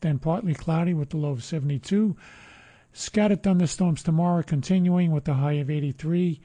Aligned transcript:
then 0.00 0.18
partly 0.18 0.54
cloudy 0.54 0.94
with 0.94 1.10
the 1.10 1.16
low 1.16 1.30
of 1.30 1.44
72. 1.44 2.16
Scattered 2.92 3.42
thunderstorms 3.42 4.02
tomorrow, 4.02 4.42
continuing 4.42 5.10
with 5.10 5.24
the 5.24 5.34
high 5.34 5.52
of 5.52 5.70
83, 5.70 6.40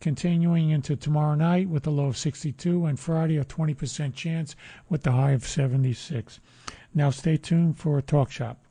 continuing 0.00 0.70
into 0.70 0.96
tomorrow 0.96 1.34
night 1.34 1.68
with 1.68 1.86
a 1.86 1.90
low 1.90 2.06
of 2.06 2.16
62, 2.16 2.84
and 2.86 2.98
Friday 2.98 3.38
a 3.38 3.44
20% 3.44 4.14
chance 4.14 4.56
with 4.88 5.02
the 5.04 5.12
high 5.12 5.30
of 5.30 5.46
76. 5.46 6.40
Now 6.94 7.10
stay 7.10 7.36
tuned 7.36 7.78
for 7.78 7.98
a 7.98 8.02
talk 8.02 8.30
shop. 8.30 8.64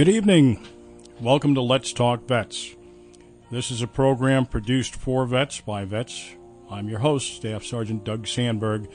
Good 0.00 0.08
evening. 0.08 0.66
Welcome 1.20 1.54
to 1.56 1.60
Let's 1.60 1.92
Talk 1.92 2.26
Vets. 2.26 2.74
This 3.50 3.70
is 3.70 3.82
a 3.82 3.86
program 3.86 4.46
produced 4.46 4.96
for 4.96 5.26
vets 5.26 5.60
by 5.60 5.84
vets. 5.84 6.36
I'm 6.70 6.88
your 6.88 7.00
host, 7.00 7.34
Staff 7.34 7.64
Sergeant 7.64 8.02
Doug 8.02 8.26
Sandberg, 8.26 8.88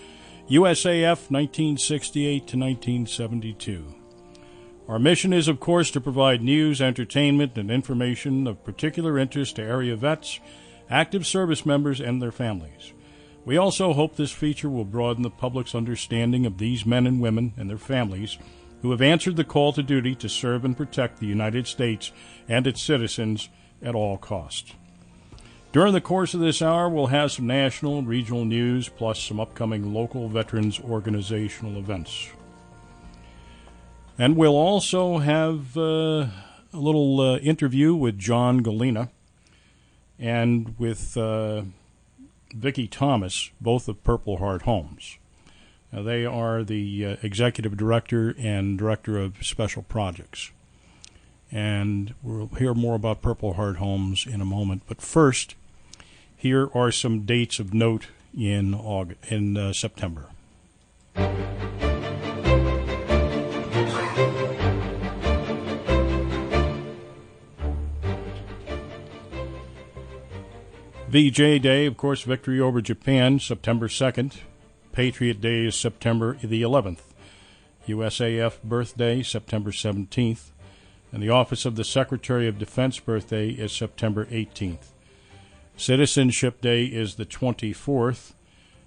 USAF 0.49 1.29
1968 1.29 2.47
to 2.47 2.57
1972. 2.57 3.85
Our 4.87 4.97
mission 4.97 5.31
is, 5.31 5.47
of 5.47 5.59
course, 5.59 5.91
to 5.91 6.01
provide 6.01 6.41
news, 6.41 6.81
entertainment, 6.81 7.55
and 7.55 7.69
information 7.69 8.47
of 8.47 8.63
particular 8.63 9.19
interest 9.19 9.57
to 9.57 9.61
area 9.61 9.95
vets, 9.95 10.39
active 10.89 11.27
service 11.27 11.67
members, 11.67 12.01
and 12.01 12.19
their 12.19 12.31
families. 12.31 12.93
We 13.45 13.57
also 13.57 13.93
hope 13.93 14.15
this 14.15 14.31
feature 14.31 14.71
will 14.71 14.85
broaden 14.85 15.21
the 15.21 15.29
public's 15.29 15.75
understanding 15.75 16.47
of 16.47 16.57
these 16.57 16.83
men 16.83 17.05
and 17.05 17.21
women 17.21 17.53
and 17.57 17.69
their 17.69 17.77
families 17.77 18.39
who 18.85 18.91
have 18.91 19.01
answered 19.01 19.35
the 19.35 19.43
call 19.43 19.73
to 19.73 19.81
duty 19.81 20.13
to 20.13 20.29
serve 20.29 20.63
and 20.63 20.77
protect 20.77 21.17
the 21.17 21.25
United 21.25 21.65
States 21.65 22.11
and 22.47 22.67
its 22.67 22.79
citizens 22.79 23.49
at 23.81 23.95
all 23.95 24.15
costs. 24.15 24.73
During 25.71 25.91
the 25.91 25.99
course 25.99 26.35
of 26.35 26.39
this 26.39 26.61
hour, 26.61 26.87
we'll 26.87 27.07
have 27.07 27.31
some 27.31 27.47
national 27.47 27.97
and 27.97 28.07
regional 28.07 28.45
news, 28.45 28.87
plus 28.87 29.19
some 29.19 29.39
upcoming 29.39 29.91
local 29.91 30.29
veterans 30.29 30.79
organizational 30.79 31.79
events. 31.79 32.29
And 34.19 34.37
we'll 34.37 34.55
also 34.55 35.17
have 35.17 35.75
uh, 35.75 35.81
a 35.81 36.29
little 36.71 37.19
uh, 37.19 37.37
interview 37.37 37.95
with 37.95 38.19
John 38.19 38.61
Gallina 38.61 39.09
and 40.19 40.77
with 40.77 41.17
uh, 41.17 41.63
Vicki 42.53 42.87
Thomas, 42.87 43.49
both 43.59 43.87
of 43.87 44.03
Purple 44.03 44.37
Heart 44.37 44.61
Homes. 44.61 45.17
They 46.01 46.25
are 46.25 46.63
the 46.63 47.05
uh, 47.05 47.15
executive 47.23 47.77
director 47.77 48.35
and 48.37 48.77
director 48.77 49.17
of 49.17 49.37
special 49.41 49.83
projects. 49.83 50.51
And 51.51 52.13
we'll 52.21 52.47
hear 52.57 52.73
more 52.73 52.95
about 52.95 53.21
Purple 53.21 53.53
Heart 53.53 53.77
Homes 53.77 54.25
in 54.27 54.41
a 54.41 54.45
moment. 54.45 54.83
But 54.87 55.01
first, 55.01 55.55
here 56.35 56.69
are 56.73 56.91
some 56.91 57.21
dates 57.21 57.59
of 57.59 57.73
note 57.73 58.07
in 58.37 58.73
August, 58.73 59.31
in 59.31 59.55
uh, 59.55 59.71
September. 59.71 60.29
VJ 71.07 71.61
Day, 71.61 71.85
of 71.85 71.95
course, 71.95 72.23
victory 72.23 72.59
over 72.59 72.81
Japan, 72.81 73.39
September 73.39 73.87
2nd. 73.87 74.41
Patriot 74.95 75.41
Day 75.41 75.65
is 75.65 75.75
September 75.75 76.37
the 76.41 76.61
11th. 76.61 77.01
USAF 77.85 78.63
birthday, 78.63 79.21
September 79.21 79.71
17th. 79.71 80.51
And 81.11 81.21
the 81.21 81.29
Office 81.29 81.65
of 81.65 81.75
the 81.75 81.83
Secretary 81.83 82.47
of 82.47 82.57
Defense 82.57 82.97
birthday 83.01 83.49
is 83.49 83.73
September 83.73 84.25
18th. 84.27 84.93
Citizenship 85.75 86.61
Day 86.61 86.85
is 86.85 87.15
the 87.15 87.25
24th. 87.25 88.35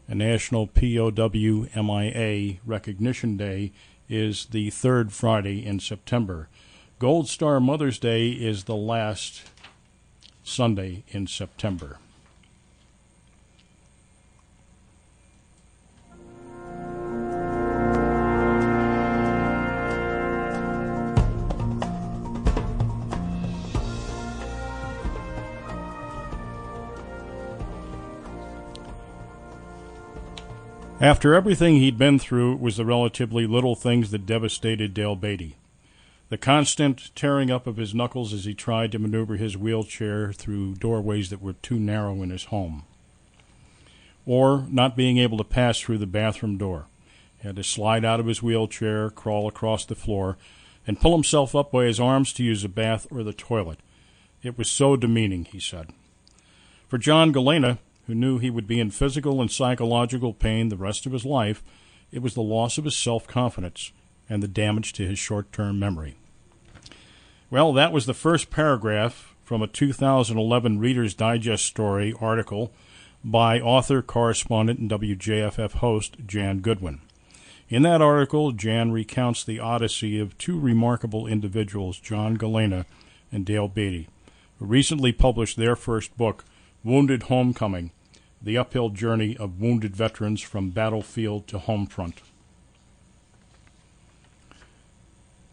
And 0.09 0.21
National 0.21 0.67
POW 0.67 1.67
MIA 1.77 2.57
Recognition 2.65 3.37
Day 3.37 3.73
is 4.09 4.47
the 4.47 4.71
third 4.71 5.13
Friday 5.13 5.63
in 5.65 5.79
September. 5.79 6.49
Gold 6.99 7.29
Star 7.29 7.61
Mother's 7.61 7.99
Day 7.99 8.31
is 8.31 8.65
the 8.65 8.75
last 8.75 9.43
Sunday 10.43 11.05
in 11.09 11.27
September. 11.27 11.99
After 31.01 31.33
everything 31.33 31.77
he'd 31.77 31.97
been 31.97 32.19
through, 32.19 32.55
it 32.55 32.61
was 32.61 32.77
the 32.77 32.85
relatively 32.85 33.47
little 33.47 33.77
things 33.77 34.11
that 34.11 34.27
devastated 34.27 34.95
Dale 34.95 35.15
Beatty. 35.15 35.55
The 36.29 36.37
constant 36.37 37.15
tearing 37.15 37.53
up 37.53 37.69
of 37.69 37.77
his 37.77 37.95
knuckles 37.95 38.33
as 38.33 38.47
he 38.47 38.53
tried 38.53 38.91
to 38.93 38.99
maneuver 38.99 39.37
his 39.37 39.57
wheelchair 39.57 40.33
through 40.33 40.75
doorways 40.75 41.31
that 41.31 41.41
were 41.41 41.53
too 41.53 41.79
narrow 41.79 42.21
in 42.25 42.31
his 42.31 42.47
home. 42.47 42.83
Or 44.27 44.67
not 44.69 44.97
being 44.97 45.19
able 45.19 45.39
to 45.39 45.45
pass 45.45 45.79
through 45.79 45.99
the 45.99 46.07
bathroom 46.07 46.59
door. 46.59 46.87
He 47.41 47.47
had 47.47 47.57
to 47.57 47.65
slide 47.65 48.05
out 48.05 48.19
of 48.19 48.27
his 48.27 48.43
wheelchair, 48.43 49.09
crawl 49.09 49.47
across 49.47 49.85
the 49.85 49.95
floor, 49.95 50.37
and 50.85 51.01
pull 51.01 51.13
himself 51.13 51.55
up 51.55 51.71
by 51.71 51.85
his 51.85 52.01
arms 52.01 52.33
to 52.33 52.45
use 52.45 52.65
a 52.65 52.69
bath 52.69 53.07
or 53.09 53.23
the 53.23 53.33
toilet. 53.33 53.79
It 54.43 54.59
was 54.59 54.69
so 54.69 54.97
demeaning, 54.97 55.45
he 55.45 55.61
said. 55.61 55.93
For 56.89 56.99
John 56.99 57.31
Gallina, 57.31 57.79
who 58.09 58.15
knew 58.15 58.39
he 58.39 58.49
would 58.49 58.67
be 58.67 58.81
in 58.81 58.91
physical 58.91 59.41
and 59.41 59.51
psychological 59.51 60.33
pain 60.33 60.71
the 60.71 60.77
rest 60.79 61.05
of 61.05 61.13
his 61.13 61.27
life, 61.27 61.63
it 62.11 62.23
was 62.23 62.33
the 62.33 62.41
loss 62.41 62.79
of 62.79 62.85
his 62.85 62.97
self 62.97 63.29
confidence 63.29 63.93
and 64.31 64.43
the 64.43 64.49
damage 64.49 64.95
to 64.95 65.07
his 65.07 65.19
short 65.19 65.53
term 65.53 65.79
memory. 65.79 66.17
Well, 67.51 67.75
that 67.75 67.93
was 67.93 68.07
the 68.07 68.15
first 68.15 68.51
paragraph 68.51 69.35
from 69.45 69.61
a 69.61 69.67
2011 69.67 70.79
Reader's 70.79 71.13
Digest 71.15 71.67
story 71.67 72.15
article 72.19 72.73
by 73.23 73.61
author, 73.61 74.01
correspondent, 74.01 74.81
and 74.81 74.91
WJFF 74.91 75.73
host 75.73 76.17
Jan 76.27 76.61
Goodwin. 76.61 77.03
In 77.69 77.83
that 77.83 78.01
article, 78.01 78.53
Jan 78.53 78.91
recounts 78.91 79.45
the 79.45 79.61
odyssey 79.61 80.19
of 80.19 80.39
two 80.39 80.59
remarkable 80.59 81.27
individuals, 81.27 81.99
John 81.99 82.39
Gallina 82.39 82.87
and 83.31 83.45
Dale 83.45 83.69
Beatty, 83.69 84.09
who 84.59 84.65
recently 84.65 85.13
published 85.13 85.59
their 85.59 85.77
first 85.77 86.17
book, 86.17 86.47
Wounded 86.83 87.25
Homecoming 87.25 87.91
the 88.41 88.57
uphill 88.57 88.91
journey 88.91 89.37
of 89.37 89.61
wounded 89.61 89.97
veterans 89.97 90.41
from 90.41 90.71
battlefield 90.71 91.47
to 91.49 91.59
home 91.59 91.87
front. 91.87 92.23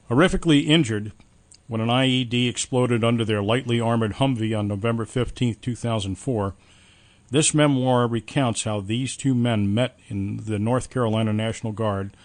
Horrifically 0.10 0.68
injured 0.68 1.12
when 1.68 1.82
an 1.82 1.90
IED 1.90 2.48
exploded 2.48 3.04
under 3.04 3.26
their 3.26 3.42
lightly 3.42 3.80
armored 3.80 4.14
Humvee 4.14 4.58
on 4.58 4.68
November 4.68 5.06
15, 5.06 5.56
2004, 5.56 6.54
this 7.32 7.56
memoir 7.56 8.08
recounts 8.08 8.64
how 8.64 8.82
these 8.82 9.18
two 9.18 9.34
men 9.34 9.74
met 9.74 9.98
in 10.08 10.38
the 10.38 10.60
North 10.60 10.92
Carolina 10.92 11.34
National 11.34 11.74
Guard, 11.74 12.16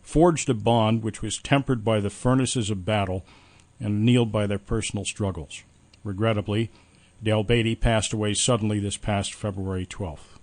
forged 0.00 0.48
a 0.48 0.54
bond 0.54 1.02
which 1.02 1.20
was 1.20 1.36
tempered 1.36 1.84
by 1.84 2.00
the 2.00 2.08
furnaces 2.08 2.70
of 2.70 2.86
battle 2.86 3.26
and 3.78 3.88
annealed 3.96 4.32
by 4.32 4.46
their 4.46 4.58
personal 4.58 5.04
struggles. 5.04 5.62
Regrettably, 6.02 6.70
Dale 7.22 7.42
Beatty 7.42 7.74
passed 7.74 8.12
away 8.12 8.34
suddenly 8.34 8.78
this 8.78 8.96
past 8.96 9.34
February 9.34 9.86
12th. 9.86 10.36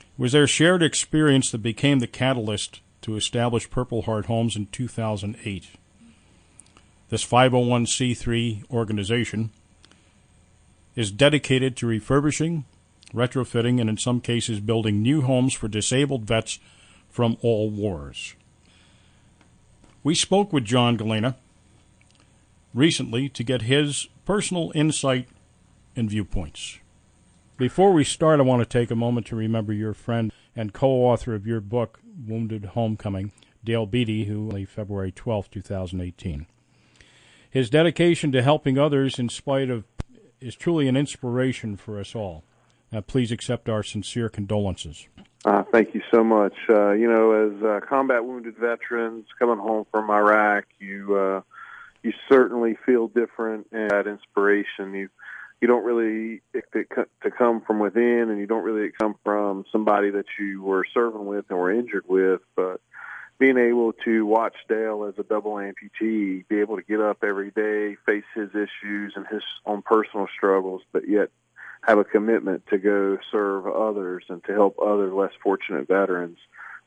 It 0.00 0.18
was 0.18 0.32
their 0.32 0.46
shared 0.46 0.82
experience 0.82 1.50
that 1.50 1.58
became 1.58 1.98
the 1.98 2.06
catalyst 2.06 2.80
to 3.02 3.16
establish 3.16 3.70
Purple 3.70 4.02
Heart 4.02 4.26
Homes 4.26 4.56
in 4.56 4.66
2008. 4.66 5.68
This 7.10 7.26
501c3 7.26 8.70
organization 8.70 9.50
is 10.96 11.10
dedicated 11.10 11.76
to 11.76 11.86
refurbishing, 11.86 12.64
retrofitting, 13.12 13.80
and 13.80 13.90
in 13.90 13.98
some 13.98 14.20
cases 14.20 14.60
building 14.60 15.02
new 15.02 15.22
homes 15.22 15.52
for 15.52 15.68
disabled 15.68 16.24
vets 16.24 16.58
from 17.08 17.36
all 17.42 17.68
wars. 17.68 18.34
We 20.02 20.14
spoke 20.14 20.52
with 20.52 20.64
John 20.64 20.96
Gallina 20.96 21.36
recently 22.72 23.28
to 23.30 23.44
get 23.44 23.62
his 23.62 24.08
personal 24.24 24.72
insight 24.74 25.28
and 25.96 26.10
viewpoints. 26.10 26.78
Before 27.56 27.92
we 27.92 28.04
start, 28.04 28.40
I 28.40 28.44
want 28.44 28.62
to 28.62 28.78
take 28.78 28.90
a 28.90 28.96
moment 28.96 29.26
to 29.26 29.36
remember 29.36 29.72
your 29.72 29.92
friend 29.92 30.32
and 30.56 30.72
co 30.72 30.88
author 30.88 31.34
of 31.34 31.46
your 31.46 31.60
book, 31.60 32.00
Wounded 32.26 32.66
Homecoming, 32.66 33.32
Dale 33.62 33.86
Beatty, 33.86 34.24
who 34.24 34.48
left 34.48 34.72
February 34.72 35.12
12, 35.12 35.50
2018. 35.50 36.46
His 37.50 37.68
dedication 37.68 38.32
to 38.32 38.42
helping 38.42 38.78
others 38.78 39.18
in 39.18 39.28
spite 39.28 39.68
of 39.68 39.84
is 40.40 40.56
truly 40.56 40.88
an 40.88 40.96
inspiration 40.96 41.76
for 41.76 42.00
us 42.00 42.14
all. 42.14 42.44
Now, 42.92 43.02
please 43.02 43.30
accept 43.30 43.68
our 43.68 43.82
sincere 43.82 44.28
condolences. 44.28 45.06
Uh, 45.44 45.62
thank 45.70 45.94
you 45.94 46.02
so 46.12 46.24
much. 46.24 46.54
Uh, 46.68 46.92
you 46.92 47.08
know, 47.08 47.32
as 47.32 47.62
uh, 47.62 47.80
combat 47.86 48.24
wounded 48.24 48.56
veterans 48.56 49.26
coming 49.38 49.58
home 49.58 49.86
from 49.90 50.10
Iraq, 50.10 50.64
you 50.78 51.16
uh, 51.16 51.40
you 52.02 52.12
certainly 52.28 52.76
feel 52.84 53.08
different 53.08 53.66
and 53.72 53.90
that 53.90 54.06
inspiration. 54.06 54.94
You 54.94 55.08
you 55.60 55.68
don't 55.68 55.84
really 55.84 56.40
to 56.72 57.30
come 57.30 57.60
from 57.60 57.78
within, 57.78 58.30
and 58.30 58.38
you 58.38 58.46
don't 58.46 58.64
really 58.64 58.90
come 58.98 59.14
from 59.24 59.64
somebody 59.70 60.10
that 60.10 60.26
you 60.38 60.62
were 60.62 60.84
serving 60.94 61.26
with 61.26 61.44
and 61.50 61.58
were 61.58 61.72
injured 61.72 62.04
with, 62.08 62.40
but 62.56 62.80
being 63.38 63.58
able 63.58 63.92
to 64.04 64.26
watch 64.26 64.54
Dale 64.68 65.04
as 65.04 65.18
a 65.18 65.22
double 65.22 65.52
amputee, 65.52 66.46
be 66.48 66.60
able 66.60 66.76
to 66.76 66.82
get 66.82 67.00
up 67.00 67.24
every 67.24 67.50
day, 67.50 67.96
face 68.06 68.24
his 68.34 68.50
issues 68.50 69.14
and 69.16 69.26
his 69.30 69.42
own 69.64 69.82
personal 69.82 70.28
struggles, 70.34 70.82
but 70.92 71.08
yet 71.08 71.30
have 71.82 71.98
a 71.98 72.04
commitment 72.04 72.62
to 72.68 72.78
go 72.78 73.18
serve 73.32 73.66
others 73.66 74.24
and 74.28 74.44
to 74.44 74.52
help 74.52 74.76
other 74.78 75.12
less 75.14 75.32
fortunate 75.42 75.88
veterans 75.88 76.36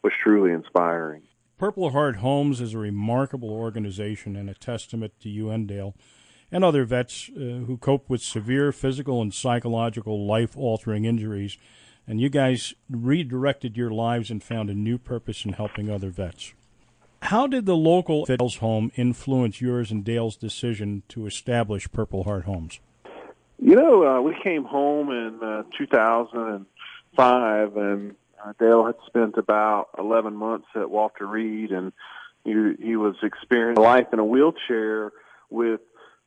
was 0.04 0.14
truly 0.22 0.52
inspiring. 0.52 1.24
Purple 1.58 1.92
Heart 1.92 2.18
Homes 2.18 2.62
is 2.62 2.74
a 2.74 2.80
remarkable 2.80 3.50
organization 3.50 4.36
and 4.36 4.50
a 4.50 4.54
testament 4.54 5.14
to 5.22 5.30
you 5.30 5.50
and 5.50 5.68
Dale 5.68 5.96
and 6.54 6.64
other 6.64 6.86
vets 6.86 7.30
uh, 7.36 7.66
who 7.66 7.78
cope 7.78 8.10
with 8.10 8.22
severe 8.22 8.72
physical 8.72 9.22
and 9.22 9.34
psychological 9.34 10.26
life 10.26 10.56
altering 10.56 11.04
injuries. 11.04 11.58
And 12.08 12.22
you 12.22 12.30
guys 12.30 12.74
redirected 12.90 13.76
your 13.76 13.90
lives 13.90 14.30
and 14.30 14.44
found 14.44 14.70
a 14.70 14.76
new 14.76 14.98
purpose 14.98 15.46
in 15.46 15.54
helping 15.54 15.90
other 15.90 16.12
vets. 16.12 16.54
How 17.24 17.48
did 17.48 17.66
the 17.66 17.76
local 17.76 18.26
Dale's 18.26 18.58
home 18.58 18.92
influence 18.96 19.62
yours 19.62 19.92
and 19.92 20.04
Dale's 20.04 20.36
decision 20.36 21.04
to 21.10 21.26
establish 21.26 21.90
Purple 21.92 22.26
Heart 22.26 22.44
Homes? 22.44 22.80
You 23.60 23.76
know, 23.76 24.06
uh, 24.06 24.22
we 24.22 24.36
came 24.44 24.66
home 24.66 25.10
in 25.10 25.40
uh, 25.42 25.64
2005, 25.78 27.78
and 27.78 28.16
uh, 28.44 28.54
Dale 28.60 28.86
had 28.86 28.96
spent 29.08 29.38
about 29.38 29.88
11 29.98 30.36
months 30.36 30.68
at 30.76 30.90
Walter 30.90 31.26
Reed, 31.26 31.72
and 31.72 31.94
he, 32.44 32.74
he 32.84 32.96
was 32.98 33.16
experiencing 33.24 33.82
life 33.82 34.08
in 34.12 34.20
a 34.20 34.26
wheelchair 34.26 35.14
with, 35.50 35.80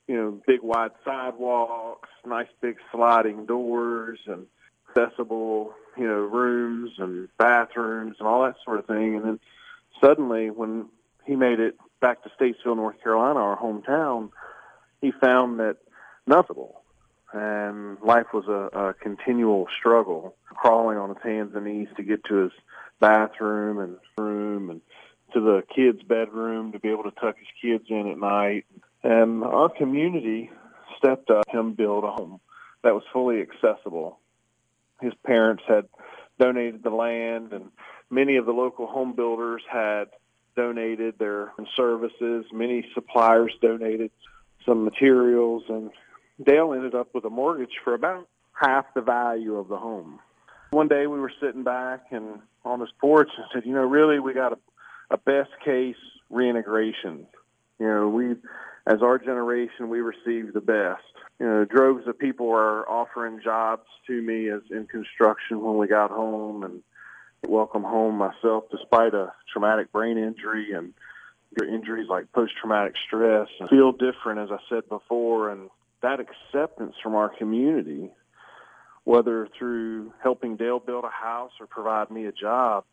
you 0.08 0.16
know, 0.16 0.40
big 0.46 0.62
wide 0.62 0.92
sidewalks, 1.04 2.08
nice 2.24 2.48
big 2.60 2.76
sliding 2.92 3.46
doors, 3.46 4.18
and 4.26 4.46
accessible, 4.88 5.74
you 5.96 6.06
know, 6.06 6.20
rooms 6.20 6.92
and 6.98 7.28
bathrooms 7.38 8.16
and 8.18 8.28
all 8.28 8.44
that 8.44 8.56
sort 8.64 8.78
of 8.78 8.86
thing. 8.86 9.16
And 9.16 9.24
then 9.24 9.40
suddenly, 10.00 10.50
when 10.50 10.86
he 11.24 11.36
made 11.36 11.60
it 11.60 11.76
back 12.00 12.22
to 12.22 12.30
Statesville, 12.40 12.76
North 12.76 13.02
Carolina, 13.02 13.40
our 13.40 13.58
hometown, 13.58 14.30
he 15.00 15.12
found 15.12 15.60
that 15.60 15.76
nothing 16.26 16.68
and 17.32 17.98
life 18.02 18.26
was 18.32 18.46
a, 18.48 18.78
a 18.78 18.94
continual 18.94 19.66
struggle, 19.78 20.34
crawling 20.48 20.96
on 20.96 21.10
his 21.10 21.22
hands 21.22 21.52
and 21.54 21.66
knees 21.66 21.88
to 21.96 22.02
get 22.02 22.24
to 22.24 22.34
his 22.44 22.52
bathroom 23.00 23.78
and 23.78 23.96
room 24.16 24.70
and 24.70 24.80
to 25.34 25.40
the 25.40 25.62
kids' 25.74 26.02
bedroom 26.02 26.72
to 26.72 26.78
be 26.78 26.88
able 26.88 27.02
to 27.02 27.10
tuck 27.10 27.36
his 27.38 27.48
kids 27.60 27.84
in 27.90 28.08
at 28.08 28.18
night. 28.18 28.64
And 28.72 28.82
Um, 29.06 29.44
our 29.44 29.68
community 29.68 30.50
stepped 30.98 31.30
up 31.30 31.48
him 31.48 31.74
build 31.74 32.02
a 32.02 32.10
home 32.10 32.40
that 32.82 32.92
was 32.92 33.04
fully 33.12 33.40
accessible. 33.40 34.18
His 35.00 35.12
parents 35.24 35.62
had 35.68 35.86
donated 36.40 36.82
the 36.82 36.90
land 36.90 37.52
and 37.52 37.66
many 38.10 38.36
of 38.36 38.46
the 38.46 38.52
local 38.52 38.86
home 38.86 39.14
builders 39.14 39.62
had 39.70 40.06
donated 40.56 41.18
their 41.18 41.52
services. 41.76 42.46
Many 42.52 42.84
suppliers 42.94 43.52
donated 43.62 44.10
some 44.64 44.84
materials 44.84 45.62
and 45.68 45.90
Dale 46.44 46.72
ended 46.72 46.94
up 46.94 47.14
with 47.14 47.24
a 47.24 47.30
mortgage 47.30 47.78
for 47.84 47.94
about 47.94 48.26
half 48.52 48.86
the 48.94 49.02
value 49.02 49.56
of 49.56 49.68
the 49.68 49.76
home. 49.76 50.18
One 50.70 50.88
day 50.88 51.06
we 51.06 51.20
were 51.20 51.32
sitting 51.40 51.62
back 51.62 52.06
and 52.10 52.40
on 52.64 52.80
his 52.80 52.90
porch 53.00 53.30
and 53.36 53.46
said, 53.52 53.62
you 53.66 53.72
know, 53.72 53.84
really 53.84 54.18
we 54.18 54.34
got 54.34 54.52
a, 54.52 54.58
a 55.10 55.16
best 55.16 55.50
case 55.64 55.94
reintegration. 56.28 57.26
You 57.78 57.86
know, 57.86 58.08
we, 58.08 58.34
as 58.86 59.02
our 59.02 59.18
generation, 59.18 59.88
we 59.88 60.00
received 60.00 60.54
the 60.54 60.60
best. 60.60 61.02
You 61.40 61.46
know, 61.46 61.64
droves 61.64 62.06
of 62.06 62.18
people 62.18 62.46
were 62.46 62.88
offering 62.88 63.40
jobs 63.42 63.86
to 64.06 64.22
me 64.22 64.48
as 64.48 64.62
in 64.70 64.86
construction 64.86 65.60
when 65.60 65.76
we 65.76 65.88
got 65.88 66.10
home 66.10 66.62
and 66.62 66.82
welcome 67.46 67.82
home 67.82 68.16
myself 68.16 68.64
despite 68.70 69.14
a 69.14 69.32
traumatic 69.52 69.92
brain 69.92 70.18
injury 70.18 70.72
and 70.72 70.94
injuries 71.68 72.08
like 72.08 72.30
post-traumatic 72.32 72.94
stress. 73.06 73.48
I 73.60 73.68
feel 73.68 73.92
different, 73.92 74.40
as 74.40 74.50
I 74.50 74.58
said 74.68 74.88
before, 74.88 75.50
and 75.50 75.70
that 76.02 76.20
acceptance 76.20 76.94
from 77.02 77.14
our 77.14 77.30
community, 77.30 78.10
whether 79.04 79.48
through 79.58 80.12
helping 80.22 80.56
Dale 80.56 80.80
build 80.80 81.04
a 81.04 81.10
house 81.10 81.52
or 81.60 81.66
provide 81.66 82.10
me 82.10 82.26
a 82.26 82.32
job, 82.32 82.84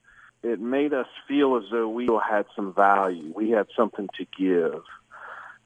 it 0.44 0.60
made 0.60 0.94
us 0.94 1.08
feel 1.28 1.58
as 1.58 1.64
though 1.72 1.90
we 1.90 2.08
had 2.08 2.46
some 2.56 2.74
value. 2.74 3.32
We 3.36 3.50
had 3.50 3.68
something 3.76 4.10
to 4.18 4.26
give. 4.38 4.82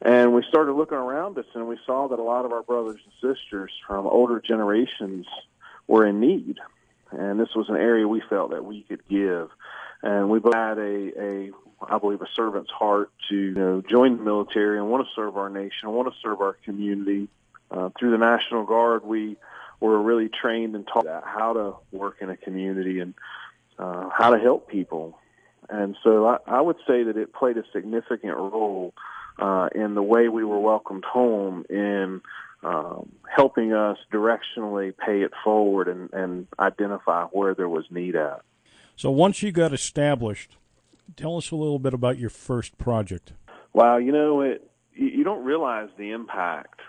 And 0.00 0.32
we 0.32 0.44
started 0.48 0.72
looking 0.72 0.98
around 0.98 1.38
us 1.38 1.46
and 1.54 1.66
we 1.66 1.78
saw 1.84 2.08
that 2.08 2.18
a 2.18 2.22
lot 2.22 2.44
of 2.44 2.52
our 2.52 2.62
brothers 2.62 3.00
and 3.04 3.34
sisters 3.34 3.72
from 3.86 4.06
older 4.06 4.40
generations 4.40 5.26
were 5.86 6.06
in 6.06 6.20
need. 6.20 6.58
And 7.10 7.40
this 7.40 7.54
was 7.56 7.68
an 7.68 7.76
area 7.76 8.06
we 8.06 8.22
felt 8.28 8.50
that 8.50 8.64
we 8.64 8.82
could 8.82 9.06
give. 9.08 9.50
And 10.02 10.30
we 10.30 10.40
had 10.52 10.78
a, 10.78 11.20
a 11.20 11.50
I 11.80 11.98
believe, 11.98 12.22
a 12.22 12.28
servant's 12.34 12.70
heart 12.70 13.10
to 13.30 13.36
you 13.36 13.54
know, 13.54 13.82
join 13.88 14.18
the 14.18 14.22
military 14.22 14.78
and 14.78 14.88
want 14.88 15.06
to 15.06 15.12
serve 15.14 15.36
our 15.36 15.48
nation, 15.48 15.90
want 15.90 16.12
to 16.12 16.20
serve 16.20 16.40
our 16.40 16.54
community. 16.64 17.28
Uh, 17.70 17.90
through 17.98 18.12
the 18.12 18.18
National 18.18 18.64
Guard, 18.64 19.04
we 19.04 19.36
were 19.80 20.00
really 20.00 20.28
trained 20.28 20.74
and 20.74 20.86
taught 20.86 21.06
how 21.24 21.52
to 21.52 21.74
work 21.96 22.16
in 22.20 22.30
a 22.30 22.36
community 22.36 23.00
and 23.00 23.14
uh, 23.78 24.08
how 24.10 24.30
to 24.30 24.38
help 24.38 24.68
people. 24.68 25.18
And 25.68 25.96
so 26.02 26.26
I, 26.26 26.38
I 26.46 26.60
would 26.60 26.78
say 26.86 27.04
that 27.04 27.16
it 27.16 27.32
played 27.32 27.58
a 27.58 27.64
significant 27.72 28.36
role 28.36 28.94
uh, 29.38 29.68
in 29.74 29.94
the 29.94 30.02
way 30.02 30.28
we 30.28 30.44
were 30.44 30.58
welcomed 30.58 31.04
home 31.04 31.64
in 31.70 32.20
um, 32.62 33.12
helping 33.28 33.72
us 33.72 33.98
directionally 34.12 34.92
pay 34.96 35.22
it 35.22 35.32
forward 35.44 35.88
and, 35.88 36.12
and 36.12 36.46
identify 36.58 37.24
where 37.26 37.54
there 37.54 37.68
was 37.68 37.84
need 37.90 38.16
at. 38.16 38.40
So 38.96 39.10
once 39.10 39.42
you 39.42 39.52
got 39.52 39.72
established, 39.72 40.56
tell 41.16 41.36
us 41.36 41.52
a 41.52 41.56
little 41.56 41.78
bit 41.78 41.94
about 41.94 42.18
your 42.18 42.30
first 42.30 42.76
project. 42.78 43.32
Wow, 43.72 43.98
you 43.98 44.10
know 44.10 44.40
it. 44.40 44.68
You 44.92 45.22
don't 45.22 45.44
realize 45.44 45.88
the 45.96 46.10
impact. 46.10 46.80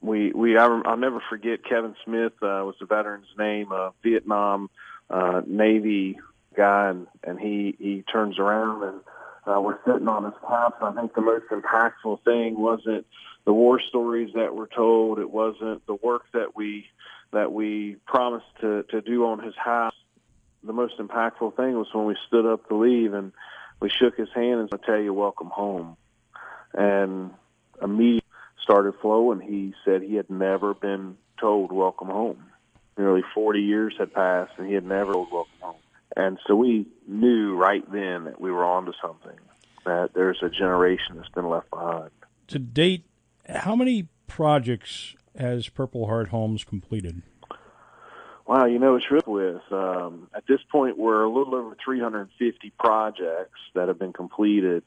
We 0.00 0.32
we 0.32 0.56
I, 0.56 0.66
will 0.66 0.96
never 0.96 1.22
forget 1.28 1.62
Kevin 1.62 1.94
Smith 2.06 2.32
uh, 2.40 2.64
was 2.64 2.76
the 2.80 2.86
veteran's 2.86 3.26
name, 3.38 3.70
a 3.70 3.92
Vietnam 4.02 4.70
uh, 5.10 5.42
Navy 5.46 6.18
guy, 6.56 6.88
and, 6.88 7.06
and 7.22 7.38
he 7.38 7.76
he 7.78 8.02
turns 8.10 8.38
around 8.38 8.82
and 8.82 9.00
uh, 9.46 9.60
we're 9.60 9.78
sitting 9.86 10.08
on 10.08 10.24
his 10.24 10.34
couch. 10.46 10.74
I 10.82 10.92
think 10.92 11.14
the 11.14 11.20
most 11.20 11.46
impactful 11.50 12.24
thing 12.24 12.58
wasn't 12.58 13.06
the 13.44 13.52
war 13.52 13.80
stories 13.88 14.30
that 14.34 14.54
were 14.54 14.68
told. 14.68 15.18
It 15.18 15.30
wasn't 15.30 15.86
the 15.86 15.94
work 15.94 16.24
that 16.32 16.54
we 16.54 16.86
that 17.32 17.52
we 17.52 17.96
promised 18.06 18.46
to 18.60 18.82
to 18.90 19.00
do 19.00 19.26
on 19.26 19.42
his 19.42 19.54
house. 19.56 19.94
The 20.62 20.72
most 20.72 20.98
impactful 20.98 21.56
thing 21.56 21.74
was 21.74 21.86
when 21.92 22.04
we 22.04 22.16
stood 22.26 22.44
up 22.44 22.68
to 22.68 22.76
leave 22.76 23.14
and 23.14 23.32
we 23.80 23.88
shook 23.88 24.16
his 24.16 24.28
hand 24.34 24.60
and 24.60 24.68
I 24.72 24.76
tell 24.84 25.00
you, 25.00 25.14
welcome 25.14 25.48
home. 25.48 25.96
And 26.74 27.30
immediately 27.82 28.22
started 28.62 28.94
flowing. 29.00 29.40
He 29.40 29.74
said 29.84 30.02
he 30.02 30.16
had 30.16 30.28
never 30.28 30.74
been 30.74 31.16
told 31.40 31.72
welcome 31.72 32.08
home. 32.08 32.44
Nearly 32.98 33.22
40 33.34 33.60
years 33.60 33.94
had 33.98 34.12
passed 34.12 34.52
and 34.58 34.68
he 34.68 34.74
had 34.74 34.84
never 34.84 35.14
told 35.14 35.32
welcome 35.32 35.60
home. 35.60 35.79
And 36.16 36.38
so 36.46 36.56
we 36.56 36.86
knew 37.06 37.56
right 37.56 37.84
then 37.90 38.24
that 38.24 38.40
we 38.40 38.50
were 38.50 38.64
onto 38.64 38.92
something, 39.00 39.38
that 39.84 40.10
there's 40.14 40.42
a 40.42 40.48
generation 40.48 41.16
that's 41.16 41.28
been 41.28 41.48
left 41.48 41.70
behind. 41.70 42.10
To 42.48 42.58
date, 42.58 43.04
how 43.48 43.76
many 43.76 44.08
projects 44.26 45.14
has 45.38 45.68
Purple 45.68 46.06
Heart 46.06 46.28
Homes 46.28 46.64
completed? 46.64 47.22
Wow, 48.46 48.64
you 48.64 48.80
know, 48.80 48.96
it's 48.96 49.08
real 49.10 49.22
with. 49.26 49.62
Um, 49.70 50.28
at 50.34 50.44
this 50.48 50.58
point, 50.72 50.98
we're 50.98 51.22
a 51.22 51.30
little 51.30 51.54
over 51.54 51.76
350 51.84 52.72
projects 52.80 53.60
that 53.74 53.86
have 53.86 53.98
been 53.98 54.12
completed. 54.12 54.82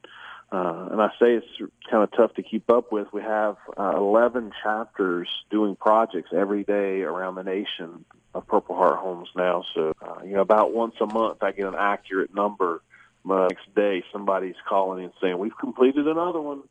Uh, 0.51 0.89
and 0.91 1.01
I 1.01 1.07
say 1.19 1.33
it's 1.35 1.47
kind 1.89 2.03
of 2.03 2.11
tough 2.11 2.33
to 2.35 2.43
keep 2.43 2.69
up 2.69 2.91
with. 2.91 3.07
We 3.13 3.21
have 3.21 3.55
uh, 3.77 3.93
11 3.95 4.51
chapters 4.61 5.29
doing 5.49 5.75
projects 5.75 6.31
every 6.35 6.63
day 6.63 7.01
around 7.01 7.35
the 7.35 7.43
nation 7.43 8.05
of 8.35 8.45
Purple 8.47 8.75
Heart 8.75 8.99
Homes 8.99 9.29
now. 9.35 9.63
So, 9.73 9.93
you 10.25 10.33
know, 10.33 10.41
about 10.41 10.73
once 10.73 10.95
a 11.01 11.05
month, 11.05 11.43
I 11.43 11.51
get 11.51 11.67
an 11.67 11.75
accurate 11.77 12.33
number. 12.33 12.81
The 13.25 13.47
next 13.47 13.73
day, 13.73 14.03
somebody's 14.11 14.55
calling 14.67 15.03
and 15.03 15.13
saying, 15.21 15.37
we've 15.37 15.57
completed 15.57 16.07
another 16.07 16.41
one. 16.41 16.63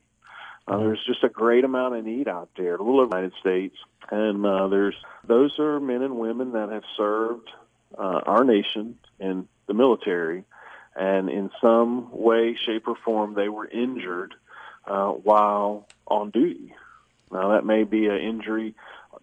Uh, 0.68 0.78
there's 0.78 1.04
just 1.06 1.25
a 1.25 1.28
great 1.28 1.64
amount 1.64 1.97
of 1.97 2.04
need 2.04 2.28
out 2.28 2.50
there, 2.56 2.76
a 2.76 2.82
little 2.82 3.09
the 3.09 3.16
United 3.16 3.32
States, 3.40 3.76
and 4.11 4.47
uh, 4.47 4.68
there's 4.68 4.94
those 5.26 5.59
are 5.59 5.80
men 5.80 6.02
and 6.02 6.16
women 6.16 6.52
that 6.52 6.68
have 6.68 6.85
served 6.97 7.50
uh, 7.99 8.21
our 8.25 8.44
nation 8.44 8.99
in 9.18 9.49
the 9.66 9.75
military, 9.75 10.44
and 10.94 11.28
in 11.28 11.50
some 11.61 12.11
way, 12.12 12.56
shape, 12.64 12.87
or 12.87 12.94
form, 13.04 13.35
they 13.35 13.49
were 13.49 13.66
injured 13.66 14.35
uh, 14.87 15.09
while 15.09 15.88
on 16.06 16.30
duty. 16.30 16.75
Now, 17.32 17.52
that 17.52 17.64
may 17.64 17.82
be 17.85 18.06
an 18.06 18.18
injury 18.18 18.75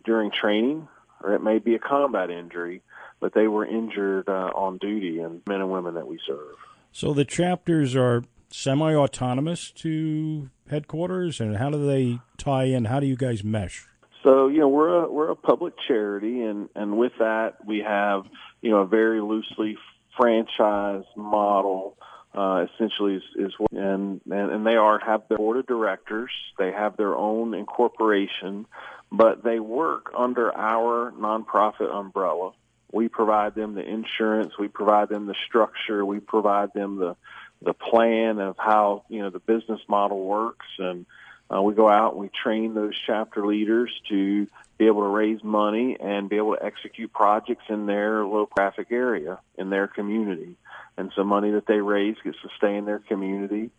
during 0.03 0.31
training, 0.31 0.87
or 1.23 1.35
it 1.35 1.43
may 1.43 1.59
be 1.59 1.75
a 1.75 1.79
combat 1.79 2.31
injury, 2.31 2.81
but 3.19 3.33
they 3.33 3.47
were 3.47 3.65
injured 3.65 4.29
uh, 4.29 4.51
on 4.55 4.77
duty, 4.77 5.19
and 5.19 5.41
men 5.47 5.61
and 5.61 5.71
women 5.71 5.95
that 5.95 6.07
we 6.07 6.19
serve. 6.25 6.55
So 6.91 7.13
the 7.13 7.25
chapters 7.25 7.95
are 7.95 8.23
semi-autonomous 8.51 9.71
to 9.71 10.49
headquarters, 10.69 11.39
and 11.39 11.57
how 11.57 11.69
do 11.69 11.85
they 11.85 12.19
tie 12.37 12.65
in? 12.65 12.85
How 12.85 12.99
do 12.99 13.07
you 13.07 13.15
guys 13.15 13.43
mesh? 13.43 13.85
So 14.23 14.47
you 14.47 14.59
know 14.59 14.67
we're 14.67 15.03
a 15.05 15.11
we're 15.11 15.31
a 15.31 15.35
public 15.35 15.73
charity, 15.87 16.41
and 16.41 16.69
and 16.75 16.97
with 16.97 17.13
that 17.19 17.65
we 17.65 17.79
have 17.79 18.23
you 18.61 18.71
know 18.71 18.79
a 18.79 18.87
very 18.87 19.21
loosely 19.21 19.77
franchise 20.17 21.05
model. 21.15 21.97
Uh, 22.31 22.67
essentially, 22.71 23.15
is, 23.15 23.23
is 23.35 23.53
and, 23.71 24.21
and 24.29 24.51
and 24.51 24.67
they 24.67 24.75
are 24.75 24.99
have 24.99 25.23
their 25.29 25.37
board 25.37 25.57
of 25.57 25.65
directors. 25.65 26.29
They 26.59 26.71
have 26.71 26.95
their 26.95 27.15
own 27.15 27.55
incorporation, 27.55 28.67
but 29.11 29.43
they 29.43 29.59
work 29.59 30.11
under 30.15 30.55
our 30.55 31.11
nonprofit 31.13 31.91
umbrella. 31.91 32.51
We 32.91 33.07
provide 33.07 33.55
them 33.55 33.75
the 33.75 33.87
insurance, 33.87 34.53
we 34.57 34.67
provide 34.67 35.09
them 35.09 35.27
the 35.27 35.35
structure, 35.47 36.05
we 36.05 36.19
provide 36.19 36.73
them 36.73 36.97
the 36.97 37.15
the 37.61 37.73
plan 37.73 38.39
of 38.39 38.55
how 38.57 39.03
you 39.09 39.21
know 39.21 39.29
the 39.29 39.39
business 39.39 39.81
model 39.87 40.23
works, 40.23 40.67
and 40.77 41.05
uh, 41.53 41.61
we 41.61 41.73
go 41.73 41.89
out 41.89 42.13
and 42.13 42.21
we 42.21 42.29
train 42.29 42.73
those 42.73 42.93
chapter 43.05 43.45
leaders 43.45 43.91
to 44.07 44.47
be 44.77 44.85
able 44.85 45.01
to 45.01 45.07
raise 45.07 45.43
money 45.43 45.97
and 45.99 46.29
be 46.29 46.37
able 46.37 46.55
to 46.55 46.63
execute 46.63 47.11
projects 47.11 47.65
in 47.69 47.85
their 47.85 48.25
low 48.25 48.47
traffic 48.55 48.87
area 48.91 49.39
in 49.57 49.69
their 49.69 49.87
community. 49.87 50.55
And 50.97 51.11
so 51.15 51.23
money 51.23 51.51
that 51.51 51.65
they 51.65 51.81
raise 51.81 52.15
gets 52.23 52.37
to 52.43 52.49
stay 52.57 52.75
in 52.75 52.85
their 52.85 52.99
community. 52.99 53.71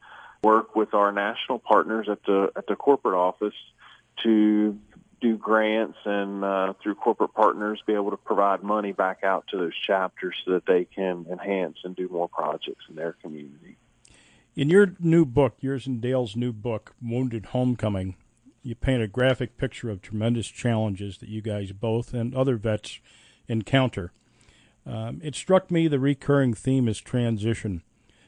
Work 0.42 0.74
with 0.74 0.94
our 0.94 1.12
national 1.12 1.58
partners 1.58 2.08
at 2.10 2.22
the 2.24 2.50
at 2.56 2.66
the 2.66 2.76
corporate 2.76 3.14
office 3.14 3.54
to 4.22 4.78
do 5.20 5.36
grants 5.36 5.98
and 6.04 6.44
uh, 6.44 6.72
through 6.82 6.94
corporate 6.94 7.34
partners 7.34 7.82
be 7.86 7.94
able 7.94 8.10
to 8.10 8.16
provide 8.16 8.62
money 8.62 8.92
back 8.92 9.20
out 9.22 9.44
to 9.48 9.58
those 9.58 9.74
chapters 9.86 10.34
so 10.44 10.52
that 10.52 10.66
they 10.66 10.84
can 10.84 11.26
enhance 11.30 11.76
and 11.84 11.94
do 11.94 12.08
more 12.08 12.28
projects 12.28 12.84
in 12.88 12.96
their 12.96 13.12
community. 13.22 13.76
In 14.56 14.68
your 14.70 14.94
new 14.98 15.24
book, 15.24 15.56
yours 15.60 15.86
and 15.86 16.00
Dale's 16.00 16.36
new 16.36 16.52
book, 16.52 16.94
Wounded 17.02 17.46
Homecoming, 17.46 18.16
you 18.62 18.74
paint 18.74 19.02
a 19.02 19.08
graphic 19.08 19.56
picture 19.56 19.90
of 19.90 20.02
tremendous 20.02 20.48
challenges 20.48 21.18
that 21.18 21.28
you 21.28 21.40
guys 21.40 21.72
both 21.72 22.12
and 22.12 22.34
other 22.34 22.56
vets 22.56 23.00
encounter. 23.48 24.12
Um, 24.86 25.20
it 25.22 25.34
struck 25.34 25.70
me 25.70 25.88
the 25.88 25.98
recurring 25.98 26.54
theme 26.54 26.88
is 26.88 27.00
transition. 27.00 27.82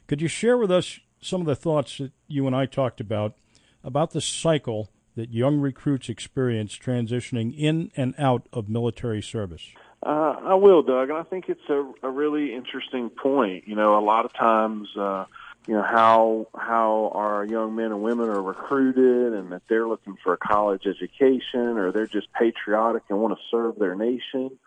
Could 0.06 0.20
you 0.20 0.28
share 0.28 0.56
with 0.56 0.70
us 0.70 1.00
some 1.20 1.40
of 1.40 1.46
the 1.46 1.56
thoughts 1.56 1.99
that 1.99 2.12
you 2.28 2.46
and 2.46 2.54
I 2.54 2.66
talked 2.66 3.00
about 3.00 3.37
about 3.84 4.12
the 4.12 4.20
cycle 4.20 4.90
that 5.16 5.33
young 5.33 5.59
recruits 5.59 6.09
experience 6.09 6.78
transitioning 6.78 7.54
in 7.57 7.90
and 7.97 8.14
out 8.19 8.49
of 8.52 8.69
military 8.69 9.23
service? 9.23 9.71
Uh, 10.04 10.35
I 10.42 10.54
will, 10.54 10.83
Doug, 10.83 11.11
and 11.11 11.19
I 11.19 11.23
think 11.23 11.49
it's 11.49 11.69
a, 11.69 11.92
a 12.02 12.11
really 12.11 12.54
interesting 12.54 13.09
point. 13.09 13.69
You 13.69 13.76
know, 13.76 13.99
a 13.99 14.04
lot 14.04 14.25
of 14.25 14.33
times, 14.33 14.88
uh, 14.97 15.26
you 15.69 15.75
know 15.75 15.83
how 15.83 16.49
how 16.57 17.12
our 17.14 17.45
young 17.45 17.76
men 17.76 17.92
and 17.92 18.02
women 18.02 18.28
are 18.28 18.42
recruited, 18.42 19.33
and 19.33 19.52
that 19.52 19.62
they're 19.69 19.87
looking 19.87 20.16
for 20.25 20.33
a 20.33 20.37
college 20.37 20.87
education, 20.87 21.78
or 21.78 21.92
they're 21.92 22.09
just 22.09 22.33
patriotic 22.33 23.04
and 23.11 23.21
want 23.21 23.38
to 23.38 23.40
serve 23.49 23.78
their 23.78 23.95
nation. 23.95 24.59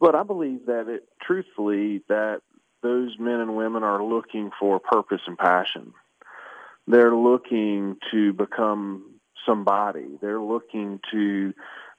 But 0.00 0.14
I 0.14 0.22
believe 0.22 0.66
that 0.66 0.88
it, 0.88 1.08
truthfully, 1.22 2.02
that 2.08 2.42
those 2.82 3.16
men 3.18 3.40
and 3.40 3.56
women 3.56 3.82
are 3.84 4.04
looking 4.04 4.50
for 4.60 4.78
purpose 4.80 5.22
and 5.26 5.38
passion. 5.38 5.94
They're 6.86 7.16
looking 7.16 7.96
to 8.12 8.34
become 8.34 9.13
somebody. 9.46 10.18
They're 10.20 10.40
looking 10.40 11.00
to 11.12 11.54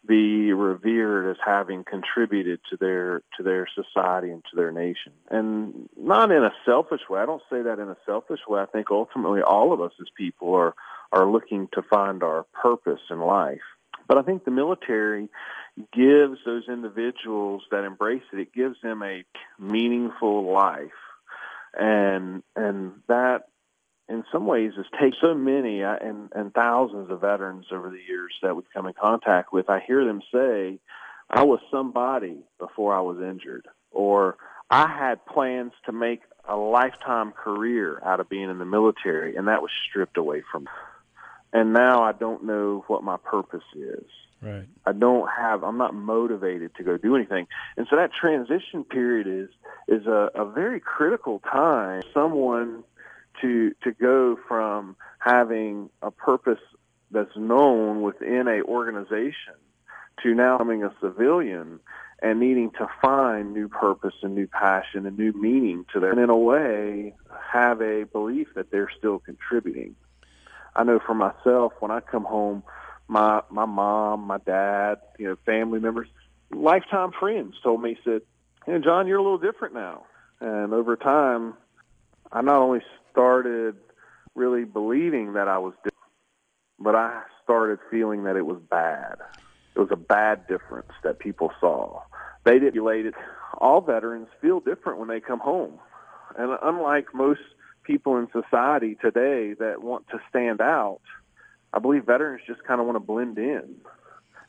be 0.07 0.53
revered 0.53 1.31
as 1.31 1.37
having 1.43 1.83
contributed 1.83 2.59
to 2.69 2.77
their 2.77 3.21
to 3.37 3.43
their 3.43 3.67
society 3.73 4.29
and 4.29 4.43
to 4.51 4.55
their 4.55 4.71
nation. 4.71 5.13
And 5.29 5.89
not 5.97 6.31
in 6.31 6.43
a 6.43 6.53
selfish 6.65 7.01
way. 7.09 7.19
I 7.19 7.25
don't 7.25 7.41
say 7.49 7.61
that 7.63 7.79
in 7.79 7.89
a 7.89 7.97
selfish 8.05 8.41
way. 8.47 8.61
I 8.61 8.65
think 8.65 8.91
ultimately 8.91 9.41
all 9.41 9.73
of 9.73 9.81
us 9.81 9.91
as 9.99 10.07
people 10.15 10.53
are 10.53 10.75
are 11.11 11.29
looking 11.29 11.67
to 11.73 11.81
find 11.81 12.23
our 12.23 12.45
purpose 12.61 13.01
in 13.09 13.19
life. 13.19 13.61
But 14.07 14.17
I 14.17 14.21
think 14.21 14.45
the 14.45 14.51
military 14.51 15.29
gives 15.91 16.37
those 16.45 16.63
individuals 16.69 17.63
that 17.71 17.83
embrace 17.83 18.23
it, 18.31 18.39
it 18.39 18.53
gives 18.53 18.75
them 18.81 19.01
a 19.03 19.23
meaningful 19.59 20.51
life. 20.51 20.91
And 21.77 22.43
and 22.55 22.93
that 23.07 23.45
in 24.07 24.23
some 24.31 24.45
ways 24.45 24.73
has 24.77 24.85
taken 24.93 25.13
so 25.19 25.33
many 25.33 25.83
uh, 25.83 25.95
and, 26.01 26.29
and 26.35 26.53
thousands 26.53 27.09
of 27.09 27.21
veterans 27.21 27.65
over 27.71 27.89
the 27.89 28.01
years 28.07 28.33
that 28.41 28.55
we've 28.55 28.69
come 28.73 28.85
in 28.85 28.93
contact 28.93 29.51
with. 29.51 29.69
I 29.69 29.79
hear 29.85 30.05
them 30.05 30.21
say, 30.31 30.79
I 31.29 31.43
was 31.43 31.59
somebody 31.71 32.37
before 32.59 32.95
I 32.95 33.01
was 33.01 33.17
injured, 33.19 33.67
or 33.91 34.37
I 34.69 34.87
had 34.87 35.25
plans 35.25 35.71
to 35.85 35.91
make 35.91 36.21
a 36.47 36.55
lifetime 36.55 37.31
career 37.31 37.99
out 38.05 38.19
of 38.19 38.29
being 38.29 38.49
in 38.49 38.59
the 38.59 38.65
military, 38.65 39.35
and 39.35 39.47
that 39.47 39.61
was 39.61 39.71
stripped 39.89 40.17
away 40.17 40.43
from 40.51 40.63
me. 40.65 40.69
And 41.53 41.73
now 41.73 42.03
I 42.03 42.11
don't 42.11 42.43
know 42.43 42.83
what 42.87 43.03
my 43.03 43.17
purpose 43.17 43.63
is. 43.75 44.05
Right. 44.41 44.67
I 44.85 44.91
don't 44.91 45.27
have. 45.35 45.63
I'm 45.63 45.77
not 45.77 45.95
motivated 45.95 46.75
to 46.75 46.83
go 46.83 46.97
do 46.97 47.15
anything, 47.15 47.47
and 47.77 47.87
so 47.89 47.95
that 47.95 48.11
transition 48.13 48.83
period 48.83 49.25
is 49.27 49.49
is 49.87 50.05
a, 50.05 50.29
a 50.35 50.45
very 50.45 50.79
critical 50.79 51.39
time. 51.39 52.03
Someone 52.13 52.83
to 53.41 53.73
to 53.83 53.91
go 53.91 54.37
from 54.47 54.95
having 55.19 55.89
a 56.01 56.11
purpose 56.11 56.59
that's 57.11 57.35
known 57.35 58.01
within 58.01 58.47
a 58.47 58.61
organization 58.61 59.55
to 60.23 60.33
now 60.33 60.57
becoming 60.57 60.83
a 60.83 60.93
civilian 61.01 61.79
and 62.21 62.39
needing 62.39 62.71
to 62.71 62.87
find 63.01 63.53
new 63.53 63.67
purpose 63.67 64.13
and 64.23 64.35
new 64.35 64.47
passion 64.47 65.05
and 65.05 65.17
new 65.17 65.33
meaning 65.33 65.85
to 65.93 65.99
their 65.99 66.11
and 66.11 66.19
in 66.19 66.29
a 66.29 66.37
way 66.37 67.13
have 67.51 67.81
a 67.81 68.03
belief 68.03 68.47
that 68.55 68.71
they're 68.71 68.91
still 68.97 69.19
contributing. 69.19 69.95
I 70.75 70.83
know 70.83 70.99
for 70.99 71.13
myself 71.13 71.73
when 71.79 71.91
I 71.91 71.99
come 71.99 72.23
home 72.23 72.63
my 73.07 73.41
my 73.49 73.65
mom, 73.65 74.21
my 74.21 74.37
dad, 74.39 74.99
you 75.19 75.27
know, 75.27 75.37
family 75.45 75.79
members, 75.79 76.07
lifetime 76.51 77.11
friends 77.11 77.55
told 77.61 77.81
me 77.81 77.97
said, 78.03 78.21
"Hey 78.65 78.79
John, 78.79 79.07
you're 79.07 79.19
a 79.19 79.23
little 79.23 79.37
different 79.37 79.73
now." 79.73 80.03
And 80.39 80.73
over 80.73 80.95
time, 80.95 81.53
I 82.31 82.41
not 82.41 82.61
only 82.61 82.81
started 83.15 83.75
really 84.35 84.65
believing 84.65 85.33
that 85.33 85.47
I 85.47 85.57
was 85.57 85.73
different, 85.75 85.95
but 86.77 86.95
I 86.95 87.21
started 87.43 87.79
feeling 87.89 88.25
that 88.25 88.35
it 88.35 88.45
was 88.45 88.59
bad. 88.69 89.15
It 89.73 89.79
was 89.79 89.87
a 89.91 89.95
bad 89.95 90.45
difference 90.47 90.91
that 91.03 91.19
people 91.19 91.51
saw. 91.61 92.01
They 92.43 92.59
didn't 92.59 92.75
relate 92.75 93.05
it. 93.05 93.13
All 93.57 93.79
veterans 93.79 94.27
feel 94.41 94.59
different 94.59 94.99
when 94.99 95.07
they 95.07 95.21
come 95.21 95.39
home. 95.39 95.79
And 96.37 96.57
unlike 96.61 97.13
most 97.13 97.39
people 97.83 98.17
in 98.17 98.27
society 98.33 98.97
today 99.01 99.53
that 99.53 99.81
want 99.81 100.07
to 100.09 100.19
stand 100.29 100.59
out, 100.59 100.99
I 101.73 101.79
believe 101.79 102.05
veterans 102.05 102.41
just 102.45 102.63
kind 102.65 102.81
of 102.81 102.85
want 102.85 102.97
to 102.97 102.99
blend 102.99 103.37
in. 103.37 103.75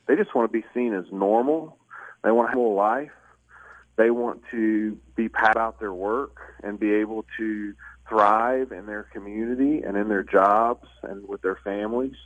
They 0.08 0.16
just 0.16 0.34
want 0.34 0.50
to 0.50 0.58
be 0.58 0.64
seen 0.74 0.92
as 0.92 1.04
normal. 1.12 1.78
They 2.24 2.32
want 2.32 2.48
to 2.48 2.50
have 2.50 2.58
a 2.58 2.68
life. 2.68 3.10
They 3.96 4.10
want 4.10 4.42
to 4.50 4.98
be 5.14 5.28
proud 5.28 5.52
about 5.52 5.78
their 5.78 5.92
work 5.92 6.36
and 6.62 6.78
be 6.78 6.94
able 6.94 7.24
to 7.38 7.74
thrive 8.08 8.72
in 8.72 8.86
their 8.86 9.04
community 9.04 9.82
and 9.82 9.96
in 9.96 10.08
their 10.08 10.22
jobs 10.22 10.86
and 11.02 11.26
with 11.28 11.42
their 11.42 11.56
families. 11.56 12.16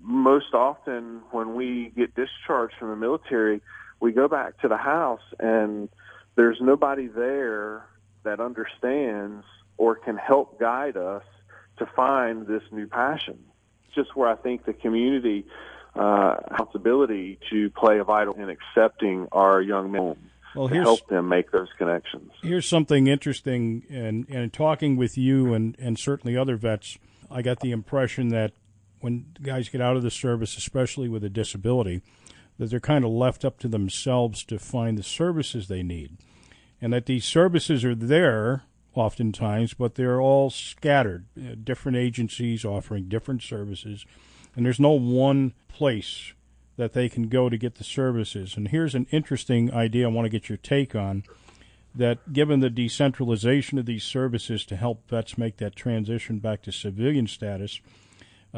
Most 0.00 0.54
often, 0.54 1.22
when 1.30 1.54
we 1.54 1.92
get 1.96 2.14
discharged 2.14 2.74
from 2.78 2.90
the 2.90 2.96
military, 2.96 3.60
we 4.00 4.12
go 4.12 4.28
back 4.28 4.58
to 4.60 4.68
the 4.68 4.76
house 4.76 5.20
and 5.38 5.88
there's 6.36 6.58
nobody 6.60 7.06
there 7.06 7.86
that 8.22 8.40
understands 8.40 9.44
or 9.76 9.96
can 9.96 10.16
help 10.16 10.58
guide 10.58 10.96
us 10.96 11.24
to 11.78 11.86
find 11.86 12.46
this 12.46 12.62
new 12.70 12.86
passion. 12.86 13.38
It's 13.86 13.94
just 13.94 14.14
where 14.14 14.28
I 14.28 14.36
think 14.36 14.64
the 14.64 14.72
community 14.72 15.46
uh, 15.94 16.36
responsibility 16.50 17.38
to 17.50 17.70
play 17.70 17.98
a 17.98 18.04
vital 18.04 18.34
in 18.34 18.48
accepting 18.48 19.26
our 19.32 19.60
young 19.60 19.90
men 19.90 20.29
well, 20.54 20.68
to 20.68 20.74
help 20.74 21.06
them 21.08 21.28
make 21.28 21.50
those 21.50 21.68
connections. 21.78 22.30
Here's 22.42 22.66
something 22.66 23.06
interesting, 23.06 23.84
and, 23.90 24.26
and 24.28 24.52
talking 24.52 24.96
with 24.96 25.16
you 25.16 25.54
and, 25.54 25.76
and 25.78 25.98
certainly 25.98 26.36
other 26.36 26.56
vets, 26.56 26.98
I 27.30 27.42
got 27.42 27.60
the 27.60 27.70
impression 27.70 28.28
that 28.28 28.52
when 29.00 29.26
guys 29.42 29.68
get 29.68 29.80
out 29.80 29.96
of 29.96 30.02
the 30.02 30.10
service, 30.10 30.56
especially 30.56 31.08
with 31.08 31.24
a 31.24 31.30
disability, 31.30 32.02
that 32.58 32.70
they're 32.70 32.80
kind 32.80 33.04
of 33.04 33.10
left 33.10 33.44
up 33.44 33.58
to 33.60 33.68
themselves 33.68 34.44
to 34.44 34.58
find 34.58 34.98
the 34.98 35.02
services 35.02 35.68
they 35.68 35.82
need. 35.82 36.18
And 36.80 36.92
that 36.92 37.06
these 37.06 37.24
services 37.24 37.84
are 37.84 37.94
there 37.94 38.64
oftentimes, 38.94 39.74
but 39.74 39.94
they're 39.94 40.20
all 40.20 40.50
scattered, 40.50 41.26
uh, 41.38 41.54
different 41.62 41.96
agencies 41.96 42.64
offering 42.64 43.08
different 43.08 43.42
services, 43.42 44.04
and 44.56 44.66
there's 44.66 44.80
no 44.80 44.90
one 44.90 45.54
place 45.68 46.32
that 46.80 46.94
they 46.94 47.10
can 47.10 47.28
go 47.28 47.50
to 47.50 47.58
get 47.58 47.74
the 47.74 47.84
services. 47.84 48.56
And 48.56 48.68
here's 48.68 48.94
an 48.94 49.06
interesting 49.10 49.70
idea 49.70 50.06
I 50.06 50.10
want 50.10 50.24
to 50.24 50.30
get 50.30 50.48
your 50.48 50.56
take 50.56 50.94
on 50.94 51.24
that 51.94 52.32
given 52.32 52.60
the 52.60 52.70
decentralization 52.70 53.76
of 53.76 53.84
these 53.84 54.02
services 54.02 54.64
to 54.64 54.76
help 54.76 55.06
vets 55.06 55.36
make 55.36 55.58
that 55.58 55.76
transition 55.76 56.38
back 56.38 56.62
to 56.62 56.72
civilian 56.72 57.26
status, 57.26 57.82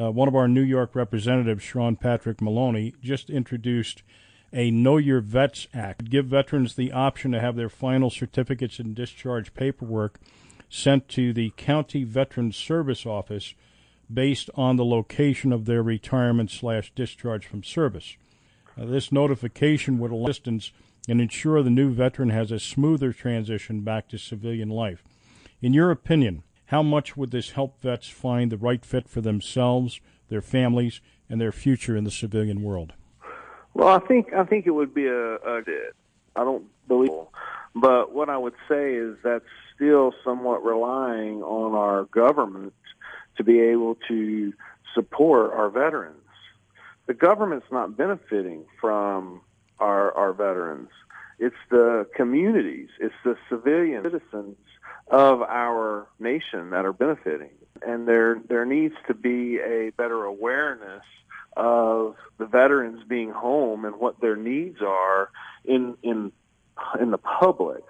uh, 0.00 0.12
one 0.12 0.29
of 0.29 0.37
our 0.37 0.47
New 0.47 0.62
York 0.62 0.95
representatives, 0.95 1.64
Sean 1.64 1.97
Patrick 1.97 2.41
Maloney, 2.41 2.95
just 3.02 3.29
introduced 3.29 4.05
a 4.52 4.71
Know 4.71 4.99
Your 4.99 5.21
Vets 5.21 5.67
Act. 5.75 6.09
Give 6.09 6.26
veterans 6.26 6.76
the 6.76 6.93
option 6.93 7.33
to 7.33 7.41
have 7.41 7.57
their 7.57 7.69
final 7.69 8.09
certificates 8.09 8.79
and 8.79 8.95
discharge 8.95 9.52
paperwork 9.52 10.21
sent 10.71 11.09
to 11.09 11.33
the 11.33 11.50
County 11.57 12.05
Veterans 12.05 12.57
Service 12.57 13.05
Office 13.05 13.57
based 14.14 14.50
on 14.54 14.76
the 14.76 14.85
location 14.85 15.52
of 15.52 15.64
their 15.64 15.83
retirement 15.83 16.50
slash 16.50 16.92
discharge 16.95 17.47
from 17.47 17.62
service. 17.62 18.16
Uh, 18.78 18.87
this 18.87 19.12
notification 19.12 19.99
would 19.99 20.11
allow 20.11 20.28
assistance 20.28 20.73
and 21.09 21.21
ensure 21.21 21.62
the 21.62 21.71
new 21.71 21.90
veteran 21.90 22.31
has 22.31 22.50
a 22.50 22.59
smoother 22.59 23.12
transition 23.12 23.81
back 23.81 24.09
to 24.09 24.19
civilian 24.19 24.69
life. 24.69 25.02
In 25.61 25.73
your 25.73 25.90
opinion, 25.90 26.42
how 26.66 26.83
much 26.83 27.16
would 27.16 27.31
this 27.31 27.50
help 27.50 27.81
vets 27.81 28.09
find 28.09 28.50
the 28.50 28.57
right 28.57 28.85
fit 28.85 29.09
for 29.09 29.21
themselves, 29.21 30.00
their 30.28 30.40
families, 30.40 31.00
and 31.28 31.40
their 31.40 31.52
future 31.52 31.97
in 31.97 32.04
the 32.04 32.11
civilian 32.11 32.62
world? 32.62 32.95
Well, 33.75 33.88
I 33.88 33.99
think 34.00 34.33
I 34.33 34.45
think 34.45 34.66
it 34.66 34.71
would 34.71 34.95
be 34.95 35.07
a, 35.07 35.35
a 35.35 35.62
I 36.37 36.45
don't 36.45 36.64
believe, 36.88 37.11
but 37.75 38.12
what 38.12 38.28
I 38.28 38.38
would 38.38 38.54
say 38.69 38.95
is 38.95 39.16
that's 39.23 39.45
still 39.75 40.12
somewhat 40.25 40.64
relying 40.64 41.42
on 41.42 41.75
our 41.75 42.04
government 42.04 42.75
to 43.45 43.53
be 43.53 43.61
able 43.61 43.97
to 44.09 44.53
support 44.95 45.53
our 45.53 45.69
veterans. 45.69 46.17
The 47.07 47.15
government's 47.15 47.67
not 47.71 47.97
benefiting 47.97 48.65
from 48.81 49.41
our 49.79 50.13
our 50.13 50.33
veterans. 50.33 50.91
It's 51.39 51.57
the 51.71 52.07
communities, 52.15 52.89
it's 53.01 53.15
the 53.25 53.37
civilian 53.49 54.05
citizens 54.05 54.57
of 55.09 55.43
our 55.43 56.07
nation 56.21 56.71
that 56.71 56.85
are 56.85 56.93
benefiting. 56.93 57.51
And 57.85 58.07
there 58.07 58.41
there 58.49 58.65
needs 58.65 58.95
to 59.09 59.15
be 59.15 59.59
a 59.59 59.91
better 59.91 60.25
awareness 60.25 61.03
of 61.57 62.17
the 62.39 62.47
veterans 62.47 63.03
being 63.07 63.31
home 63.31 63.85
and 63.85 63.97
what 63.97 64.21
their 64.21 64.37
needs 64.37 64.81
are 64.81 65.31
in 65.65 65.97
in 66.03 66.31
in 67.01 67.11
the 67.11 67.19
public. 67.19 67.83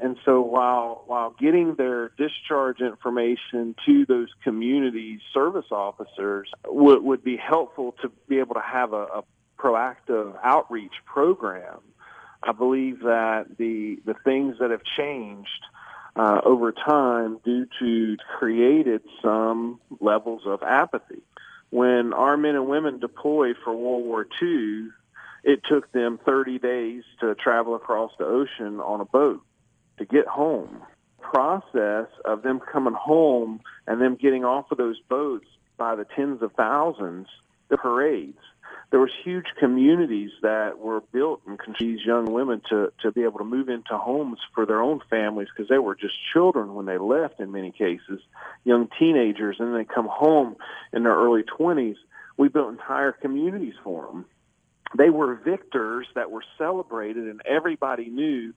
And 0.00 0.16
so 0.24 0.40
while 0.40 1.04
while 1.06 1.30
getting 1.38 1.74
their 1.76 2.10
discharge 2.18 2.80
information 2.80 3.74
to 3.86 4.04
those 4.06 4.28
community 4.42 5.20
service 5.32 5.66
officers 5.70 6.50
would, 6.66 7.02
would 7.02 7.22
be 7.22 7.36
helpful 7.36 7.94
to 8.02 8.10
be 8.28 8.38
able 8.38 8.54
to 8.54 8.60
have 8.60 8.92
a, 8.92 9.04
a 9.04 9.24
proactive 9.58 10.36
outreach 10.42 10.92
program, 11.06 11.80
I 12.42 12.52
believe 12.52 13.00
that 13.00 13.56
the 13.56 14.00
the 14.04 14.14
things 14.24 14.56
that 14.60 14.70
have 14.70 14.82
changed 14.96 15.48
uh, 16.16 16.40
over 16.44 16.72
time 16.72 17.38
due 17.44 17.66
to 17.80 18.16
created 18.38 19.02
some 19.22 19.80
levels 20.00 20.42
of 20.44 20.62
apathy. 20.62 21.22
When 21.70 22.12
our 22.12 22.36
men 22.36 22.54
and 22.54 22.68
women 22.68 23.00
deployed 23.00 23.56
for 23.64 23.74
World 23.74 24.04
War 24.04 24.26
II, 24.40 24.88
it 25.42 25.60
took 25.68 25.90
them 25.92 26.20
30 26.24 26.58
days 26.60 27.02
to 27.20 27.34
travel 27.34 27.74
across 27.74 28.12
the 28.18 28.24
ocean 28.24 28.78
on 28.80 29.00
a 29.00 29.04
boat 29.04 29.42
to 29.98 30.04
get 30.04 30.26
home. 30.26 30.82
Process 31.20 32.08
of 32.24 32.42
them 32.42 32.60
coming 32.60 32.94
home 32.94 33.60
and 33.86 34.00
them 34.00 34.16
getting 34.16 34.44
off 34.44 34.70
of 34.70 34.78
those 34.78 35.00
boats 35.08 35.46
by 35.76 35.94
the 35.94 36.06
tens 36.16 36.42
of 36.42 36.52
thousands, 36.52 37.26
the 37.68 37.76
parades. 37.76 38.38
There 38.90 39.00
was 39.00 39.10
huge 39.24 39.46
communities 39.58 40.30
that 40.42 40.78
were 40.78 41.00
built 41.12 41.40
and 41.46 41.58
these 41.80 41.98
young 42.06 42.32
women 42.32 42.62
to 42.68 42.92
to 43.02 43.10
be 43.10 43.22
able 43.24 43.38
to 43.38 43.44
move 43.44 43.68
into 43.68 43.96
homes 43.98 44.38
for 44.54 44.66
their 44.66 44.80
own 44.80 45.00
families 45.10 45.48
because 45.54 45.68
they 45.68 45.78
were 45.78 45.96
just 45.96 46.14
children 46.32 46.74
when 46.74 46.86
they 46.86 46.98
left 46.98 47.40
in 47.40 47.50
many 47.50 47.72
cases, 47.72 48.20
young 48.62 48.88
teenagers, 48.98 49.56
and 49.58 49.74
they 49.74 49.84
come 49.84 50.08
home 50.08 50.56
in 50.92 51.02
their 51.02 51.16
early 51.16 51.42
20s. 51.42 51.96
We 52.36 52.48
built 52.48 52.70
entire 52.70 53.12
communities 53.12 53.74
for 53.82 54.06
them 54.06 54.26
they 54.96 55.10
were 55.10 55.34
victors 55.34 56.06
that 56.14 56.30
were 56.30 56.44
celebrated 56.56 57.28
and 57.28 57.42
everybody 57.44 58.08
knew 58.08 58.52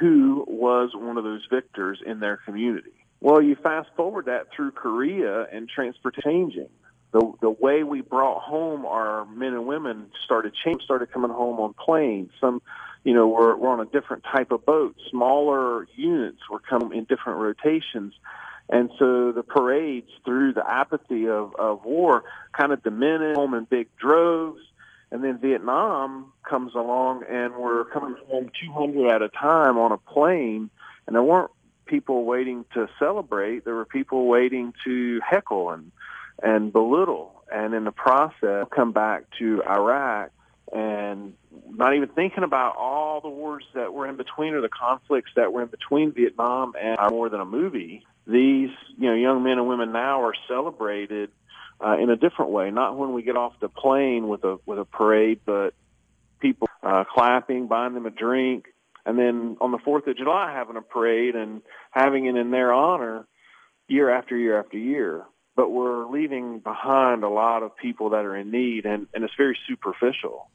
who 0.00 0.44
was 0.48 0.90
one 0.94 1.18
of 1.18 1.24
those 1.24 1.46
victors 1.50 2.00
in 2.04 2.20
their 2.20 2.38
community. 2.38 2.92
Well, 3.20 3.40
you 3.40 3.54
fast 3.54 3.88
forward 3.96 4.26
that 4.26 4.48
through 4.54 4.72
Korea 4.72 5.46
and 5.52 5.68
transport 5.68 6.16
changing. 6.24 6.68
The, 7.12 7.32
the 7.40 7.50
way 7.50 7.84
we 7.84 8.00
brought 8.00 8.40
home 8.42 8.86
our 8.86 9.26
men 9.26 9.52
and 9.52 9.66
women 9.66 10.06
started 10.24 10.54
change, 10.64 10.82
started 10.82 11.12
coming 11.12 11.30
home 11.30 11.60
on 11.60 11.74
planes. 11.74 12.30
Some, 12.40 12.62
you 13.04 13.12
know, 13.14 13.28
were, 13.28 13.54
were 13.56 13.68
on 13.68 13.80
a 13.80 13.84
different 13.84 14.24
type 14.24 14.50
of 14.50 14.64
boat. 14.64 14.96
Smaller 15.10 15.86
units 15.94 16.38
were 16.50 16.58
coming 16.58 16.96
in 16.96 17.04
different 17.04 17.38
rotations. 17.38 18.14
And 18.68 18.90
so 18.98 19.32
the 19.32 19.42
parades 19.42 20.08
through 20.24 20.54
the 20.54 20.68
apathy 20.68 21.28
of, 21.28 21.54
of 21.56 21.84
war 21.84 22.24
kind 22.58 22.72
of 22.72 22.82
diminished 22.82 23.36
home 23.36 23.54
in 23.54 23.64
big 23.64 23.88
droves 23.98 24.60
and 25.12 25.22
then 25.22 25.36
Vietnam 25.38 26.32
comes 26.42 26.74
along 26.74 27.24
and 27.28 27.54
we're 27.54 27.84
coming 27.84 28.16
home 28.28 28.50
200 28.64 29.12
at 29.12 29.20
a 29.20 29.28
time 29.28 29.76
on 29.76 29.92
a 29.92 29.98
plane. 29.98 30.70
And 31.06 31.14
there 31.14 31.22
weren't 31.22 31.50
people 31.84 32.24
waiting 32.24 32.64
to 32.72 32.88
celebrate. 32.98 33.66
There 33.66 33.74
were 33.74 33.84
people 33.84 34.26
waiting 34.26 34.72
to 34.86 35.20
heckle 35.20 35.70
and, 35.70 35.92
and 36.42 36.72
belittle. 36.72 37.44
And 37.52 37.74
in 37.74 37.84
the 37.84 37.92
process, 37.92 38.66
come 38.74 38.92
back 38.92 39.24
to 39.38 39.62
Iraq 39.68 40.30
and 40.72 41.34
not 41.68 41.94
even 41.94 42.08
thinking 42.08 42.42
about 42.42 42.76
all 42.76 43.20
the 43.20 43.28
wars 43.28 43.64
that 43.74 43.92
were 43.92 44.08
in 44.08 44.16
between 44.16 44.54
or 44.54 44.62
the 44.62 44.70
conflicts 44.70 45.32
that 45.36 45.52
were 45.52 45.60
in 45.60 45.68
between 45.68 46.12
Vietnam 46.12 46.72
and 46.80 46.98
uh, 46.98 47.10
more 47.10 47.28
than 47.28 47.42
a 47.42 47.44
movie. 47.44 48.06
These, 48.26 48.70
you 48.96 49.10
know, 49.10 49.14
young 49.14 49.42
men 49.42 49.58
and 49.58 49.68
women 49.68 49.92
now 49.92 50.22
are 50.22 50.34
celebrated 50.48 51.30
uh, 51.84 51.96
in 51.98 52.10
a 52.10 52.16
different 52.16 52.50
way. 52.50 52.70
Not 52.70 52.96
when 52.96 53.12
we 53.12 53.22
get 53.22 53.36
off 53.36 53.54
the 53.60 53.68
plane 53.68 54.28
with 54.28 54.44
a 54.44 54.58
with 54.66 54.78
a 54.78 54.84
parade, 54.84 55.40
but 55.44 55.74
people 56.40 56.68
uh, 56.82 57.04
clapping, 57.04 57.66
buying 57.68 57.94
them 57.94 58.06
a 58.06 58.10
drink, 58.10 58.66
and 59.06 59.18
then 59.18 59.56
on 59.60 59.70
the 59.70 59.78
Fourth 59.78 60.06
of 60.06 60.16
July 60.16 60.52
having 60.52 60.76
a 60.76 60.82
parade 60.82 61.34
and 61.34 61.62
having 61.90 62.26
it 62.26 62.36
in 62.36 62.50
their 62.50 62.72
honor 62.72 63.26
year 63.88 64.10
after 64.10 64.36
year 64.36 64.58
after 64.58 64.78
year. 64.78 65.24
But 65.54 65.70
we're 65.70 66.06
leaving 66.06 66.60
behind 66.60 67.24
a 67.24 67.28
lot 67.28 67.62
of 67.62 67.76
people 67.76 68.10
that 68.10 68.24
are 68.24 68.34
in 68.34 68.50
need, 68.50 68.86
and, 68.86 69.06
and 69.12 69.22
it's 69.22 69.34
very 69.36 69.58
superficial. 69.68 70.48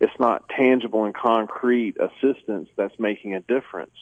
It's 0.00 0.12
not 0.20 0.48
tangible 0.48 1.04
and 1.04 1.14
concrete 1.14 1.96
assistance 1.98 2.68
that's 2.76 2.96
making 2.98 3.34
a 3.34 3.40
difference. 3.40 3.96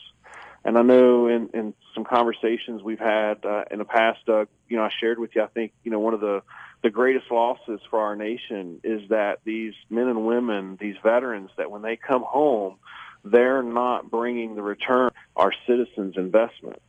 And 0.64 0.78
I 0.78 0.82
know 0.82 1.26
in, 1.26 1.50
in 1.54 1.74
some 1.94 2.04
conversations 2.04 2.82
we've 2.82 2.98
had 2.98 3.44
uh, 3.44 3.64
in 3.70 3.78
the 3.78 3.84
past, 3.84 4.20
Doug, 4.26 4.48
you 4.68 4.76
know, 4.76 4.84
I 4.84 4.90
shared 5.00 5.18
with 5.18 5.30
you, 5.34 5.42
I 5.42 5.48
think, 5.48 5.72
you 5.82 5.90
know, 5.90 5.98
one 5.98 6.14
of 6.14 6.20
the 6.20 6.42
the 6.82 6.90
greatest 6.90 7.30
losses 7.30 7.80
for 7.90 8.00
our 8.00 8.16
nation 8.16 8.80
is 8.82 9.08
that 9.10 9.38
these 9.44 9.72
men 9.88 10.08
and 10.08 10.26
women, 10.26 10.76
these 10.80 10.96
veterans, 11.02 11.50
that 11.56 11.70
when 11.70 11.82
they 11.82 11.96
come 11.96 12.24
home, 12.26 12.76
they're 13.24 13.62
not 13.62 14.10
bringing 14.10 14.56
the 14.56 14.62
return 14.62 15.10
our 15.36 15.52
citizens' 15.66 16.16
investment. 16.16 16.82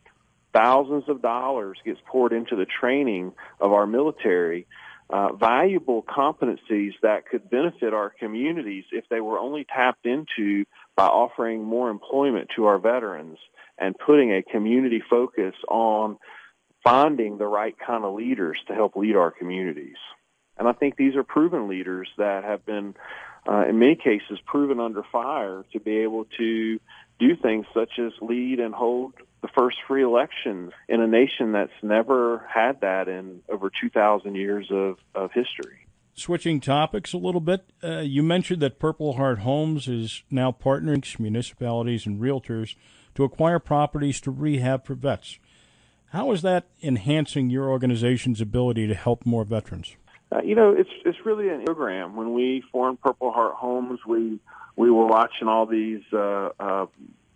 Thousands 0.52 1.04
of 1.10 1.22
dollars 1.22 1.78
gets 1.86 2.00
poured 2.08 2.34
into 2.34 2.56
the 2.56 2.66
training 2.66 3.34
of 3.60 3.72
our 3.72 3.86
military, 3.86 4.66
uh, 5.12 5.34
valuable 5.34 6.02
competencies 6.02 6.94
that 7.04 7.28
could 7.28 7.50
benefit 7.50 7.94
our 7.94 8.10
communities 8.10 8.86
if 8.92 9.08
they 9.10 9.22
were 9.22 9.38
only 9.38 9.64
tapped 9.64 10.08
into 10.08 10.66
by 10.96 11.06
offering 11.06 11.64
more 11.64 11.92
employment 11.92 12.50
to 12.56 12.66
our 12.66 12.80
veterans 12.80 13.38
and 13.78 13.96
putting 13.98 14.32
a 14.32 14.44
community 14.44 15.02
focus 15.10 15.56
on 15.68 16.18
finding 16.84 17.38
the 17.38 17.46
right 17.46 17.76
kind 17.80 18.04
of 18.04 18.14
leaders 18.14 18.58
to 18.68 18.74
help 18.74 18.96
lead 18.96 19.16
our 19.16 19.32
communities. 19.32 19.98
And 20.58 20.68
I 20.68 20.74
think 20.74 20.96
these 20.96 21.16
are 21.16 21.24
proven 21.24 21.68
leaders 21.68 22.10
that 22.18 22.44
have 22.44 22.66
been, 22.66 22.96
uh, 23.48 23.66
in 23.68 23.80
many 23.80 23.96
cases, 23.96 24.40
proven 24.46 24.80
under 24.80 25.04
fire 25.12 25.66
to 25.74 25.80
be 25.80 26.00
able 26.00 26.26
to 26.38 26.80
do 27.20 27.36
things 27.42 27.66
such 27.74 28.00
as 28.00 28.12
lead 28.22 28.60
and 28.60 28.74
hold 28.74 29.14
the 29.42 29.48
first 29.50 29.78
free 29.88 30.04
elections 30.04 30.72
in 30.88 31.02
a 31.02 31.08
nation 31.08 31.52
that's 31.54 31.72
never 31.82 32.46
had 32.54 32.82
that 32.82 33.08
in 33.08 33.42
over 33.50 33.72
2,000 33.82 34.36
years 34.36 34.68
of, 34.72 34.98
of 35.16 35.32
history. 35.32 35.88
Switching 36.16 36.60
topics 36.60 37.12
a 37.12 37.18
little 37.18 37.42
bit, 37.42 37.66
uh, 37.84 38.00
you 38.00 38.22
mentioned 38.22 38.62
that 38.62 38.78
Purple 38.78 39.14
Heart 39.14 39.40
Homes 39.40 39.88
is 39.88 40.24
now 40.30 40.52
partnering 40.52 41.20
municipalities 41.20 42.06
and 42.06 42.22
realtors 42.22 42.76
to 43.16 43.24
acquire 43.24 43.60
properties 43.60 44.20
to 44.22 44.32
rehab 44.32 44.86
for 44.86 44.96
vets. 44.96 45.40
How 46.08 46.32
is 46.32 46.42
that 46.44 46.66
enhancing 46.82 47.50
your 47.50 47.70
organization's 47.70 48.40
ability 48.40 48.88
to 48.88 48.94
help 48.94 49.26
more 49.26 49.44
veterans? 49.44 49.96
Uh, 50.32 50.42
you 50.44 50.56
know, 50.56 50.72
it's 50.72 50.90
it's 51.06 51.18
really 51.26 51.50
a 51.50 51.60
program. 51.60 52.16
When 52.16 52.34
we 52.34 52.64
formed 52.72 53.02
Purple 53.02 53.32
Heart 53.32 53.56
Homes, 53.56 54.00
we 54.06 54.40
we 54.76 54.90
were 54.90 55.06
watching 55.06 55.48
all 55.48 55.66
these 55.66 56.02
uh, 56.12 56.50
uh, 56.60 56.86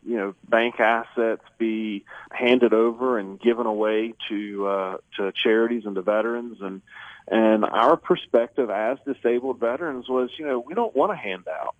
you 0.08 0.16
know 0.16 0.36
bank 0.48 0.80
assets 0.80 1.44
be 1.58 2.06
handed 2.32 2.74
over 2.74 3.20
and 3.20 3.40
given 3.40 3.66
away 3.66 4.14
to 4.30 4.68
uh, 4.68 4.98
to 5.18 5.32
charities 5.44 5.84
and 5.86 5.96
to 5.96 6.02
veterans 6.02 6.58
and 6.62 6.82
and 7.28 7.66
our 7.66 7.98
perspective 7.98 8.70
as 8.70 8.98
disabled 9.06 9.60
veterans 9.60 10.08
was 10.08 10.30
you 10.40 10.46
know 10.46 10.60
we 10.60 10.74
don't 10.74 10.96
want 10.96 11.12
a 11.12 11.16
handout 11.16 11.76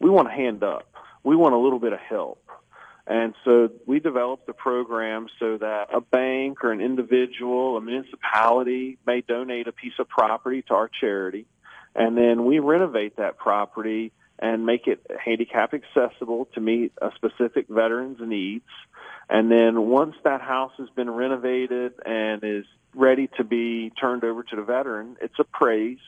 we 0.00 0.10
want 0.10 0.26
a 0.26 0.30
hand 0.32 0.62
up 0.64 0.88
we 1.22 1.36
want 1.36 1.54
a 1.54 1.58
little 1.58 1.78
bit 1.78 1.92
of 1.92 2.00
help 2.00 2.42
and 3.08 3.34
so 3.42 3.70
we 3.86 4.00
developed 4.00 4.46
the 4.46 4.52
program 4.52 5.28
so 5.40 5.56
that 5.56 5.88
a 5.94 6.02
bank 6.02 6.62
or 6.62 6.72
an 6.72 6.82
individual, 6.82 7.78
a 7.78 7.80
municipality 7.80 8.98
may 9.06 9.22
donate 9.22 9.66
a 9.66 9.72
piece 9.72 9.94
of 9.98 10.08
property 10.10 10.60
to 10.68 10.74
our 10.74 10.90
charity. 11.00 11.46
And 11.94 12.18
then 12.18 12.44
we 12.44 12.58
renovate 12.58 13.16
that 13.16 13.38
property 13.38 14.12
and 14.38 14.66
make 14.66 14.86
it 14.86 15.00
handicap 15.24 15.72
accessible 15.72 16.48
to 16.52 16.60
meet 16.60 16.92
a 17.00 17.10
specific 17.16 17.66
veteran's 17.68 18.20
needs. 18.20 18.68
And 19.30 19.50
then 19.50 19.88
once 19.88 20.14
that 20.24 20.42
house 20.42 20.72
has 20.76 20.90
been 20.90 21.10
renovated 21.10 21.94
and 22.04 22.44
is 22.44 22.66
ready 22.94 23.30
to 23.38 23.44
be 23.44 23.90
turned 23.98 24.22
over 24.22 24.42
to 24.42 24.56
the 24.56 24.62
veteran, 24.62 25.16
it's 25.22 25.38
appraised. 25.38 26.02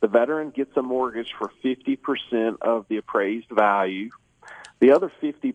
The 0.00 0.08
veteran 0.08 0.50
gets 0.50 0.76
a 0.76 0.82
mortgage 0.82 1.34
for 1.36 1.50
50% 1.64 2.58
of 2.60 2.86
the 2.88 2.98
appraised 2.98 3.50
value. 3.50 4.10
The 4.78 4.92
other 4.92 5.10
50% 5.22 5.54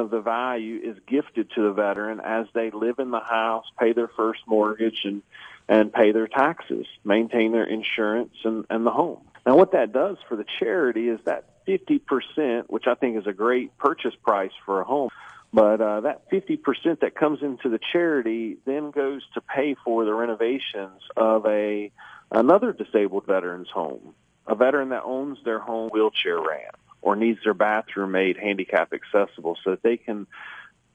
of 0.00 0.10
the 0.10 0.20
value 0.20 0.80
is 0.82 0.96
gifted 1.06 1.50
to 1.56 1.62
the 1.62 1.72
veteran 1.72 2.20
as 2.20 2.46
they 2.54 2.70
live 2.70 3.00
in 3.00 3.10
the 3.10 3.20
house, 3.20 3.64
pay 3.78 3.92
their 3.92 4.08
first 4.08 4.40
mortgage, 4.46 5.00
and, 5.04 5.22
and 5.68 5.92
pay 5.92 6.12
their 6.12 6.28
taxes, 6.28 6.86
maintain 7.04 7.50
their 7.50 7.64
insurance 7.64 8.34
and, 8.44 8.64
and 8.70 8.86
the 8.86 8.92
home. 8.92 9.22
Now, 9.44 9.56
what 9.56 9.72
that 9.72 9.92
does 9.92 10.18
for 10.28 10.36
the 10.36 10.44
charity 10.60 11.08
is 11.08 11.18
that 11.24 11.66
50%, 11.66 12.64
which 12.68 12.86
I 12.86 12.94
think 12.94 13.18
is 13.18 13.26
a 13.26 13.32
great 13.32 13.76
purchase 13.76 14.14
price 14.22 14.52
for 14.64 14.80
a 14.80 14.84
home, 14.84 15.10
but 15.52 15.80
uh, 15.80 16.02
that 16.02 16.30
50% 16.30 17.00
that 17.00 17.16
comes 17.16 17.42
into 17.42 17.70
the 17.70 17.80
charity 17.92 18.58
then 18.66 18.92
goes 18.92 19.22
to 19.34 19.40
pay 19.40 19.74
for 19.84 20.04
the 20.04 20.14
renovations 20.14 21.02
of 21.16 21.44
a 21.46 21.90
another 22.30 22.72
disabled 22.72 23.26
veteran's 23.26 23.68
home, 23.70 24.14
a 24.46 24.54
veteran 24.54 24.90
that 24.90 25.02
owns 25.02 25.38
their 25.44 25.58
home 25.58 25.90
wheelchair 25.90 26.38
ramp 26.38 26.76
or 27.02 27.16
needs 27.16 27.40
their 27.44 27.54
bathroom 27.54 28.12
made 28.12 28.36
handicap 28.36 28.92
accessible 28.92 29.56
so 29.64 29.70
that 29.70 29.82
they 29.82 29.96
can 29.96 30.26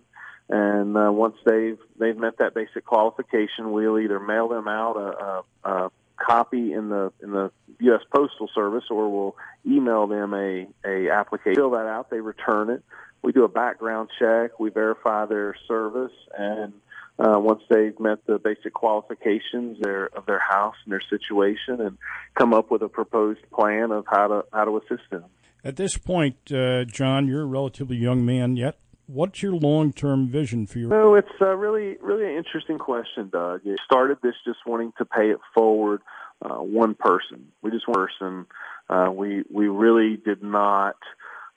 And 0.49 0.95
uh, 0.95 1.11
once 1.11 1.35
they've 1.45 1.77
they've 1.99 2.17
met 2.17 2.37
that 2.37 2.53
basic 2.53 2.85
qualification, 2.85 3.71
we'll 3.71 3.99
either 3.99 4.19
mail 4.19 4.47
them 4.47 4.67
out 4.67 4.95
a, 4.95 5.69
a, 5.69 5.69
a 5.69 5.91
copy 6.17 6.73
in 6.73 6.89
the 6.89 7.11
in 7.21 7.31
the 7.31 7.51
U.S. 7.79 8.01
Postal 8.13 8.49
Service, 8.55 8.85
or 8.89 9.09
we'll 9.09 9.35
email 9.65 10.07
them 10.07 10.33
a 10.33 10.67
a 10.85 11.09
application. 11.09 11.55
Fill 11.55 11.71
that 11.71 11.85
out, 11.85 12.09
they 12.09 12.21
return 12.21 12.69
it. 12.69 12.83
We 13.21 13.33
do 13.33 13.43
a 13.43 13.49
background 13.49 14.09
check. 14.19 14.59
We 14.59 14.69
verify 14.69 15.25
their 15.25 15.55
service, 15.67 16.13
and 16.37 16.73
uh, 17.19 17.39
once 17.39 17.61
they've 17.69 17.99
met 17.99 18.25
the 18.25 18.37
basic 18.39 18.73
qualifications 18.73 19.79
their, 19.81 20.05
of 20.15 20.25
their 20.27 20.39
house 20.39 20.75
and 20.85 20.93
their 20.93 21.01
situation, 21.09 21.81
and 21.81 21.97
come 22.35 22.53
up 22.53 22.71
with 22.71 22.83
a 22.83 22.89
proposed 22.89 23.41
plan 23.51 23.91
of 23.91 24.05
how 24.09 24.27
to 24.27 24.45
how 24.53 24.63
to 24.63 24.77
assist 24.77 25.09
them. 25.09 25.25
At 25.63 25.75
this 25.75 25.97
point, 25.97 26.37
uh, 26.53 26.85
John, 26.85 27.27
you're 27.27 27.41
a 27.41 27.45
relatively 27.45 27.97
young 27.97 28.25
man 28.25 28.55
yet. 28.55 28.77
What's 29.07 29.41
your 29.41 29.53
long-term 29.53 30.27
vision 30.27 30.67
for 30.67 30.79
your? 30.79 30.89
No, 30.89 31.15
it's 31.15 31.29
a 31.39 31.55
really, 31.55 31.95
really 32.01 32.25
an 32.25 32.37
interesting 32.37 32.77
question, 32.77 33.29
Doug. 33.29 33.61
It 33.65 33.79
started 33.85 34.17
this 34.21 34.35
just 34.45 34.59
wanting 34.65 34.91
to 34.97 35.05
pay 35.05 35.31
it 35.31 35.39
forward, 35.55 36.01
uh, 36.41 36.55
one 36.55 36.93
person. 36.93 37.47
We 37.61 37.71
just 37.71 37.87
one 37.87 38.07
person. 38.07 38.45
Uh, 38.89 39.09
we 39.11 39.43
we 39.49 39.69
really 39.69 40.17
did 40.17 40.43
not 40.43 40.97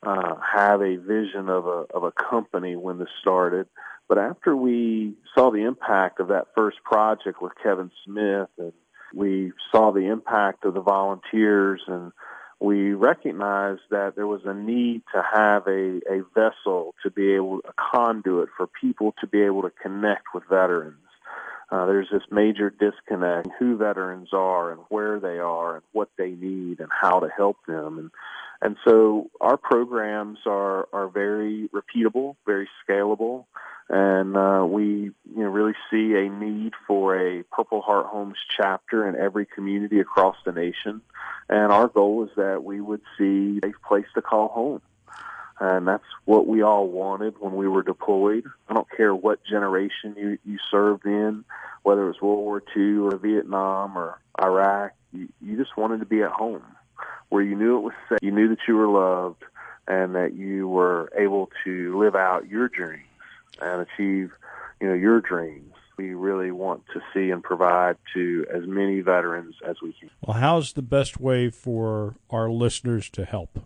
uh, 0.05 0.37
have 0.55 0.81
a 0.81 0.97
vision 0.97 1.49
of 1.49 1.67
a 1.67 1.87
of 1.93 2.05
a 2.05 2.13
company 2.13 2.77
when 2.77 2.99
this 2.99 3.09
started. 3.21 3.67
But 4.09 4.19
after 4.19 4.55
we 4.55 5.15
saw 5.35 5.51
the 5.51 5.65
impact 5.65 6.21
of 6.21 6.29
that 6.29 6.49
first 6.55 6.79
project 6.85 7.43
with 7.43 7.53
Kevin 7.61 7.91
Smith, 8.05 8.49
and 8.59 8.73
we 9.13 9.53
saw 9.73 9.91
the 9.93 10.07
impact 10.07 10.65
of 10.65 10.75
the 10.75 10.81
volunteers 10.81 11.81
and 11.89 12.13
we 12.61 12.92
recognized 12.92 13.81
that 13.90 14.14
there 14.16 14.27
was 14.27 14.42
a 14.44 14.53
need 14.53 15.03
to 15.14 15.23
have 15.35 15.66
a, 15.66 16.01
a 16.11 16.23
vessel 16.35 16.94
to 17.03 17.11
be 17.11 17.35
able, 17.35 17.61
a 17.64 17.73
conduit 17.92 18.51
for 18.57 18.66
people 18.66 19.14
to 19.20 19.27
be 19.27 19.40
able 19.42 19.62
to 19.62 19.70
connect 19.70 20.27
with 20.35 20.44
veterans. 20.49 20.96
Uh, 21.73 21.87
there's 21.87 22.09
this 22.12 22.23
major 22.31 22.68
disconnect 22.68 23.49
who 23.59 23.77
veterans 23.77 24.29
are 24.33 24.73
and 24.73 24.81
where 24.88 25.20
they 25.20 25.38
are 25.38 25.77
and 25.77 25.85
what 25.92 26.11
they 26.18 26.31
need 26.31 26.81
and 26.81 26.90
how 26.90 27.20
to 27.20 27.29
help 27.35 27.57
them. 27.66 27.99
And, 27.99 28.11
and 28.61 28.77
so 28.85 29.31
our 29.40 29.57
programs 29.57 30.38
are, 30.46 30.88
are 30.92 31.09
very 31.09 31.70
repeatable, 31.73 32.37
very 32.44 32.68
scalable, 32.87 33.46
and 33.90 34.37
uh, 34.37 34.64
we 34.64 34.85
you 34.87 35.12
know, 35.35 35.48
really 35.48 35.74
see 35.90 36.14
a 36.14 36.31
need 36.31 36.74
for 36.87 37.16
a 37.16 37.42
Purple 37.42 37.83
Heart 37.83 38.07
Homes 38.07 38.37
chapter 38.57 39.09
in 39.09 39.16
every 39.16 39.46
community 39.46 39.98
across 39.98 40.37
the 40.44 40.53
nation. 40.53 41.03
And 41.48 41.72
our 41.72 41.88
goal 41.88 42.22
is 42.24 42.31
that 42.37 42.62
we 42.62 42.81
would 42.81 43.00
see 43.18 43.59
a 43.64 43.72
place 43.87 44.07
to 44.14 44.22
call 44.22 44.46
home. 44.48 44.81
And 45.59 45.88
that's 45.88 46.05
what 46.24 46.46
we 46.46 46.62
all 46.62 46.87
wanted 46.87 47.35
when 47.40 47.57
we 47.57 47.66
were 47.66 47.83
deployed. 47.83 48.44
I 48.68 48.74
don't 48.74 48.87
care 48.96 49.12
what 49.12 49.44
generation 49.44 50.14
you, 50.16 50.38
you 50.46 50.59
served 50.70 51.05
in, 51.05 51.44
whether 51.83 52.05
it 52.05 52.07
was 52.07 52.20
World 52.22 52.38
War 52.38 52.62
II 52.76 52.98
or 52.98 53.16
Vietnam 53.16 53.98
or 53.98 54.20
Iraq, 54.40 54.92
you, 55.12 55.29
you 55.42 55.57
just 55.57 55.76
wanted 55.76 55.98
to 55.98 56.07
be 56.07 56.22
at 56.22 56.31
home 56.31 56.62
where 57.29 57.42
you 57.42 57.57
knew 57.57 57.79
it 57.79 57.81
was 57.81 57.94
safe, 58.09 58.18
you 58.22 58.31
knew 58.31 58.48
that 58.48 58.59
you 58.68 58.76
were 58.76 58.88
loved, 58.88 59.42
and 59.88 60.14
that 60.14 60.35
you 60.35 60.68
were 60.68 61.12
able 61.18 61.50
to 61.64 61.98
live 61.98 62.14
out 62.14 62.48
your 62.48 62.68
dreams 62.68 63.05
and 63.61 63.83
achieve, 63.83 64.31
you 64.81 64.88
know, 64.88 64.94
your 64.94 65.20
dreams. 65.20 65.75
We 65.96 66.14
really 66.14 66.51
want 66.51 66.85
to 66.94 67.01
see 67.12 67.31
and 67.31 67.42
provide 67.42 67.96
to 68.14 68.46
as 68.51 68.66
many 68.66 69.01
veterans 69.01 69.57
as 69.66 69.77
we 69.83 69.92
can. 69.92 70.11
Well, 70.23 70.38
how's 70.38 70.73
the 70.73 70.83
best 70.83 71.20
way 71.20 71.51
for 71.51 72.14
our 72.31 72.49
listeners 72.51 73.11
to 73.11 73.27
help? 73.27 73.59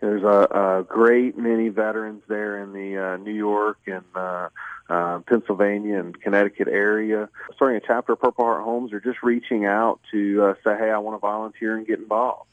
There's 0.00 0.22
a, 0.22 0.48
a 0.78 0.84
great 0.88 1.36
many 1.36 1.68
veterans 1.68 2.22
there 2.28 2.62
in 2.62 2.72
the 2.72 2.96
uh, 2.96 3.16
New 3.18 3.34
York 3.34 3.78
and 3.86 4.04
uh, 4.14 4.48
uh, 4.88 5.18
Pennsylvania 5.20 6.00
and 6.00 6.18
Connecticut 6.18 6.68
area, 6.68 7.28
starting 7.54 7.76
a 7.76 7.86
chapter 7.86 8.14
of 8.14 8.20
Purple 8.20 8.44
Heart 8.44 8.64
Homes, 8.64 8.92
or 8.94 9.00
just 9.00 9.22
reaching 9.22 9.66
out 9.66 10.00
to 10.10 10.42
uh, 10.42 10.54
say, 10.64 10.76
"Hey, 10.78 10.90
I 10.90 10.98
want 10.98 11.16
to 11.16 11.20
volunteer 11.20 11.76
and 11.76 11.86
get 11.86 11.98
involved." 11.98 12.50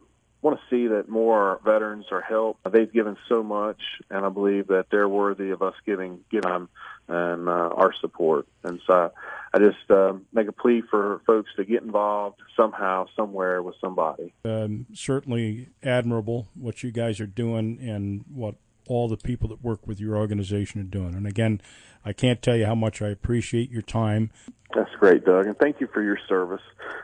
want 0.43 0.59
to 0.59 0.63
see 0.71 0.87
that 0.89 1.09
more 1.09 1.61
veterans 1.65 2.07
are 2.11 2.23
helped. 2.23 2.61
They've 2.73 2.91
given 2.91 3.17
so 3.29 3.43
much, 3.43 3.81
and 4.11 4.25
I 4.25 4.31
believe 4.31 4.69
that 4.69 4.87
they're 4.91 5.09
worthy 5.09 5.51
of 5.51 5.63
us 5.63 5.75
giving 5.85 6.21
giving 6.31 6.51
them 6.51 6.69
and 7.11 7.49
uh, 7.49 7.71
our 7.75 7.93
support. 8.01 8.47
And 8.63 8.81
so 8.87 9.13
I 9.53 9.59
just 9.59 9.91
uh, 9.91 10.15
make 10.33 10.49
a 10.49 10.53
plea 10.53 10.83
for 10.91 11.21
folks 11.27 11.51
to 11.57 11.65
get 11.65 11.83
involved 11.83 12.41
somehow, 12.57 13.07
somewhere 13.17 13.63
with 13.63 13.75
somebody. 13.81 14.33
Um, 14.45 14.87
certainly 14.95 15.69
admirable 15.83 16.49
what 16.55 16.83
you 16.83 16.93
guys 16.93 17.21
are 17.21 17.27
doing 17.27 17.79
and 17.81 18.25
what 18.33 18.57
all 18.87 19.09
the 19.09 19.17
people 19.17 19.49
that 19.49 19.63
work 19.63 19.87
with 19.87 20.01
your 20.01 20.17
organization 20.17 20.81
are 20.81 20.85
doing. 20.85 21.15
And 21.15 21.27
again, 21.27 21.61
I 22.05 22.13
can't 22.13 22.43
tell 22.43 22.57
you 22.57 22.67
how 22.67 22.75
much 22.75 23.03
I 23.03 23.09
appreciate 23.09 23.71
your 23.71 23.83
time. 23.83 24.31
That's 24.75 24.91
great, 24.99 25.25
Doug, 25.25 25.47
and 25.47 25.57
thank 25.59 25.81
you 25.81 25.89
for 25.93 26.03
your 26.03 26.19
service. 26.29 26.63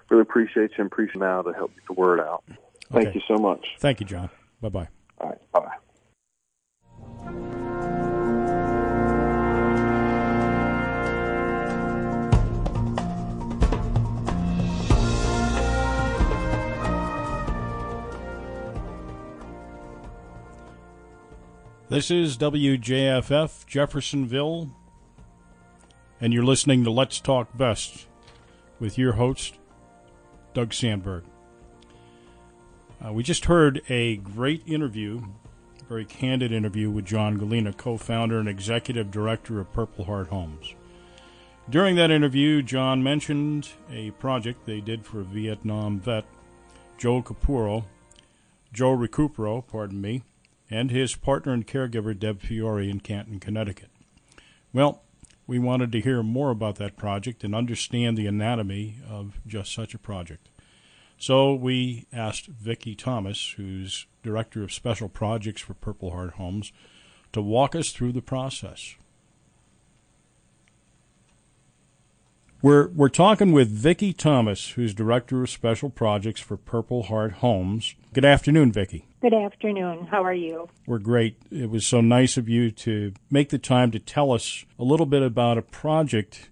Really 0.08 0.22
appreciate 0.22 0.70
you 0.70 0.84
and 0.84 0.86
appreciate 0.86 1.20
now 1.20 1.42
to 1.42 1.52
help 1.52 1.74
get 1.74 1.86
the 1.86 1.94
word 1.94 2.20
out. 2.20 2.44
Thank 2.92 3.08
okay. 3.08 3.18
you 3.18 3.22
so 3.26 3.40
much. 3.40 3.66
Thank 3.78 4.00
you, 4.00 4.06
John. 4.06 4.30
Bye 4.60 4.68
bye. 4.68 4.88
All 5.20 5.28
right. 5.30 5.52
Bye 5.52 5.60
bye. 7.24 7.52
This 21.96 22.10
is 22.10 22.36
WJFF 22.36 23.64
Jeffersonville, 23.66 24.68
and 26.20 26.34
you're 26.34 26.44
listening 26.44 26.84
to 26.84 26.90
Let's 26.90 27.20
Talk 27.20 27.56
Best 27.56 28.06
with 28.78 28.98
your 28.98 29.14
host, 29.14 29.54
Doug 30.52 30.74
Sandberg. 30.74 31.24
Uh, 33.02 33.14
we 33.14 33.22
just 33.22 33.46
heard 33.46 33.80
a 33.88 34.18
great 34.18 34.62
interview, 34.66 35.22
a 35.80 35.84
very 35.84 36.04
candid 36.04 36.52
interview 36.52 36.90
with 36.90 37.06
John 37.06 37.38
Gallina, 37.38 37.74
co 37.74 37.96
founder 37.96 38.38
and 38.40 38.46
executive 38.46 39.10
director 39.10 39.58
of 39.58 39.72
Purple 39.72 40.04
Heart 40.04 40.26
Homes. 40.26 40.74
During 41.70 41.96
that 41.96 42.10
interview, 42.10 42.60
John 42.60 43.02
mentioned 43.02 43.70
a 43.90 44.10
project 44.10 44.66
they 44.66 44.82
did 44.82 45.06
for 45.06 45.20
a 45.20 45.24
Vietnam 45.24 45.98
vet, 46.00 46.26
Joe 46.98 47.22
Capuro, 47.22 47.86
Joe 48.70 48.94
Recupero, 48.94 49.66
pardon 49.66 50.02
me, 50.02 50.24
and 50.70 50.90
his 50.90 51.14
partner 51.14 51.52
and 51.52 51.66
caregiver, 51.66 52.18
Deb 52.18 52.40
Fiore, 52.40 52.88
in 52.88 53.00
Canton, 53.00 53.40
Connecticut. 53.40 53.90
Well, 54.72 55.02
we 55.46 55.58
wanted 55.58 55.92
to 55.92 56.00
hear 56.00 56.22
more 56.22 56.50
about 56.50 56.76
that 56.76 56.96
project 56.96 57.44
and 57.44 57.54
understand 57.54 58.16
the 58.16 58.26
anatomy 58.26 58.96
of 59.08 59.40
just 59.46 59.72
such 59.72 59.94
a 59.94 59.98
project. 59.98 60.48
So 61.18 61.54
we 61.54 62.06
asked 62.12 62.46
Vicki 62.46 62.94
Thomas, 62.94 63.54
who's 63.56 64.06
Director 64.22 64.62
of 64.62 64.72
Special 64.72 65.08
Projects 65.08 65.62
for 65.62 65.74
Purple 65.74 66.10
Heart 66.10 66.34
Homes, 66.34 66.72
to 67.32 67.40
walk 67.40 67.74
us 67.74 67.90
through 67.90 68.12
the 68.12 68.20
process. 68.22 68.96
We're, 72.62 72.88
we're 72.88 73.10
talking 73.10 73.52
with 73.52 73.68
Vicki 73.68 74.14
Thomas, 74.14 74.70
who's 74.70 74.94
Director 74.94 75.42
of 75.42 75.50
Special 75.50 75.90
Projects 75.90 76.40
for 76.40 76.56
Purple 76.56 77.04
Heart 77.04 77.34
Homes. 77.34 77.94
Good 78.14 78.24
afternoon, 78.24 78.72
Vicki. 78.72 79.06
Good 79.20 79.34
afternoon. 79.34 80.06
How 80.06 80.24
are 80.24 80.34
you? 80.34 80.68
We're 80.86 80.98
great. 80.98 81.36
It 81.50 81.68
was 81.68 81.86
so 81.86 82.00
nice 82.00 82.38
of 82.38 82.48
you 82.48 82.70
to 82.70 83.12
make 83.30 83.50
the 83.50 83.58
time 83.58 83.90
to 83.90 83.98
tell 83.98 84.32
us 84.32 84.64
a 84.78 84.84
little 84.84 85.04
bit 85.04 85.20
about 85.20 85.58
a 85.58 85.62
project 85.62 86.48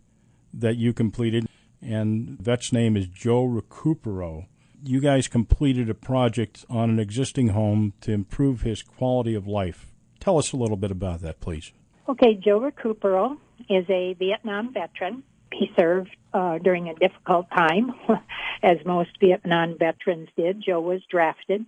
that 0.52 0.76
you 0.76 0.92
completed. 0.92 1.48
And 1.80 2.36
that's 2.38 2.70
name 2.70 2.98
is 2.98 3.06
Joe 3.06 3.46
Recupero. 3.46 4.46
You 4.84 5.00
guys 5.00 5.26
completed 5.26 5.88
a 5.88 5.94
project 5.94 6.66
on 6.68 6.90
an 6.90 6.98
existing 6.98 7.48
home 7.48 7.94
to 8.02 8.12
improve 8.12 8.60
his 8.60 8.82
quality 8.82 9.34
of 9.34 9.48
life. 9.48 9.90
Tell 10.20 10.36
us 10.36 10.52
a 10.52 10.58
little 10.58 10.76
bit 10.76 10.90
about 10.90 11.22
that, 11.22 11.40
please. 11.40 11.72
Okay, 12.10 12.34
Joe 12.34 12.60
Recupero 12.60 13.38
is 13.70 13.88
a 13.88 14.14
Vietnam 14.18 14.74
veteran. 14.74 15.22
He 15.58 15.70
served 15.76 16.10
uh, 16.32 16.58
during 16.58 16.88
a 16.88 16.94
difficult 16.94 17.46
time, 17.54 17.92
as 18.62 18.78
most 18.84 19.10
Vietnam 19.20 19.76
veterans 19.78 20.28
did. 20.36 20.62
Joe 20.64 20.80
was 20.80 21.00
drafted 21.10 21.64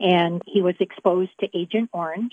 and 0.00 0.42
he 0.46 0.62
was 0.62 0.74
exposed 0.80 1.30
to 1.40 1.48
Agent 1.56 1.90
Orange. 1.92 2.32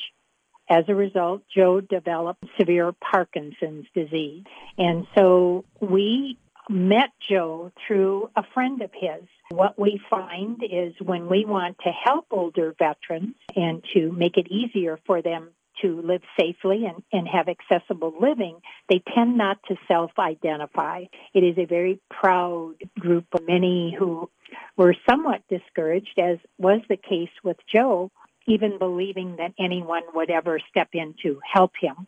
As 0.70 0.86
a 0.88 0.96
result, 0.96 1.44
Joe 1.54 1.82
developed 1.82 2.44
severe 2.60 2.94
Parkinson's 2.94 3.86
disease. 3.94 4.44
And 4.78 5.06
so 5.16 5.66
we 5.80 6.38
met 6.70 7.12
Joe 7.30 7.72
through 7.86 8.30
a 8.36 8.44
friend 8.54 8.82
of 8.82 8.92
his. 8.94 9.28
What 9.50 9.80
we 9.80 10.02
find 10.10 10.62
is 10.64 10.94
when 11.00 11.30
we 11.30 11.46
want 11.46 11.78
to 11.86 11.90
help 11.90 12.26
older 12.32 12.76
veterans 12.78 13.36
and 13.56 13.84
to 13.94 14.12
make 14.12 14.38
it 14.38 14.52
easier 14.52 15.00
for 15.06 15.22
them 15.22 15.50
to 15.82 16.02
live 16.02 16.22
safely 16.40 16.86
and, 16.86 17.04
and 17.12 17.28
have 17.28 17.48
accessible 17.48 18.14
living, 18.20 18.58
they 18.90 19.02
tend 19.16 19.38
not 19.38 19.58
to 19.68 19.76
self-identify. 19.88 21.06
It 21.34 21.44
is 21.44 21.58
a 21.58 21.66
very 21.66 22.00
proud 22.10 22.76
group 23.00 23.26
of 23.34 23.48
many 23.48 23.96
who 23.98 24.30
were 24.76 24.96
somewhat 25.10 25.42
discouraged, 25.50 26.18
as 26.18 26.38
was 26.58 26.82
the 26.90 26.98
case 26.98 27.30
with 27.44 27.58
Joe, 27.74 28.12
even 28.48 28.80
believing 28.80 29.36
that 29.38 29.54
anyone 29.60 30.04
would 30.14 30.30
ever 30.30 30.60
step 30.70 30.90
in 30.94 31.16
to 31.24 31.40
help 31.52 31.72
him. 31.80 32.08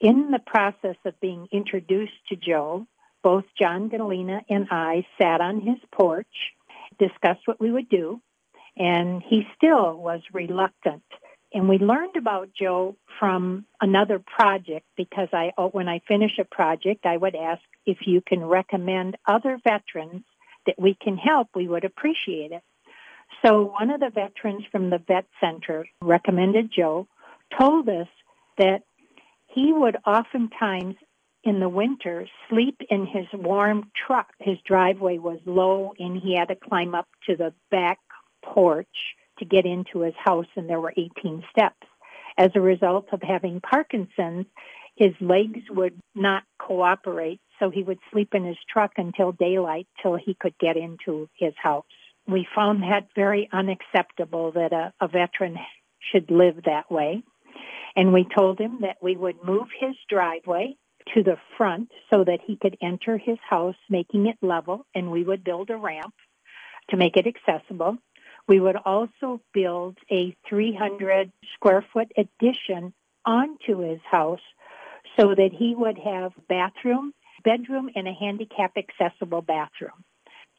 In 0.00 0.30
the 0.30 0.40
process 0.44 0.96
of 1.04 1.20
being 1.20 1.48
introduced 1.52 2.12
to 2.28 2.36
Joe, 2.36 2.86
both 3.22 3.44
John 3.60 3.88
Gallina 3.88 4.42
and 4.48 4.66
I 4.70 5.06
sat 5.20 5.40
on 5.40 5.60
his 5.60 5.78
porch, 5.92 6.26
discussed 6.98 7.46
what 7.46 7.60
we 7.60 7.70
would 7.70 7.88
do, 7.88 8.20
and 8.76 9.22
he 9.22 9.42
still 9.56 9.96
was 9.96 10.20
reluctant 10.32 11.04
and 11.54 11.68
we 11.68 11.78
learned 11.78 12.16
about 12.16 12.50
Joe 12.58 12.96
from 13.18 13.66
another 13.80 14.18
project 14.18 14.86
because 14.96 15.28
I, 15.32 15.52
oh, 15.58 15.68
when 15.68 15.88
I 15.88 16.00
finish 16.08 16.38
a 16.38 16.44
project, 16.44 17.04
I 17.04 17.16
would 17.16 17.34
ask 17.34 17.62
if 17.84 17.98
you 18.06 18.22
can 18.26 18.44
recommend 18.44 19.16
other 19.26 19.58
veterans 19.62 20.24
that 20.66 20.76
we 20.78 20.96
can 21.00 21.16
help. 21.16 21.48
We 21.54 21.68
would 21.68 21.84
appreciate 21.84 22.52
it. 22.52 22.62
So 23.44 23.64
one 23.64 23.90
of 23.90 24.00
the 24.00 24.10
veterans 24.10 24.64
from 24.70 24.90
the 24.90 24.98
vet 24.98 25.26
center 25.40 25.86
recommended 26.00 26.70
Joe, 26.74 27.08
told 27.58 27.88
us 27.88 28.08
that 28.58 28.82
he 29.46 29.72
would 29.72 29.96
oftentimes 30.06 30.94
in 31.44 31.60
the 31.60 31.68
winter 31.68 32.26
sleep 32.48 32.80
in 32.88 33.06
his 33.06 33.26
warm 33.32 33.90
truck. 34.06 34.28
His 34.38 34.58
driveway 34.64 35.18
was 35.18 35.40
low 35.44 35.92
and 35.98 36.16
he 36.16 36.36
had 36.36 36.48
to 36.48 36.56
climb 36.56 36.94
up 36.94 37.08
to 37.26 37.36
the 37.36 37.52
back 37.70 37.98
porch 38.42 38.86
to 39.42 39.48
get 39.48 39.66
into 39.66 40.00
his 40.00 40.14
house, 40.16 40.46
and 40.56 40.68
there 40.68 40.80
were 40.80 40.94
18 40.96 41.42
steps. 41.50 41.86
As 42.38 42.50
a 42.54 42.60
result 42.60 43.08
of 43.12 43.20
having 43.22 43.60
Parkinson's, 43.60 44.46
his 44.96 45.12
legs 45.20 45.60
would 45.70 45.98
not 46.14 46.44
cooperate, 46.58 47.40
so 47.58 47.70
he 47.70 47.82
would 47.82 47.98
sleep 48.12 48.34
in 48.34 48.44
his 48.44 48.56
truck 48.72 48.92
until 48.96 49.32
daylight 49.32 49.86
till 50.00 50.16
he 50.16 50.34
could 50.34 50.54
get 50.58 50.76
into 50.76 51.28
his 51.34 51.54
house. 51.60 51.84
We 52.26 52.46
found 52.54 52.82
that 52.82 53.08
very 53.16 53.48
unacceptable 53.52 54.52
that 54.52 54.72
a, 54.72 54.92
a 55.00 55.08
veteran 55.08 55.58
should 56.12 56.30
live 56.30 56.62
that 56.64 56.90
way. 56.90 57.24
And 57.96 58.12
we 58.12 58.26
told 58.36 58.58
him 58.60 58.78
that 58.82 58.98
we 59.02 59.16
would 59.16 59.44
move 59.44 59.68
his 59.78 59.96
driveway 60.08 60.76
to 61.14 61.22
the 61.22 61.36
front 61.58 61.90
so 62.12 62.24
that 62.24 62.38
he 62.46 62.56
could 62.56 62.76
enter 62.80 63.18
his 63.18 63.38
house, 63.48 63.76
making 63.90 64.26
it 64.26 64.36
level, 64.40 64.86
and 64.94 65.10
we 65.10 65.24
would 65.24 65.42
build 65.42 65.70
a 65.70 65.76
ramp 65.76 66.14
to 66.90 66.96
make 66.96 67.16
it 67.16 67.26
accessible. 67.26 67.98
We 68.48 68.60
would 68.60 68.76
also 68.76 69.40
build 69.52 69.98
a 70.10 70.36
300 70.48 71.32
square 71.54 71.84
foot 71.92 72.10
addition 72.16 72.92
onto 73.24 73.78
his 73.78 74.00
house 74.10 74.40
so 75.16 75.34
that 75.34 75.50
he 75.52 75.74
would 75.74 75.98
have 75.98 76.32
bathroom, 76.48 77.12
bedroom, 77.44 77.90
and 77.94 78.08
a 78.08 78.12
handicap 78.12 78.72
accessible 78.76 79.42
bathroom. 79.42 80.04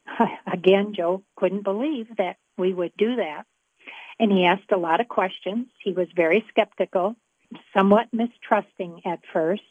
Again, 0.52 0.94
Joe 0.94 1.22
couldn't 1.36 1.64
believe 1.64 2.08
that 2.18 2.36
we 2.56 2.72
would 2.72 2.92
do 2.96 3.16
that. 3.16 3.44
And 4.18 4.30
he 4.30 4.44
asked 4.44 4.70
a 4.72 4.78
lot 4.78 5.00
of 5.00 5.08
questions. 5.08 5.66
He 5.82 5.92
was 5.92 6.06
very 6.14 6.44
skeptical, 6.48 7.16
somewhat 7.76 8.08
mistrusting 8.12 9.02
at 9.04 9.20
first. 9.32 9.62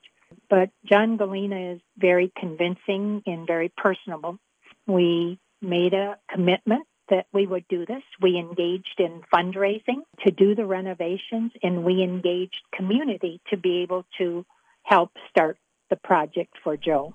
But 0.49 0.69
John 0.85 1.17
Gallina 1.17 1.75
is 1.75 1.81
very 1.97 2.31
convincing 2.37 3.23
and 3.25 3.47
very 3.47 3.71
personable. 3.75 4.39
We 4.87 5.39
made 5.61 5.93
a 5.93 6.17
commitment 6.29 6.85
that 7.09 7.27
we 7.33 7.45
would 7.45 7.67
do 7.67 7.85
this. 7.85 8.03
We 8.21 8.37
engaged 8.37 8.99
in 8.99 9.21
fundraising 9.33 10.03
to 10.25 10.31
do 10.31 10.55
the 10.55 10.65
renovations 10.65 11.51
and 11.61 11.83
we 11.83 12.01
engaged 12.01 12.61
community 12.73 13.41
to 13.49 13.57
be 13.57 13.83
able 13.83 14.05
to 14.17 14.45
help 14.83 15.11
start 15.29 15.57
the 15.89 15.95
project 15.95 16.55
for 16.63 16.77
Joe. 16.77 17.13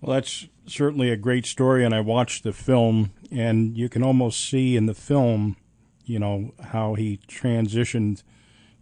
Well, 0.00 0.14
that's 0.14 0.48
certainly 0.66 1.10
a 1.10 1.16
great 1.16 1.44
story, 1.44 1.84
and 1.84 1.94
I 1.94 2.00
watched 2.00 2.44
the 2.44 2.52
film, 2.52 3.10
and 3.32 3.76
you 3.76 3.88
can 3.88 4.02
almost 4.02 4.48
see 4.48 4.76
in 4.76 4.86
the 4.86 4.94
film, 4.94 5.56
you 6.04 6.20
know, 6.20 6.52
how 6.62 6.94
he 6.94 7.18
transitioned 7.26 8.22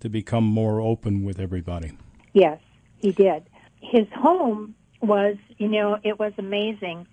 to 0.00 0.10
become 0.10 0.44
more 0.44 0.80
open 0.80 1.24
with 1.24 1.40
everybody. 1.40 1.92
Yes, 2.34 2.60
he 2.98 3.12
did. 3.12 3.44
His 3.80 4.06
home 4.14 4.74
was, 5.00 5.36
you 5.56 5.68
know, 5.68 5.98
it 6.02 6.18
was 6.18 6.32
amazing. 6.36 7.06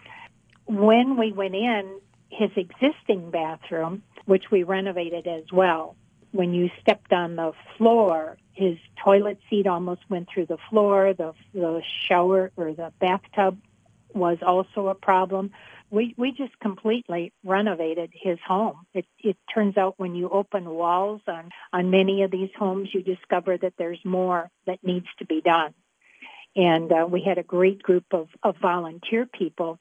When 0.66 1.18
we 1.18 1.32
went 1.32 1.56
in, 1.56 2.00
his 2.38 2.52
existing 2.56 3.32
bathroom, 3.32 4.04
which 4.26 4.46
we 4.52 4.64
renovated 4.64 5.28
as 5.28 5.44
well, 5.52 5.96
when 6.32 6.54
you 6.54 6.70
stepped 6.82 7.14
on 7.14 7.36
the 7.36 7.54
floor, 7.78 8.38
his 8.54 8.78
toilet 9.04 9.38
seat 9.50 9.68
almost 9.68 10.02
went 10.10 10.28
through 10.34 10.48
the 10.48 10.58
floor. 10.70 11.14
The 11.14 11.34
the 11.54 11.82
shower 12.08 12.52
or 12.58 12.74
the 12.74 12.92
bathtub 13.00 13.60
was 14.14 14.40
also 14.46 14.88
a 14.88 14.96
problem. 14.96 15.52
We 15.92 16.16
we 16.18 16.32
just 16.32 16.60
completely 16.60 17.34
renovated 17.44 18.12
his 18.14 18.40
home. 18.46 18.86
It 18.94 19.06
it 19.20 19.38
turns 19.54 19.78
out 19.78 19.96
when 19.98 20.16
you 20.16 20.30
open 20.30 20.70
walls 20.70 21.22
on 21.28 21.52
on 21.72 21.92
many 21.92 22.24
of 22.24 22.32
these 22.32 22.52
homes, 22.58 22.90
you 22.94 23.04
discover 23.04 23.58
that 23.58 23.74
there's 23.78 24.04
more 24.04 24.50
that 24.66 24.84
needs 24.84 25.08
to 25.20 25.26
be 25.26 25.42
done. 25.42 25.74
And 26.56 26.92
uh, 26.92 27.08
we 27.10 27.24
had 27.24 27.40
a 27.40 27.44
great 27.44 27.82
group 27.82 28.06
of, 28.12 28.28
of 28.44 28.58
volunteer 28.62 29.26
people. 29.26 29.80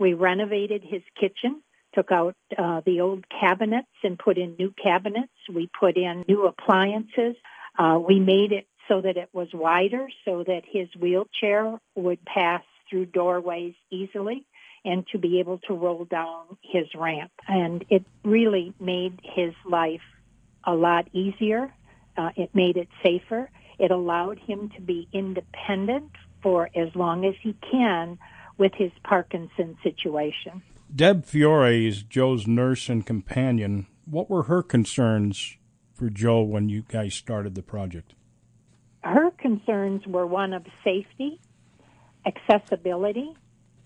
We 0.00 0.14
renovated 0.14 0.82
his 0.82 1.02
kitchen 1.18 1.62
took 1.98 2.12
out 2.12 2.36
uh, 2.56 2.80
the 2.86 3.00
old 3.00 3.24
cabinets 3.28 3.88
and 4.04 4.18
put 4.18 4.38
in 4.38 4.54
new 4.58 4.72
cabinets. 4.82 5.32
We 5.52 5.68
put 5.78 5.96
in 5.96 6.24
new 6.28 6.46
appliances. 6.46 7.34
Uh, 7.76 7.98
we 8.06 8.20
made 8.20 8.52
it 8.52 8.66
so 8.86 9.00
that 9.00 9.16
it 9.16 9.28
was 9.32 9.48
wider 9.52 10.08
so 10.24 10.44
that 10.46 10.62
his 10.70 10.88
wheelchair 10.98 11.78
would 11.94 12.24
pass 12.24 12.62
through 12.88 13.06
doorways 13.06 13.74
easily 13.90 14.46
and 14.84 15.06
to 15.08 15.18
be 15.18 15.40
able 15.40 15.58
to 15.58 15.74
roll 15.74 16.04
down 16.04 16.56
his 16.62 16.86
ramp. 16.94 17.32
And 17.46 17.84
it 17.90 18.04
really 18.24 18.72
made 18.80 19.20
his 19.22 19.52
life 19.68 20.00
a 20.64 20.74
lot 20.74 21.08
easier. 21.12 21.72
Uh, 22.16 22.30
it 22.36 22.54
made 22.54 22.76
it 22.76 22.88
safer. 23.02 23.50
It 23.78 23.90
allowed 23.90 24.38
him 24.38 24.70
to 24.76 24.80
be 24.80 25.08
independent 25.12 26.12
for 26.42 26.70
as 26.74 26.94
long 26.94 27.24
as 27.24 27.34
he 27.42 27.56
can 27.70 28.18
with 28.56 28.72
his 28.74 28.92
Parkinson's 29.04 29.76
situation. 29.82 30.62
Deb 30.94 31.26
Fiore 31.26 31.86
is 31.86 32.02
Joe's 32.02 32.46
nurse 32.46 32.88
and 32.88 33.04
companion. 33.04 33.86
What 34.06 34.30
were 34.30 34.44
her 34.44 34.62
concerns 34.62 35.56
for 35.92 36.08
Joe 36.08 36.42
when 36.42 36.70
you 36.70 36.82
guys 36.88 37.14
started 37.14 37.54
the 37.54 37.62
project? 37.62 38.14
Her 39.04 39.30
concerns 39.32 40.06
were 40.06 40.26
one 40.26 40.54
of 40.54 40.64
safety, 40.82 41.40
accessibility, 42.26 43.34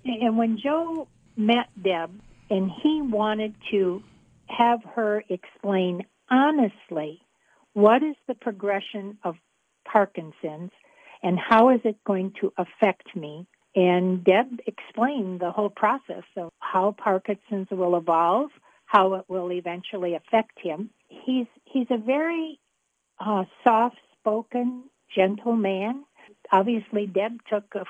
and 0.05 0.39
when 0.39 0.59
Joe 0.63 1.09
met 1.37 1.69
Deb 1.83 2.11
and 2.49 2.71
he 2.83 3.03
wanted 3.03 3.55
to 3.73 4.03
have 4.47 4.81
her 4.95 5.25
explain 5.29 6.05
honestly 6.31 7.21
what 7.73 8.03
is 8.03 8.17
the 8.29 8.35
progression 8.35 9.19
of 9.25 9.35
Parkinson's 9.91 10.71
and 11.23 11.39
how 11.39 11.71
is 11.71 11.81
it 11.85 11.97
going 12.05 12.33
to 12.41 12.53
affect 12.57 13.17
me 13.17 13.47
and 13.75 14.23
Deb 14.23 14.61
explained 14.67 15.41
the 15.41 15.51
whole 15.51 15.71
process 15.71 16.25
of 16.37 16.51
how 16.59 16.95
Parkinson's 16.97 17.69
will 17.71 17.97
evolve, 17.97 18.51
how 18.87 19.15
it 19.15 19.25
will 19.29 19.51
eventually 19.51 20.15
affect 20.15 20.59
him. 20.63 20.91
He's 21.09 21.47
he's 21.65 21.87
a 21.91 21.97
very 21.97 22.59
uh, 23.19 23.45
soft-spoken, 23.65 24.85
gentle 25.15 25.57
man. 25.57 26.05
Obviously, 26.51 27.07
Deb 27.07 27.41
took 27.49 27.65
a, 27.75 27.85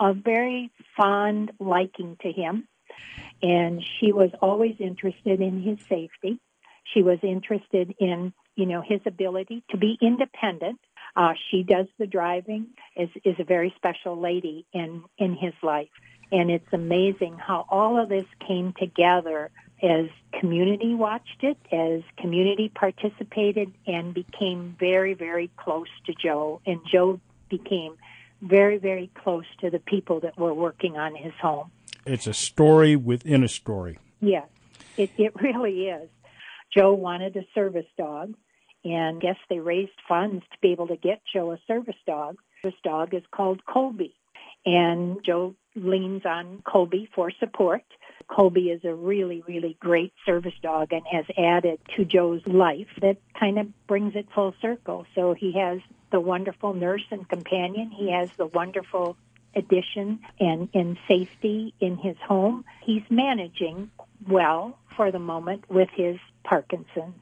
a 0.00 0.14
very 0.14 0.70
fond 0.96 1.52
liking 1.60 2.16
to 2.22 2.32
him, 2.32 2.66
and 3.40 3.84
she 4.00 4.12
was 4.12 4.30
always 4.42 4.76
interested 4.80 5.40
in 5.40 5.62
his 5.62 5.78
safety. 5.88 6.40
She 6.92 7.02
was 7.02 7.18
interested 7.22 7.94
in 8.00 8.32
you 8.56 8.66
know 8.66 8.82
his 8.82 9.00
ability 9.06 9.62
to 9.70 9.76
be 9.76 9.96
independent 10.02 10.80
uh, 11.16 11.32
she 11.50 11.62
does 11.62 11.86
the 11.98 12.06
driving. 12.06 12.66
is 12.96 13.08
is 13.24 13.36
a 13.38 13.44
very 13.44 13.72
special 13.76 14.18
lady 14.20 14.66
in 14.72 15.04
in 15.18 15.34
his 15.34 15.54
life, 15.62 15.88
and 16.30 16.50
it's 16.50 16.72
amazing 16.72 17.36
how 17.36 17.66
all 17.68 17.98
of 18.00 18.08
this 18.08 18.26
came 18.46 18.72
together 18.78 19.50
as 19.82 20.06
community 20.38 20.94
watched 20.94 21.42
it, 21.42 21.56
as 21.72 22.02
community 22.18 22.68
participated, 22.68 23.72
and 23.86 24.14
became 24.14 24.76
very 24.78 25.14
very 25.14 25.50
close 25.56 25.88
to 26.06 26.14
Joe, 26.14 26.60
and 26.66 26.80
Joe 26.90 27.20
became 27.48 27.96
very 28.42 28.78
very 28.78 29.10
close 29.14 29.46
to 29.60 29.70
the 29.70 29.80
people 29.80 30.20
that 30.20 30.38
were 30.38 30.54
working 30.54 30.96
on 30.96 31.14
his 31.14 31.32
home. 31.40 31.70
It's 32.06 32.26
a 32.26 32.34
story 32.34 32.96
within 32.96 33.42
a 33.44 33.48
story. 33.48 33.98
Yes, 34.20 34.46
it 34.96 35.10
it 35.18 35.34
really 35.40 35.88
is. 35.88 36.08
Joe 36.72 36.92
wanted 36.92 37.36
a 37.36 37.44
service 37.52 37.86
dog 37.98 38.34
and 38.84 39.20
guess 39.20 39.36
they 39.48 39.58
raised 39.58 39.92
funds 40.08 40.44
to 40.52 40.58
be 40.60 40.72
able 40.72 40.88
to 40.88 40.96
get 40.96 41.20
Joe 41.32 41.52
a 41.52 41.58
service 41.66 41.96
dog. 42.06 42.38
This 42.62 42.74
dog 42.82 43.14
is 43.14 43.22
called 43.30 43.64
Colby, 43.64 44.14
and 44.64 45.18
Joe 45.24 45.54
leans 45.74 46.24
on 46.24 46.62
Colby 46.64 47.08
for 47.14 47.30
support. 47.30 47.82
Colby 48.28 48.70
is 48.70 48.84
a 48.84 48.94
really, 48.94 49.42
really 49.46 49.76
great 49.80 50.12
service 50.24 50.54
dog 50.62 50.92
and 50.92 51.02
has 51.10 51.24
added 51.36 51.80
to 51.96 52.04
Joe's 52.04 52.46
life 52.46 52.88
that 53.00 53.16
kind 53.38 53.58
of 53.58 53.86
brings 53.86 54.14
it 54.14 54.26
full 54.34 54.54
circle. 54.60 55.06
So 55.14 55.34
he 55.34 55.52
has 55.52 55.80
the 56.12 56.20
wonderful 56.20 56.74
nurse 56.74 57.04
and 57.10 57.28
companion. 57.28 57.90
He 57.90 58.10
has 58.12 58.30
the 58.36 58.46
wonderful 58.46 59.16
addition 59.54 60.20
and, 60.38 60.68
and 60.74 60.96
safety 61.08 61.74
in 61.80 61.96
his 61.96 62.16
home. 62.18 62.64
He's 62.84 63.02
managing 63.10 63.90
well 64.28 64.78
for 64.96 65.10
the 65.10 65.18
moment 65.18 65.68
with 65.68 65.88
his 65.94 66.18
Parkinson's 66.44 67.20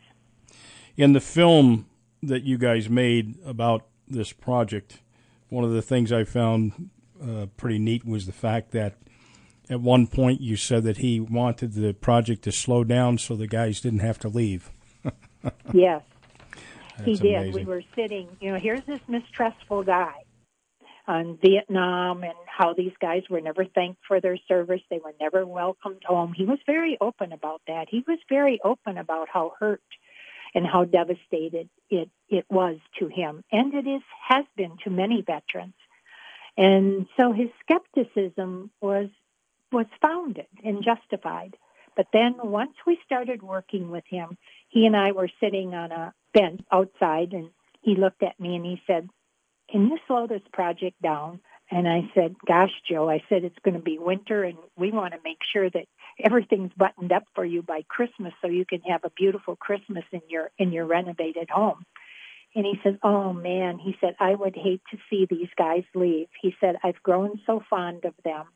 in 0.99 1.13
the 1.13 1.21
film 1.21 1.87
that 2.23 2.43
you 2.43 2.59
guys 2.59 2.91
made 2.91 3.37
about 3.47 3.87
this 4.09 4.33
project, 4.33 5.01
one 5.49 5.65
of 5.65 5.71
the 5.71 5.81
things 5.81 6.13
I 6.13 6.25
found 6.25 6.91
uh, 7.23 7.47
pretty 7.57 7.79
neat 7.79 8.05
was 8.05 8.27
the 8.27 8.33
fact 8.33 8.73
that 8.73 8.99
at 9.71 9.81
one 9.81 10.09
point 10.09 10.41
you 10.41 10.57
said 10.57 10.83
that 10.83 10.99
he 10.99 11.21
wanted 11.21 11.75
the 11.75 11.95
project 11.95 12.43
to 12.43 12.53
slow 12.53 12.83
down 12.83 13.17
so 13.17 13.37
the 13.37 13.47
guys 13.47 13.81
didn't 13.81 14.01
have 14.01 14.19
to 14.19 14.29
leave. 14.29 14.71
yes, 15.73 16.03
he 17.05 17.15
did. 17.15 17.35
Amazing. 17.35 17.55
We 17.55 17.65
were 17.65 17.83
sitting, 17.95 18.29
you 18.41 18.53
know, 18.53 18.59
here's 18.59 18.85
this 18.85 19.01
mistrustful 19.07 19.85
guy 19.85 20.15
on 21.07 21.39
Vietnam 21.41 22.25
and 22.25 22.35
how 22.47 22.75
these 22.75 22.93
guys 23.01 23.23
were 23.31 23.41
never 23.41 23.65
thanked 23.65 24.01
for 24.07 24.21
their 24.21 24.37
service. 24.49 24.81
They 24.91 24.99
were 24.99 25.15
never 25.21 25.47
welcomed 25.47 26.03
home. 26.05 26.33
He 26.33 26.45
was 26.45 26.59
very 26.67 26.99
open 27.01 27.33
about 27.33 27.63
that. 27.69 27.87
He 27.89 28.05
was 28.07 28.19
very 28.29 28.61
open 28.65 28.99
about 28.99 29.29
how 29.33 29.53
hurt 29.61 29.81
and 30.55 30.67
how 30.67 30.85
devastated 30.85 31.69
it, 31.91 32.11
it 32.29 32.45
was 32.51 32.77
to 32.99 33.09
him. 33.09 33.45
And 33.53 33.75
it 33.75 33.87
is, 33.87 34.03
has 34.29 34.45
been 34.57 34.77
to 34.85 34.91
many 34.91 35.23
veterans. 35.23 35.75
And 36.57 37.07
so 37.17 37.33
his 37.33 37.49
skepticism 37.61 38.71
was, 38.81 39.09
was 39.71 39.87
founded 40.03 40.47
and 40.65 40.85
justified. 40.85 41.57
But 41.97 42.07
then 42.13 42.35
once 42.39 42.75
we 42.87 42.99
started 43.05 43.43
working 43.43 43.91
with 43.91 44.05
him, 44.09 44.39
he 44.69 44.87
and 44.87 44.97
I 44.97 45.13
were 45.13 45.29
sitting 45.41 45.75
on 45.75 45.93
a 45.93 46.15
bench 46.33 46.61
outside 46.71 47.33
and 47.33 47.51
he 47.83 47.97
looked 47.97 48.23
at 48.23 48.39
me 48.39 48.57
and 48.57 48.65
he 48.65 48.81
said, 48.87 49.09
Can 49.71 49.87
you 49.89 49.99
slow 50.07 50.27
this 50.27 50.43
project 50.53 51.01
down? 51.03 51.41
And 51.71 51.89
I 51.89 52.11
said, 52.15 52.37
Gosh, 52.47 52.71
Joe, 52.89 53.11
I 53.11 53.23
said, 53.29 53.45
it's 53.45 53.59
going 53.65 53.77
to 53.77 53.83
be 53.83 53.99
winter 53.99 54.45
and 54.45 54.59
we 54.77 54.91
want 54.91 55.13
to 55.15 55.21
make 55.25 55.41
sure 55.53 55.69
that 55.69 55.87
everything's 56.23 56.73
buttoned 56.77 57.13
up 57.13 57.25
for 57.35 57.45
you 57.45 57.63
by 57.63 57.83
Christmas 57.89 58.33
so 58.41 58.49
you 58.49 58.65
can 58.65 58.81
have 58.83 59.05
a 59.05 59.11
beautiful 59.11 59.57
Christmas 59.57 60.05
in 60.13 60.23
your 60.29 60.51
in 60.59 60.73
your 60.73 60.87
renovated 60.87 61.51
home. 61.51 61.85
And 62.55 62.65
he 62.65 62.75
said, 62.83 62.99
Oh 63.03 63.33
man, 63.33 63.79
he 63.79 63.95
said, 64.01 64.17
I 64.19 64.35
would 64.35 64.57
hate 64.57 64.83
to 64.91 64.99
see 65.11 65.27
these 65.29 65.51
guys 65.57 65.85
leave. 65.95 66.29
He 66.41 66.55
said, 66.61 66.77
I've 66.83 67.03
grown 67.03 67.41
so 67.47 67.63
fond 67.69 68.05
of 68.05 68.15
them. 68.25 68.47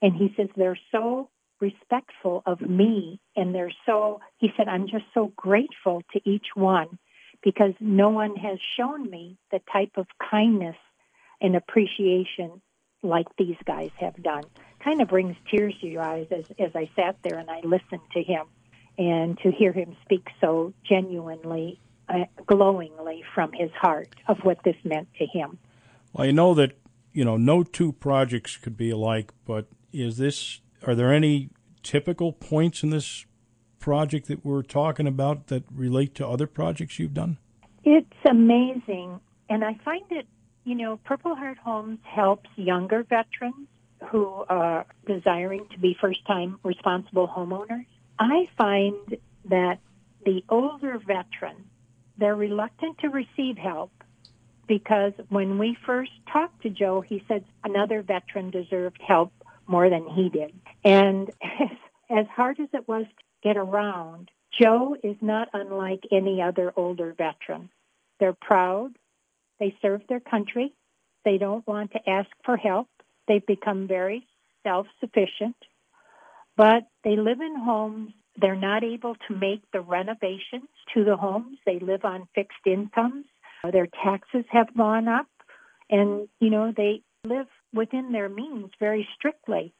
And 0.00 0.14
he 0.14 0.32
says, 0.36 0.48
they're 0.56 0.78
so 0.92 1.28
respectful 1.60 2.42
of 2.46 2.60
me 2.60 3.20
and 3.36 3.54
they're 3.54 3.72
so, 3.84 4.20
he 4.38 4.50
said, 4.56 4.68
I'm 4.68 4.86
just 4.86 5.04
so 5.12 5.32
grateful 5.36 6.02
to 6.12 6.20
each 6.24 6.46
one 6.54 6.98
because 7.42 7.72
no 7.80 8.10
one 8.10 8.36
has 8.36 8.58
shown 8.76 9.10
me 9.10 9.38
the 9.50 9.60
type 9.72 9.92
of 9.96 10.06
kindness 10.30 10.76
and 11.40 11.56
appreciation 11.56 12.62
like 13.02 13.26
these 13.36 13.56
guys 13.64 13.90
have 13.98 14.20
done. 14.22 14.44
Kind 14.82 15.00
of 15.00 15.08
brings 15.08 15.36
tears 15.50 15.74
to 15.80 15.86
your 15.86 16.02
eyes 16.02 16.26
as, 16.30 16.44
as 16.58 16.70
I 16.74 16.90
sat 16.96 17.16
there 17.22 17.38
and 17.38 17.50
I 17.50 17.60
listened 17.60 18.02
to 18.12 18.22
him 18.22 18.46
and 18.96 19.38
to 19.38 19.50
hear 19.50 19.72
him 19.72 19.96
speak 20.04 20.26
so 20.40 20.72
genuinely, 20.88 21.80
uh, 22.08 22.24
glowingly 22.46 23.22
from 23.34 23.52
his 23.52 23.70
heart 23.72 24.08
of 24.26 24.38
what 24.40 24.58
this 24.64 24.76
meant 24.84 25.08
to 25.18 25.26
him. 25.26 25.58
Well, 26.12 26.26
I 26.26 26.30
know 26.30 26.54
that, 26.54 26.72
you 27.12 27.24
know, 27.24 27.36
no 27.36 27.62
two 27.62 27.92
projects 27.92 28.56
could 28.56 28.76
be 28.76 28.90
alike, 28.90 29.32
but 29.44 29.66
is 29.92 30.16
this, 30.16 30.60
are 30.86 30.94
there 30.94 31.12
any 31.12 31.50
typical 31.82 32.32
points 32.32 32.82
in 32.82 32.90
this 32.90 33.24
project 33.78 34.26
that 34.26 34.44
we're 34.44 34.62
talking 34.62 35.06
about 35.06 35.46
that 35.46 35.64
relate 35.72 36.14
to 36.16 36.26
other 36.26 36.46
projects 36.46 36.98
you've 36.98 37.14
done? 37.14 37.38
It's 37.84 38.06
amazing. 38.28 39.20
And 39.48 39.64
I 39.64 39.74
find 39.84 40.04
it 40.10 40.26
you 40.68 40.74
know, 40.74 40.98
Purple 40.98 41.34
Heart 41.34 41.56
Homes 41.64 41.98
helps 42.04 42.50
younger 42.56 43.02
veterans 43.02 43.68
who 44.10 44.44
are 44.50 44.84
desiring 45.06 45.66
to 45.72 45.78
be 45.78 45.96
first 45.98 46.26
time 46.26 46.58
responsible 46.62 47.26
homeowners. 47.26 47.86
I 48.18 48.50
find 48.58 49.16
that 49.46 49.78
the 50.26 50.44
older 50.50 50.98
veterans, 50.98 51.64
they're 52.18 52.36
reluctant 52.36 52.98
to 52.98 53.08
receive 53.08 53.56
help 53.56 53.90
because 54.66 55.14
when 55.30 55.56
we 55.56 55.74
first 55.86 56.12
talked 56.30 56.60
to 56.64 56.68
Joe, 56.68 57.00
he 57.00 57.24
said 57.26 57.46
another 57.64 58.02
veteran 58.02 58.50
deserved 58.50 59.00
help 59.00 59.32
more 59.66 59.88
than 59.88 60.06
he 60.06 60.28
did. 60.28 60.52
And 60.84 61.30
as, 61.42 61.76
as 62.10 62.26
hard 62.26 62.60
as 62.60 62.68
it 62.74 62.86
was 62.86 63.06
to 63.06 63.24
get 63.42 63.56
around, 63.56 64.30
Joe 64.60 64.96
is 65.02 65.16
not 65.22 65.48
unlike 65.54 66.04
any 66.12 66.42
other 66.42 66.74
older 66.76 67.14
veteran. 67.16 67.70
They're 68.20 68.34
proud, 68.34 68.97
they 69.60 69.76
serve 69.82 70.02
their 70.08 70.20
country. 70.20 70.72
They 71.24 71.38
don't 71.38 71.66
want 71.66 71.92
to 71.92 72.10
ask 72.10 72.28
for 72.44 72.56
help. 72.56 72.88
They've 73.26 73.44
become 73.44 73.86
very 73.86 74.26
self 74.62 74.86
sufficient, 75.00 75.56
but 76.56 76.84
they 77.04 77.16
live 77.16 77.40
in 77.40 77.56
homes. 77.56 78.12
They're 78.36 78.56
not 78.56 78.84
able 78.84 79.16
to 79.26 79.34
make 79.34 79.62
the 79.72 79.80
renovations 79.80 80.68
to 80.94 81.04
the 81.04 81.16
homes. 81.16 81.58
They 81.66 81.78
live 81.80 82.04
on 82.04 82.28
fixed 82.34 82.66
incomes. 82.66 83.26
Their 83.70 83.88
taxes 83.88 84.44
have 84.50 84.74
gone 84.76 85.08
up, 85.08 85.26
and 85.90 86.28
you 86.40 86.50
know 86.50 86.72
they 86.74 87.02
live 87.24 87.48
within 87.72 88.12
their 88.12 88.28
means 88.28 88.70
very 88.78 89.06
strictly. 89.16 89.74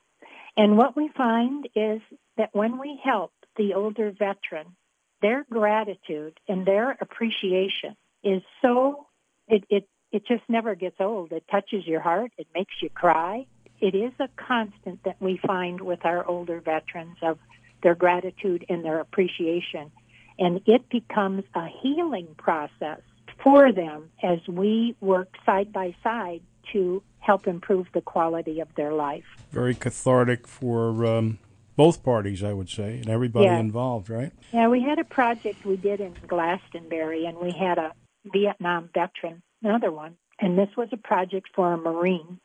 And 0.56 0.76
what 0.76 0.96
we 0.96 1.08
find 1.16 1.68
is 1.74 2.00
that 2.36 2.50
when 2.52 2.78
we 2.78 3.00
help 3.02 3.32
the 3.56 3.74
older 3.74 4.10
veteran, 4.10 4.76
their 5.22 5.44
gratitude 5.50 6.38
and 6.48 6.66
their 6.66 6.96
appreciation 7.00 7.96
is 8.22 8.42
so 8.62 9.06
it, 9.48 9.64
it, 9.68 9.88
it 10.12 10.26
just 10.26 10.42
never 10.48 10.74
gets 10.74 10.96
old. 11.00 11.32
It 11.32 11.44
touches 11.50 11.86
your 11.86 12.00
heart. 12.00 12.32
It 12.38 12.46
makes 12.54 12.74
you 12.80 12.90
cry. 12.90 13.46
It 13.80 13.94
is 13.94 14.12
a 14.18 14.28
constant 14.36 15.04
that 15.04 15.16
we 15.20 15.38
find 15.46 15.80
with 15.80 16.04
our 16.04 16.26
older 16.26 16.60
veterans 16.60 17.16
of 17.22 17.38
their 17.82 17.94
gratitude 17.94 18.64
and 18.68 18.84
their 18.84 19.00
appreciation. 19.00 19.90
And 20.38 20.60
it 20.66 20.88
becomes 20.88 21.44
a 21.54 21.66
healing 21.82 22.28
process 22.36 23.00
for 23.42 23.72
them 23.72 24.10
as 24.22 24.38
we 24.48 24.96
work 25.00 25.34
side 25.46 25.72
by 25.72 25.94
side 26.02 26.42
to 26.72 27.02
help 27.20 27.46
improve 27.46 27.86
the 27.92 28.00
quality 28.00 28.60
of 28.60 28.68
their 28.76 28.92
life. 28.92 29.24
Very 29.50 29.74
cathartic 29.74 30.46
for 30.46 31.04
um, 31.06 31.38
both 31.76 32.02
parties, 32.02 32.42
I 32.42 32.52
would 32.52 32.68
say, 32.68 32.98
and 32.98 33.08
everybody 33.08 33.46
yeah. 33.46 33.58
involved, 33.58 34.10
right? 34.10 34.32
Yeah, 34.52 34.68
we 34.68 34.82
had 34.82 34.98
a 34.98 35.04
project 35.04 35.64
we 35.64 35.76
did 35.76 36.00
in 36.00 36.14
Glastonbury, 36.26 37.26
and 37.26 37.38
we 37.38 37.52
had 37.52 37.78
a 37.78 37.92
Vietnam 38.24 38.90
veteran, 38.92 39.42
another 39.62 39.90
one. 39.90 40.16
And 40.40 40.56
this 40.56 40.68
was 40.76 40.88
a 40.92 40.96
project 40.96 41.48
for 41.54 41.72
a 41.72 41.76
Marine. 41.76 42.38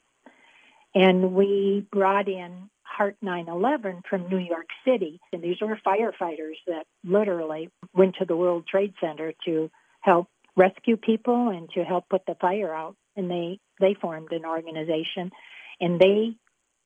And 0.95 1.34
we 1.34 1.86
brought 1.91 2.28
in 2.28 2.69
Heart 2.84 3.17
911 3.21 4.03
from 4.09 4.30
New 4.30 4.38
York 4.38 4.67
City. 4.86 5.19
And 5.32 5.41
these 5.41 5.57
were 5.61 5.80
firefighters 5.86 6.57
that 6.67 6.86
literally 7.03 7.69
went 7.93 8.15
to 8.19 8.26
the 8.26 8.36
World 8.36 8.67
Trade 8.67 8.93
Center 9.01 9.34
to 9.45 9.71
help 10.01 10.28
rescue 10.55 10.97
people 10.97 11.49
and 11.49 11.69
to 11.71 11.84
help 11.84 12.09
put 12.09 12.26
the 12.26 12.36
fire 12.36 12.74
out. 12.74 12.95
And 13.15 13.30
they, 13.30 13.59
they 13.80 13.95
formed 13.99 14.32
an 14.32 14.45
organization 14.45 15.32
and 15.80 15.99
they, 15.99 16.36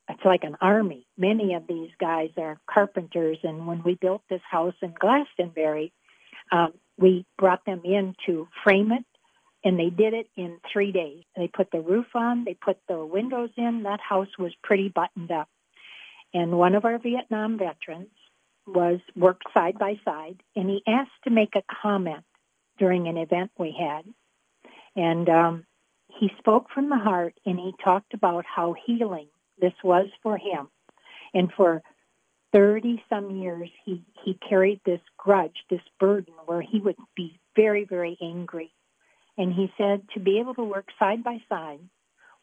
it's 0.09 0.23
like 0.23 0.43
an 0.43 0.55
army. 0.61 1.05
Many 1.17 1.53
of 1.55 1.67
these 1.67 1.89
guys 1.99 2.29
are 2.37 2.57
carpenters. 2.69 3.37
And 3.43 3.67
when 3.67 3.83
we 3.83 3.95
built 3.95 4.21
this 4.29 4.41
house 4.49 4.75
in 4.81 4.93
Glastonbury, 4.97 5.91
um, 6.51 6.73
we 6.97 7.25
brought 7.37 7.65
them 7.65 7.81
in 7.83 8.15
to 8.25 8.47
frame 8.63 8.91
it, 8.91 9.05
and 9.63 9.79
they 9.79 9.89
did 9.89 10.13
it 10.13 10.27
in 10.35 10.59
three 10.71 10.91
days. 10.91 11.23
They 11.35 11.47
put 11.47 11.71
the 11.71 11.81
roof 11.81 12.07
on, 12.15 12.43
they 12.43 12.53
put 12.53 12.77
the 12.87 13.05
windows 13.05 13.49
in. 13.57 13.83
That 13.83 13.99
house 13.99 14.29
was 14.37 14.53
pretty 14.63 14.89
buttoned 14.89 15.31
up. 15.31 15.49
And 16.33 16.57
one 16.57 16.75
of 16.75 16.85
our 16.85 16.97
Vietnam 16.97 17.57
veterans 17.57 18.09
was 18.65 18.99
worked 19.15 19.45
side 19.53 19.79
by 19.79 19.99
side, 20.03 20.41
and 20.55 20.69
he 20.69 20.83
asked 20.87 21.23
to 21.23 21.29
make 21.29 21.55
a 21.55 21.63
comment 21.81 22.23
during 22.77 23.07
an 23.07 23.17
event 23.17 23.51
we 23.57 23.75
had. 23.77 24.03
And 24.95 25.29
um, 25.29 25.65
he 26.19 26.29
spoke 26.37 26.67
from 26.73 26.89
the 26.89 26.97
heart, 26.97 27.33
and 27.45 27.57
he 27.59 27.73
talked 27.83 28.13
about 28.13 28.45
how 28.45 28.75
healing 28.85 29.27
this 29.59 29.73
was 29.83 30.07
for 30.21 30.37
him. 30.37 30.67
And 31.33 31.51
for 31.55 31.81
30 32.57 33.03
some 33.07 33.29
years 33.29 33.69
he 33.85 34.03
he 34.25 34.33
carried 34.49 34.81
this 34.83 35.01
grudge 35.15 35.57
this 35.69 35.81
burden 35.99 36.33
where 36.47 36.61
he 36.61 36.79
would 36.79 36.95
be 37.15 37.39
very 37.55 37.85
very 37.85 38.17
angry. 38.19 38.73
And 39.37 39.53
he 39.53 39.71
said 39.77 40.01
to 40.15 40.19
be 40.19 40.39
able 40.39 40.55
to 40.55 40.63
work 40.63 40.87
side 40.97 41.23
by 41.23 41.37
side 41.47 41.81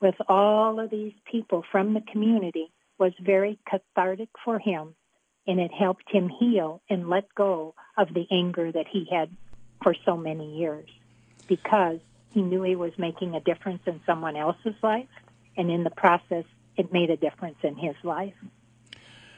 with 0.00 0.14
all 0.28 0.78
of 0.78 0.90
these 0.90 1.14
people 1.28 1.64
from 1.72 1.94
the 1.94 2.00
community 2.12 2.70
was 2.96 3.12
very 3.20 3.58
cathartic 3.68 4.28
for 4.44 4.60
him 4.60 4.94
and 5.48 5.58
it 5.58 5.72
helped 5.72 6.08
him 6.08 6.28
heal 6.28 6.80
and 6.88 7.08
let 7.10 7.34
go 7.34 7.74
of 7.98 8.14
the 8.14 8.28
anger 8.30 8.70
that 8.70 8.86
he 8.88 9.08
had 9.10 9.30
for 9.82 9.96
so 10.04 10.16
many 10.16 10.58
years 10.58 10.88
because 11.48 11.98
he 12.30 12.40
knew 12.40 12.62
he 12.62 12.76
was 12.76 12.92
making 12.98 13.34
a 13.34 13.40
difference 13.40 13.82
in 13.86 14.00
someone 14.06 14.36
else's 14.36 14.80
life 14.80 15.08
and 15.56 15.72
in 15.72 15.82
the 15.82 15.90
process 15.90 16.44
it 16.76 16.92
made 16.92 17.10
a 17.10 17.16
difference 17.16 17.58
in 17.64 17.74
his 17.74 17.96
life 18.04 18.34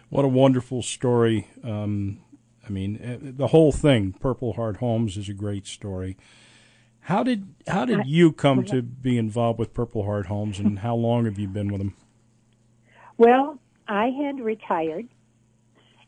what 0.09 0.25
a 0.25 0.29
wonderful 0.29 0.83
story. 0.83 1.49
Um, 1.63 2.21
I 2.67 2.71
mean, 2.71 2.99
eh, 3.03 3.17
the 3.21 3.49
whole 3.49 3.73
thing, 3.73 4.13
Purple 4.13 4.55
Heart 4.55 4.79
Homes, 4.79 5.17
is 5.17 5.29
a 5.29 5.35
great 5.35 5.67
story. 5.67 6.17
How 7.01 7.23
did 7.23 7.55
how 7.69 7.85
did 7.85 8.07
you 8.07 8.33
come 8.33 8.65
to 8.65 8.83
be 8.83 9.17
involved 9.17 9.61
with 9.61 9.73
Purple 9.73 10.05
Heart 10.05 10.27
Homes, 10.27 10.59
and 10.59 10.81
how 10.81 10.97
long 10.97 11.25
have 11.27 11.39
you 11.39 11.47
been 11.47 11.71
with 11.71 11.81
them? 11.81 11.95
Well, 13.17 13.61
I 13.87 14.07
had 14.09 14.41
retired, 14.41 15.07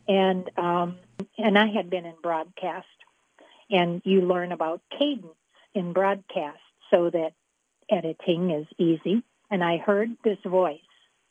and 0.09 0.49
um, 0.57 0.97
and 1.37 1.57
I 1.57 1.67
had 1.67 1.89
been 1.89 2.05
in 2.05 2.15
broadcast, 2.21 2.87
and 3.69 4.01
you 4.03 4.21
learn 4.21 4.51
about 4.51 4.81
cadence 4.97 5.27
in 5.73 5.93
broadcast 5.93 6.59
so 6.91 7.09
that 7.09 7.31
editing 7.89 8.51
is 8.51 8.67
easy. 8.77 9.23
And 9.49 9.63
I 9.63 9.77
heard 9.77 10.09
this 10.23 10.37
voice 10.45 10.79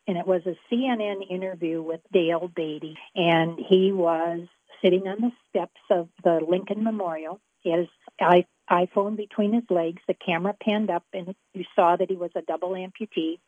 and 0.08 0.16
it 0.16 0.26
was 0.26 0.40
a 0.46 0.56
CNN 0.72 1.30
interview 1.30 1.82
with 1.82 2.00
Dale 2.10 2.50
Beatty, 2.56 2.96
and 3.14 3.58
he 3.68 3.92
was 3.92 4.40
sitting 4.82 5.06
on 5.06 5.20
the 5.20 5.32
steps 5.50 5.80
of 5.90 6.08
the 6.24 6.40
Lincoln 6.48 6.82
Memorial. 6.82 7.40
He 7.60 7.70
had 7.70 7.80
his 7.80 8.44
iPhone 8.70 9.16
between 9.16 9.52
his 9.52 9.64
legs. 9.68 10.00
The 10.08 10.14
camera 10.14 10.54
panned 10.58 10.90
up, 10.90 11.04
and 11.12 11.34
you 11.52 11.64
saw 11.76 11.96
that 11.96 12.08
he 12.08 12.16
was 12.16 12.30
a 12.34 12.42
double 12.42 12.70
amputee. 12.70 13.38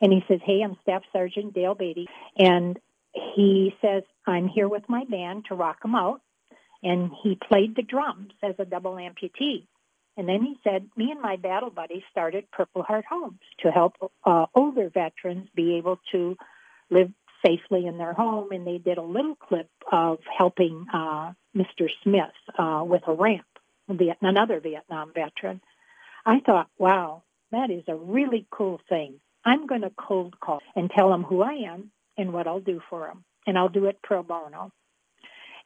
And 0.00 0.12
he 0.12 0.24
says, 0.28 0.40
"Hey, 0.44 0.62
I'm 0.62 0.76
Staff 0.82 1.02
Sergeant 1.12 1.54
Dale 1.54 1.74
Beatty," 1.74 2.08
and 2.38 2.78
he 3.12 3.74
says, 3.80 4.04
"I'm 4.26 4.46
here 4.46 4.68
with 4.68 4.88
my 4.88 5.04
band 5.04 5.46
to 5.46 5.56
rock 5.56 5.82
them 5.82 5.96
out." 5.96 6.20
And 6.84 7.10
he 7.22 7.34
played 7.34 7.74
the 7.74 7.82
drums 7.82 8.32
as 8.42 8.54
a 8.58 8.64
double 8.64 8.94
amputee. 8.94 9.66
And 10.16 10.28
then 10.28 10.42
he 10.42 10.56
said, 10.62 10.88
me 10.96 11.10
and 11.10 11.20
my 11.20 11.36
battle 11.36 11.70
buddy 11.70 12.04
started 12.10 12.50
Purple 12.52 12.82
Heart 12.82 13.04
Homes 13.08 13.40
to 13.60 13.70
help 13.70 13.94
uh, 14.24 14.46
older 14.54 14.88
veterans 14.88 15.48
be 15.54 15.76
able 15.76 15.98
to 16.12 16.36
live 16.90 17.10
safely 17.44 17.86
in 17.86 17.98
their 17.98 18.12
home. 18.12 18.52
And 18.52 18.66
they 18.66 18.78
did 18.78 18.98
a 18.98 19.02
little 19.02 19.34
clip 19.34 19.68
of 19.90 20.18
helping 20.36 20.86
uh, 20.92 21.32
Mr. 21.56 21.88
Smith 22.02 22.30
uh, 22.58 22.84
with 22.86 23.02
a 23.06 23.12
ramp, 23.12 23.46
another 23.88 24.60
Vietnam 24.60 25.12
veteran. 25.12 25.60
I 26.24 26.40
thought, 26.40 26.68
wow, 26.78 27.22
that 27.50 27.70
is 27.70 27.84
a 27.88 27.96
really 27.96 28.46
cool 28.50 28.80
thing. 28.88 29.20
I'm 29.44 29.66
going 29.66 29.82
to 29.82 29.90
cold 29.90 30.38
call 30.40 30.62
and 30.74 30.90
tell 30.90 31.10
them 31.10 31.22
who 31.22 31.42
I 31.42 31.54
am 31.72 31.90
and 32.16 32.32
what 32.32 32.46
I'll 32.46 32.60
do 32.60 32.80
for 32.88 33.06
them. 33.06 33.24
And 33.46 33.58
I'll 33.58 33.68
do 33.68 33.86
it 33.86 33.98
pro 34.02 34.22
bono. 34.22 34.72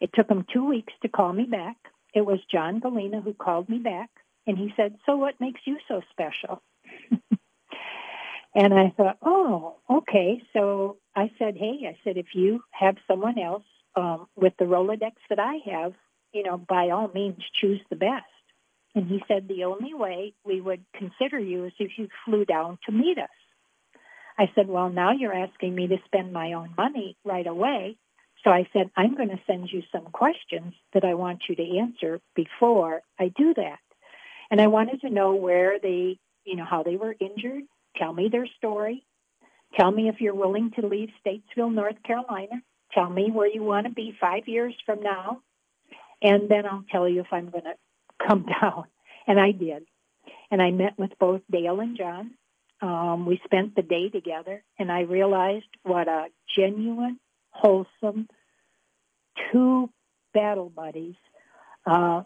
It 0.00 0.10
took 0.14 0.28
him 0.28 0.46
two 0.52 0.66
weeks 0.66 0.92
to 1.02 1.08
call 1.08 1.32
me 1.32 1.44
back. 1.44 1.76
It 2.14 2.22
was 2.22 2.40
John 2.50 2.80
Gallina 2.80 3.22
who 3.22 3.34
called 3.34 3.68
me 3.68 3.78
back. 3.78 4.10
And 4.48 4.56
he 4.56 4.72
said, 4.76 4.96
So 5.04 5.14
what 5.14 5.40
makes 5.40 5.60
you 5.66 5.76
so 5.86 6.00
special? 6.10 6.62
and 8.54 8.72
I 8.74 8.92
thought, 8.96 9.18
Oh, 9.22 9.76
okay. 9.90 10.42
So 10.54 10.96
I 11.14 11.30
said, 11.38 11.56
Hey, 11.56 11.86
I 11.86 11.96
said, 12.02 12.16
if 12.16 12.34
you 12.34 12.64
have 12.72 12.96
someone 13.06 13.38
else 13.38 13.64
um, 13.94 14.26
with 14.36 14.54
the 14.58 14.64
Rolodex 14.64 15.12
that 15.28 15.38
I 15.38 15.58
have, 15.70 15.92
you 16.32 16.42
know, 16.42 16.56
by 16.56 16.88
all 16.88 17.10
means, 17.14 17.44
choose 17.52 17.80
the 17.90 17.96
best. 17.96 18.24
And 18.94 19.06
he 19.06 19.22
said, 19.28 19.48
The 19.48 19.64
only 19.64 19.92
way 19.92 20.32
we 20.44 20.62
would 20.62 20.82
consider 20.94 21.38
you 21.38 21.66
is 21.66 21.72
if 21.78 21.98
you 21.98 22.08
flew 22.24 22.46
down 22.46 22.78
to 22.86 22.92
meet 22.92 23.18
us. 23.18 23.28
I 24.38 24.50
said, 24.54 24.66
Well, 24.66 24.88
now 24.88 25.12
you're 25.12 25.34
asking 25.36 25.74
me 25.74 25.88
to 25.88 25.98
spend 26.06 26.32
my 26.32 26.54
own 26.54 26.70
money 26.74 27.18
right 27.22 27.46
away. 27.46 27.98
So 28.44 28.50
I 28.50 28.66
said, 28.72 28.90
I'm 28.96 29.14
going 29.14 29.28
to 29.28 29.40
send 29.46 29.68
you 29.70 29.82
some 29.92 30.06
questions 30.06 30.72
that 30.94 31.04
I 31.04 31.12
want 31.14 31.42
you 31.50 31.56
to 31.56 31.78
answer 31.78 32.20
before 32.34 33.02
I 33.18 33.28
do 33.36 33.52
that. 33.54 33.80
And 34.50 34.60
I 34.60 34.66
wanted 34.66 35.00
to 35.02 35.10
know 35.10 35.34
where 35.34 35.78
they, 35.78 36.18
you 36.44 36.56
know, 36.56 36.64
how 36.64 36.82
they 36.82 36.96
were 36.96 37.14
injured. 37.20 37.64
Tell 37.96 38.12
me 38.12 38.28
their 38.30 38.46
story. 38.56 39.04
Tell 39.78 39.90
me 39.90 40.08
if 40.08 40.20
you're 40.20 40.34
willing 40.34 40.70
to 40.78 40.86
leave 40.86 41.10
Statesville, 41.24 41.72
North 41.72 42.02
Carolina. 42.04 42.62
Tell 42.92 43.10
me 43.10 43.30
where 43.30 43.48
you 43.48 43.62
want 43.62 43.86
to 43.86 43.92
be 43.92 44.16
five 44.20 44.48
years 44.48 44.74
from 44.86 45.02
now. 45.02 45.42
And 46.22 46.48
then 46.48 46.66
I'll 46.66 46.84
tell 46.90 47.08
you 47.08 47.20
if 47.20 47.32
I'm 47.32 47.50
going 47.50 47.64
to 47.64 47.74
come 48.26 48.46
down. 48.60 48.84
And 49.26 49.38
I 49.38 49.52
did. 49.52 49.84
And 50.50 50.62
I 50.62 50.70
met 50.70 50.98
with 50.98 51.10
both 51.18 51.42
Dale 51.50 51.80
and 51.80 51.96
John. 51.96 52.32
Um, 52.80 53.26
we 53.26 53.40
spent 53.44 53.74
the 53.74 53.82
day 53.82 54.08
together, 54.08 54.62
and 54.78 54.90
I 54.90 55.00
realized 55.00 55.66
what 55.82 56.06
a 56.06 56.26
genuine, 56.56 57.18
wholesome, 57.50 58.28
two 59.50 59.90
battle 60.32 60.70
buddies. 60.70 61.16
Uh, 61.84 62.22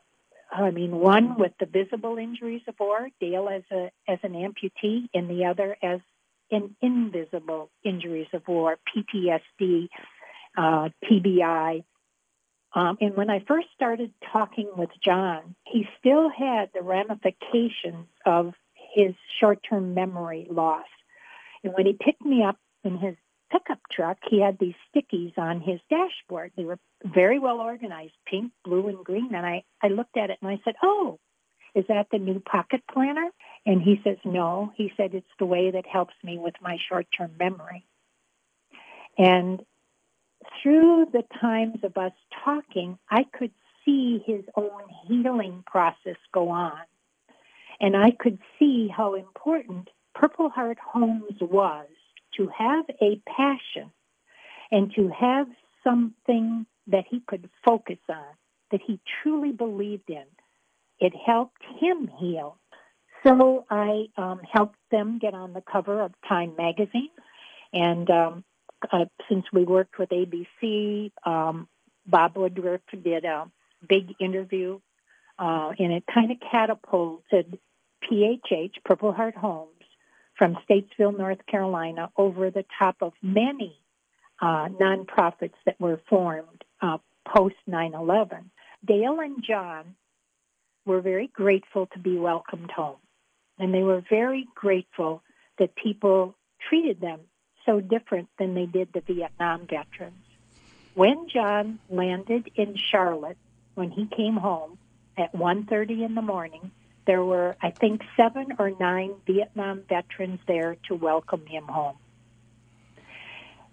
I 0.53 0.70
mean, 0.70 0.92
one 0.92 1.38
with 1.38 1.53
the 1.59 1.66
visible 1.66 2.18
injuries 2.18 2.62
of 2.68 2.74
war, 2.78 3.09
Dale 3.20 3.48
as 3.48 3.62
a 3.70 3.90
as 4.07 4.18
an 4.22 4.32
amputee, 4.32 5.09
and 5.14 5.28
the 5.30 5.46
other 5.46 5.76
as 5.82 6.00
an 6.50 6.76
invisible 6.82 7.70
injuries 7.82 8.26
of 8.34 8.46
war, 8.46 8.76
PTSD, 8.94 9.88
uh, 10.57 10.90
TBI, 11.05 11.84
um, 12.74 12.96
and 13.00 13.16
when 13.16 13.28
I 13.28 13.44
first 13.46 13.68
started 13.74 14.12
talking 14.32 14.70
with 14.76 14.90
John, 15.05 15.55
he 15.66 15.86
still 15.98 16.30
had 16.30 16.70
the 16.72 16.82
ramifications 16.82 18.07
of 18.24 18.55
his 18.94 19.14
short 19.40 19.61
term 19.68 19.94
memory 19.94 20.46
loss. 20.50 20.86
And 21.62 21.74
when 21.74 21.86
he 21.86 21.92
picked 21.92 22.24
me 22.24 22.42
up 22.42 22.57
in 22.82 22.96
his 22.96 23.16
pickup 23.53 23.78
truck, 23.90 24.18
he 24.28 24.40
had 24.40 24.59
these 24.59 24.74
stickies 24.88 25.36
on 25.36 25.61
his 25.61 25.80
dashboard. 25.90 26.53
They 26.57 26.64
were 26.64 26.78
very 27.05 27.38
well 27.38 27.61
organized 27.61 28.14
pink, 28.26 28.53
blue, 28.64 28.88
and 28.88 29.05
green. 29.05 29.34
And 29.34 29.44
I, 29.44 29.64
I 29.82 29.88
looked 29.88 30.16
at 30.16 30.30
it 30.30 30.38
and 30.40 30.50
I 30.50 30.61
said, 30.64 30.74
Oh, 30.82 31.18
is 31.74 31.84
that 31.88 32.09
the 32.11 32.18
new 32.18 32.40
pocket 32.40 32.82
planner? 32.92 33.30
And 33.66 33.82
he 33.82 34.00
says, 34.03 34.16
No. 34.24 34.72
He 34.76 34.92
said, 34.96 35.14
It's 35.14 35.26
the 35.38 35.46
way 35.46 35.70
that 35.70 35.86
helps 35.86 36.14
me 36.24 36.38
with 36.38 36.55
my 36.61 36.78
short 36.88 37.07
term 37.16 37.32
memory. 37.38 37.84
And 39.18 39.61
through 40.62 41.07
the 41.12 41.24
times 41.40 41.78
of 41.82 41.96
us 41.96 42.12
talking, 42.44 42.98
I 43.11 43.24
could 43.38 43.53
see 43.84 44.22
his 44.26 44.44
own 44.57 44.82
healing 45.07 45.64
process 45.66 46.16
go 46.32 46.48
on. 46.48 46.80
And 47.80 47.96
I 47.96 48.12
could 48.12 48.38
see 48.59 48.88
how 48.88 49.14
important 49.14 49.90
Purple 50.14 50.50
Heart 50.50 50.78
Homes 50.78 51.38
was 51.40 51.86
to 52.37 52.49
have 52.57 52.85
a 53.01 53.20
passion 53.26 53.91
and 54.70 54.93
to 54.95 55.09
have 55.09 55.49
something 55.85 56.66
that 56.87 57.05
he 57.09 57.20
could 57.26 57.49
focus 57.64 57.99
on, 58.09 58.24
that 58.70 58.80
he 58.87 59.01
truly 59.22 59.53
believed 59.53 60.09
in. 60.09 60.24
It 60.99 61.12
helped 61.14 61.62
him 61.80 62.09
heal. 62.18 62.59
So 63.24 63.64
I 63.70 64.07
um, 64.16 64.41
helped 64.51 64.78
them 64.91 65.18
get 65.18 65.35
on 65.35 65.53
the 65.53 65.61
cover 65.61 66.01
of 66.01 66.12
Time 66.28 66.55
magazine. 66.57 67.11
And 67.72 68.11
um, 68.11 68.45
uh, 68.91 69.05
since 69.28 69.45
we 69.53 69.64
worked 69.64 69.99
with 69.99 70.11
ABC, 70.11 71.12
um, 71.24 71.68
Bob 72.07 72.37
Woodruff 72.37 72.80
did 73.03 73.24
a 73.24 73.51
big 73.89 74.14
interview, 74.20 74.80
uh, 75.39 75.72
and 75.78 75.93
it 75.93 76.05
kind 76.12 76.30
of 76.30 76.39
catapulted 76.51 77.59
PHH, 78.11 78.72
Purple 78.85 79.12
Heart 79.12 79.37
Homes, 79.37 79.68
from 80.43 80.59
Statesville, 80.68 81.16
North 81.16 81.47
Carolina, 81.47 82.11
over 82.16 82.51
the 82.51 82.64
top 82.76 82.97
of 83.01 83.12
many 83.22 83.78
uh, 84.40 84.66
nonprofits 84.70 85.55
that 85.66 85.80
were 85.80 86.01
formed 86.11 86.64
uh, 86.80 86.99
post 87.24 87.55
9 87.68 87.95
11. 87.95 88.51
Dale 88.84 89.20
and 89.20 89.45
John 89.49 89.95
were 90.84 91.01
very 91.01 91.28
grateful 91.28 91.86
to 91.93 91.99
be 92.01 92.18
welcomed 92.18 92.72
home, 92.72 92.97
and 93.57 93.72
they 93.72 93.84
were 93.84 94.03
very 94.11 94.49
grateful 94.53 95.22
that 95.61 95.76
people 95.76 96.34
treated 96.68 97.01
them 97.01 97.20
so 97.64 97.80
different 97.80 98.28
than 98.36 98.55
they 98.55 98.66
did 98.66 98.88
the 98.93 99.01
Vietnam 99.01 99.68
veterans. 99.68 100.24
When 100.95 101.28
John 101.32 101.78
landed 101.88 102.51
in 102.57 102.74
Charlotte, 102.90 103.38
when 103.76 103.93
he 103.93 104.07
came 104.07 104.34
home 104.34 104.76
at 105.16 105.32
1:30 105.36 106.03
in 106.03 106.16
the 106.16 106.20
morning, 106.20 106.72
there 107.07 107.24
were 107.24 107.57
I 107.61 107.70
think 107.70 108.03
7 108.16 108.55
or 108.59 108.72
9 108.78 109.14
Vietnam 109.26 109.82
veterans 109.88 110.40
there 110.46 110.76
to 110.88 110.94
welcome 110.94 111.46
him 111.46 111.64
home. 111.64 111.96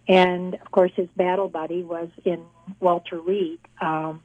And 0.08 0.56
of 0.56 0.72
course, 0.72 0.92
his 0.96 1.08
battle 1.16 1.50
buddy 1.50 1.84
was 1.84 2.10
in 2.26 2.44
Walter 2.80 3.20
Reed, 3.20 3.60
um, 3.80 4.24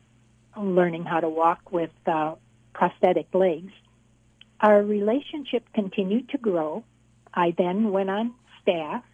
learning 0.56 1.04
how 1.04 1.20
to 1.20 1.28
walk 1.28 1.72
with 1.72 1.90
uh, 2.06 2.36
prosthetic 2.72 3.26
legs. 3.34 3.72
Our 4.60 4.82
relationship 4.82 5.64
continued 5.74 6.30
to 6.30 6.38
grow. 6.38 6.84
I 7.34 7.54
then 7.56 7.90
went 7.90 8.08
on 8.08 8.32
staff 8.62 9.04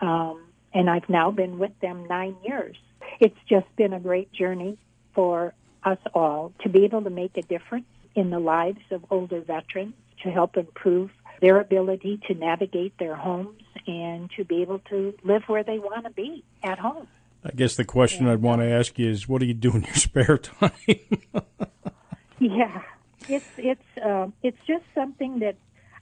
um, 0.00 0.44
and 0.72 0.88
I've 0.88 1.08
now 1.08 1.30
been 1.30 1.58
with 1.58 1.78
them 1.80 2.06
nine 2.08 2.36
years. 2.44 2.76
It's 3.18 3.36
just 3.48 3.66
been 3.76 3.92
a 3.92 4.00
great 4.00 4.32
journey 4.32 4.78
for 5.14 5.52
us 5.82 5.98
all 6.14 6.52
to 6.60 6.68
be 6.68 6.84
able 6.84 7.02
to 7.02 7.10
make 7.10 7.36
a 7.36 7.42
difference 7.42 7.86
in 8.14 8.30
the 8.30 8.38
lives 8.38 8.80
of 8.90 9.04
older 9.10 9.40
veterans, 9.40 9.94
to 10.22 10.30
help 10.30 10.56
improve 10.56 11.10
their 11.40 11.60
ability 11.60 12.20
to 12.28 12.34
navigate 12.34 12.96
their 12.98 13.16
homes 13.16 13.62
and 13.86 14.30
to 14.36 14.44
be 14.44 14.62
able 14.62 14.78
to 14.90 15.14
live 15.24 15.42
where 15.46 15.62
they 15.62 15.78
want 15.78 16.04
to 16.04 16.10
be 16.10 16.44
at 16.62 16.78
home. 16.78 17.06
I 17.44 17.50
guess 17.52 17.76
the 17.76 17.84
question 17.84 18.26
yeah. 18.26 18.32
I'd 18.32 18.42
want 18.42 18.60
to 18.60 18.70
ask 18.70 18.98
you 18.98 19.08
is, 19.08 19.26
what 19.26 19.40
do 19.40 19.46
you 19.46 19.54
do 19.54 19.74
in 19.74 19.82
your 19.82 19.94
spare 19.94 20.38
time? 20.38 20.72
yeah, 22.38 22.82
it's 23.28 23.46
it's 23.56 23.98
uh, 24.04 24.28
it's 24.42 24.58
just 24.66 24.84
something 24.94 25.38
that 25.38 25.56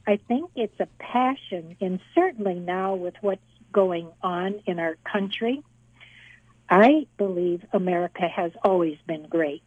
I 0.06 0.16
think 0.16 0.50
it's 0.56 0.78
a 0.80 0.88
passion, 0.98 1.76
and 1.80 2.00
certainly 2.14 2.58
now 2.58 2.94
with 2.94 3.14
what's 3.20 3.40
going 3.72 4.10
on 4.22 4.60
in 4.66 4.78
our 4.78 4.96
country. 5.10 5.62
I 6.70 7.06
believe 7.16 7.64
America 7.72 8.28
has 8.28 8.52
always 8.62 8.98
been 9.06 9.26
great. 9.26 9.64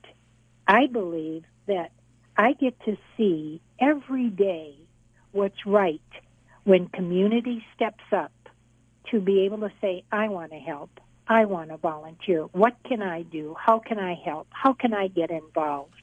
I 0.68 0.86
believe 0.86 1.46
that 1.66 1.92
I 2.38 2.54
get 2.54 2.80
to 2.86 2.98
see 3.18 3.62
every 3.80 4.30
day 4.30 4.76
what's 5.32 5.66
right 5.66 6.02
when 6.64 6.88
community 6.88 7.64
steps 7.76 8.04
up 8.12 8.32
to 9.12 9.20
be 9.20 9.42
able 9.42 9.60
to 9.60 9.72
say, 9.82 10.04
I 10.12 10.30
want 10.30 10.52
to 10.52 10.60
help. 10.60 10.90
I 11.28 11.46
want 11.46 11.70
to 11.70 11.78
volunteer. 11.78 12.44
What 12.52 12.76
can 12.88 13.02
I 13.02 13.24
do? 13.24 13.56
How 13.60 13.80
can 13.80 14.00
I 14.00 14.16
help? 14.16 14.48
How 14.52 14.74
can 14.74 14.94
I 14.94 15.08
get 15.08 15.32
involved? 15.32 15.96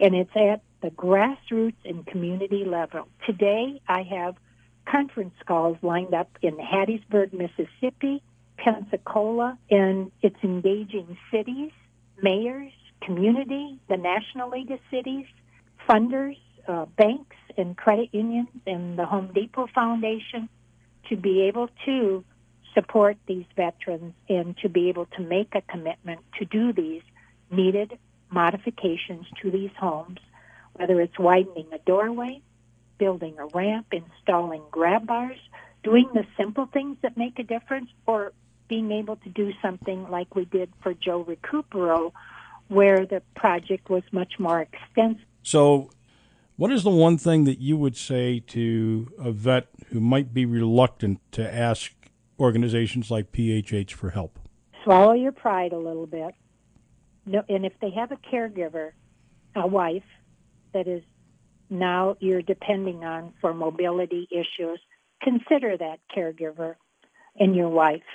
And 0.00 0.14
it's 0.14 0.34
at 0.36 0.62
the 0.80 0.90
grassroots 0.90 1.76
and 1.84 2.06
community 2.06 2.64
level. 2.64 3.08
Today, 3.26 3.80
I 3.88 4.02
have 4.02 4.36
conference 4.86 5.34
calls 5.46 5.76
lined 5.82 6.14
up 6.14 6.30
in 6.40 6.56
Hattiesburg, 6.56 7.32
Mississippi, 7.32 8.22
Pensacola, 8.56 9.58
and 9.70 10.10
it's 10.22 10.42
engaging 10.42 11.16
cities, 11.30 11.72
mayors, 12.22 12.72
community, 13.00 13.78
the 13.88 13.96
National 13.96 14.50
League 14.50 14.70
of 14.70 14.80
Cities, 14.90 15.26
funders, 15.88 16.38
uh, 16.66 16.86
banks, 16.96 17.36
and 17.56 17.76
credit 17.76 18.10
unions, 18.12 18.48
and 18.66 18.98
the 18.98 19.06
Home 19.06 19.30
Depot 19.34 19.68
Foundation 19.74 20.48
to 21.08 21.16
be 21.16 21.42
able 21.42 21.68
to 21.84 22.24
support 22.74 23.16
these 23.26 23.46
veterans 23.56 24.14
and 24.28 24.56
to 24.58 24.68
be 24.68 24.88
able 24.88 25.06
to 25.06 25.22
make 25.22 25.54
a 25.54 25.62
commitment 25.62 26.20
to 26.38 26.44
do 26.44 26.72
these 26.72 27.02
needed 27.50 27.98
modifications 28.30 29.26
to 29.42 29.50
these 29.50 29.70
homes, 29.78 30.18
whether 30.74 31.00
it's 31.00 31.18
widening 31.18 31.66
a 31.72 31.78
doorway, 31.78 32.40
building 32.98 33.36
a 33.38 33.46
ramp, 33.46 33.86
installing 33.92 34.62
grab 34.70 35.06
bars, 35.06 35.38
doing 35.82 36.08
the 36.12 36.24
simple 36.36 36.66
things 36.66 36.96
that 37.02 37.16
make 37.16 37.38
a 37.38 37.42
difference, 37.42 37.88
or 38.06 38.32
being 38.68 38.92
able 38.92 39.16
to 39.16 39.28
do 39.30 39.52
something 39.62 40.08
like 40.10 40.34
we 40.34 40.44
did 40.44 40.70
for 40.82 40.92
Joe 40.92 41.24
Recupero, 41.24 42.12
where 42.68 43.06
the 43.06 43.22
project 43.34 43.88
was 43.88 44.02
much 44.12 44.34
more 44.38 44.60
extensive. 44.60 45.24
So, 45.48 45.88
What 46.56 46.70
is 46.72 46.82
the 46.82 46.90
one 46.90 47.16
thing 47.16 47.44
that 47.44 47.58
you 47.58 47.78
would 47.78 47.96
say 47.96 48.40
to 48.48 49.12
a 49.16 49.30
vet 49.30 49.68
who 49.90 50.00
might 50.00 50.34
be 50.34 50.44
reluctant 50.44 51.20
to 51.32 51.54
ask 51.54 51.92
organizations 52.38 53.10
like 53.10 53.32
PHH 53.32 53.92
for 53.92 54.10
help? 54.10 54.38
Swallow 54.84 55.14
your 55.14 55.32
pride 55.32 55.72
a 55.72 55.78
little 55.78 56.06
bit. 56.06 56.34
No, 57.24 57.44
and 57.48 57.64
if 57.64 57.72
they 57.80 57.90
have 57.92 58.12
a 58.12 58.16
caregiver, 58.16 58.90
a 59.54 59.66
wife 59.66 60.10
that 60.74 60.86
is 60.86 61.02
now 61.70 62.16
you're 62.20 62.42
depending 62.42 63.04
on 63.04 63.32
for 63.40 63.54
mobility 63.54 64.28
issues, 64.30 64.80
consider 65.22 65.78
that 65.78 66.00
caregiver 66.14 66.74
and 67.38 67.56
your 67.56 67.70
wife 67.70 68.10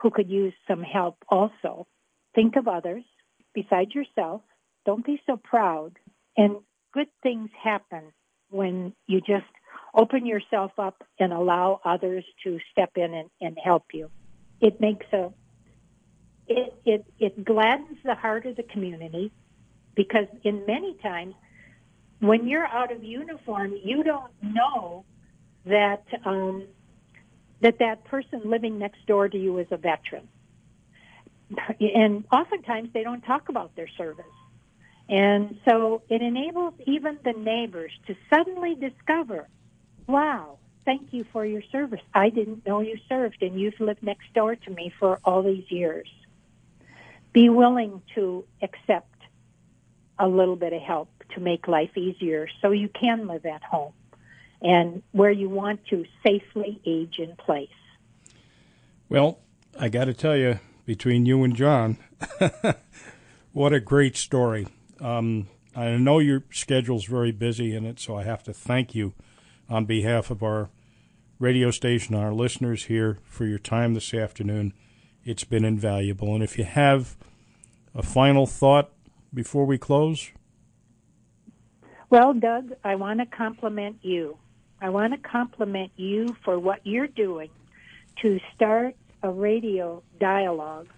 who 0.00 0.10
could 0.10 0.30
use 0.30 0.54
some 0.66 0.82
help 0.82 1.18
also. 1.28 1.86
Think 2.34 2.56
of 2.56 2.66
others 2.66 3.04
besides 3.54 3.94
yourself. 3.94 4.40
Don't 4.84 5.04
be 5.04 5.20
so 5.26 5.36
proud. 5.36 5.98
And 6.36 6.56
good 6.92 7.08
things 7.22 7.50
happen 7.62 8.12
when 8.50 8.94
you 9.06 9.20
just 9.20 9.46
open 9.94 10.26
yourself 10.26 10.72
up 10.78 11.02
and 11.18 11.32
allow 11.32 11.80
others 11.84 12.24
to 12.44 12.58
step 12.70 12.92
in 12.96 13.14
and, 13.14 13.30
and 13.40 13.58
help 13.62 13.86
you. 13.92 14.10
It 14.60 14.80
makes 14.80 15.06
a 15.12 15.32
it, 16.48 16.74
it 16.84 17.06
it 17.18 17.44
gladdens 17.44 17.98
the 18.04 18.14
heart 18.14 18.46
of 18.46 18.56
the 18.56 18.62
community 18.64 19.32
because 19.94 20.26
in 20.42 20.66
many 20.66 20.94
times 21.02 21.34
when 22.20 22.46
you're 22.46 22.66
out 22.66 22.92
of 22.92 23.02
uniform, 23.02 23.74
you 23.82 24.02
don't 24.02 24.32
know 24.42 25.04
that 25.66 26.04
um, 26.24 26.66
that 27.60 27.78
that 27.78 28.04
person 28.04 28.42
living 28.44 28.78
next 28.78 29.04
door 29.06 29.28
to 29.28 29.38
you 29.38 29.58
is 29.58 29.66
a 29.70 29.76
veteran. 29.76 30.28
And 31.80 32.24
oftentimes 32.32 32.90
they 32.94 33.02
don't 33.02 33.20
talk 33.22 33.48
about 33.48 33.76
their 33.76 33.88
service. 33.98 34.24
And 35.12 35.58
so 35.68 36.00
it 36.08 36.22
enables 36.22 36.72
even 36.86 37.18
the 37.22 37.34
neighbors 37.34 37.92
to 38.06 38.16
suddenly 38.30 38.74
discover, 38.74 39.46
wow, 40.06 40.56
thank 40.86 41.12
you 41.12 41.26
for 41.34 41.44
your 41.44 41.60
service. 41.70 42.00
I 42.14 42.30
didn't 42.30 42.66
know 42.66 42.80
you 42.80 42.96
served 43.10 43.42
and 43.42 43.60
you've 43.60 43.78
lived 43.78 44.02
next 44.02 44.32
door 44.32 44.56
to 44.56 44.70
me 44.70 44.90
for 44.98 45.20
all 45.22 45.42
these 45.42 45.70
years. 45.70 46.08
Be 47.34 47.50
willing 47.50 48.00
to 48.14 48.46
accept 48.62 49.14
a 50.18 50.26
little 50.26 50.56
bit 50.56 50.72
of 50.72 50.80
help 50.80 51.10
to 51.34 51.40
make 51.40 51.68
life 51.68 51.94
easier 51.94 52.48
so 52.62 52.70
you 52.70 52.88
can 52.88 53.26
live 53.26 53.44
at 53.44 53.62
home 53.62 53.92
and 54.62 55.02
where 55.12 55.30
you 55.30 55.50
want 55.50 55.84
to 55.90 56.06
safely 56.26 56.80
age 56.86 57.18
in 57.18 57.36
place. 57.36 57.68
Well, 59.10 59.40
I 59.78 59.90
got 59.90 60.06
to 60.06 60.14
tell 60.14 60.36
you, 60.36 60.58
between 60.86 61.26
you 61.26 61.44
and 61.44 61.54
John, 61.54 61.98
what 63.52 63.74
a 63.74 63.80
great 63.80 64.16
story. 64.16 64.68
Um, 65.02 65.48
I 65.74 65.96
know 65.96 66.18
your 66.18 66.44
schedule's 66.50 67.04
very 67.04 67.32
busy 67.32 67.74
in 67.74 67.84
it, 67.84 67.98
so 67.98 68.16
I 68.16 68.22
have 68.22 68.42
to 68.44 68.52
thank 68.52 68.94
you 68.94 69.14
on 69.68 69.84
behalf 69.84 70.30
of 70.30 70.42
our 70.42 70.70
radio 71.38 71.70
station 71.70 72.14
and 72.14 72.22
our 72.24 72.32
listeners 72.32 72.84
here 72.84 73.18
for 73.24 73.44
your 73.44 73.58
time 73.58 73.94
this 73.94 74.14
afternoon. 74.14 74.74
It's 75.24 75.44
been 75.44 75.64
invaluable. 75.64 76.34
And 76.34 76.42
if 76.42 76.56
you 76.56 76.64
have 76.64 77.16
a 77.94 78.02
final 78.02 78.46
thought 78.46 78.90
before 79.34 79.64
we 79.64 79.78
close? 79.78 80.30
Well, 82.10 82.34
Doug, 82.34 82.72
I 82.84 82.96
want 82.96 83.20
to 83.20 83.26
compliment 83.26 83.96
you. 84.02 84.36
I 84.80 84.90
want 84.90 85.12
to 85.14 85.28
compliment 85.28 85.92
you 85.96 86.36
for 86.44 86.58
what 86.58 86.80
you're 86.84 87.06
doing 87.06 87.50
to 88.20 88.38
start 88.54 88.94
a 89.22 89.30
radio 89.30 90.02
dialogue 90.20 90.88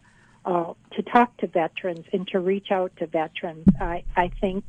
uh, 0.44 0.74
to 0.92 1.02
talk 1.02 1.36
to 1.38 1.46
veterans 1.46 2.06
and 2.12 2.26
to 2.28 2.40
reach 2.40 2.70
out 2.70 2.92
to 2.98 3.06
veterans. 3.06 3.66
I, 3.80 4.04
I 4.16 4.30
think 4.40 4.64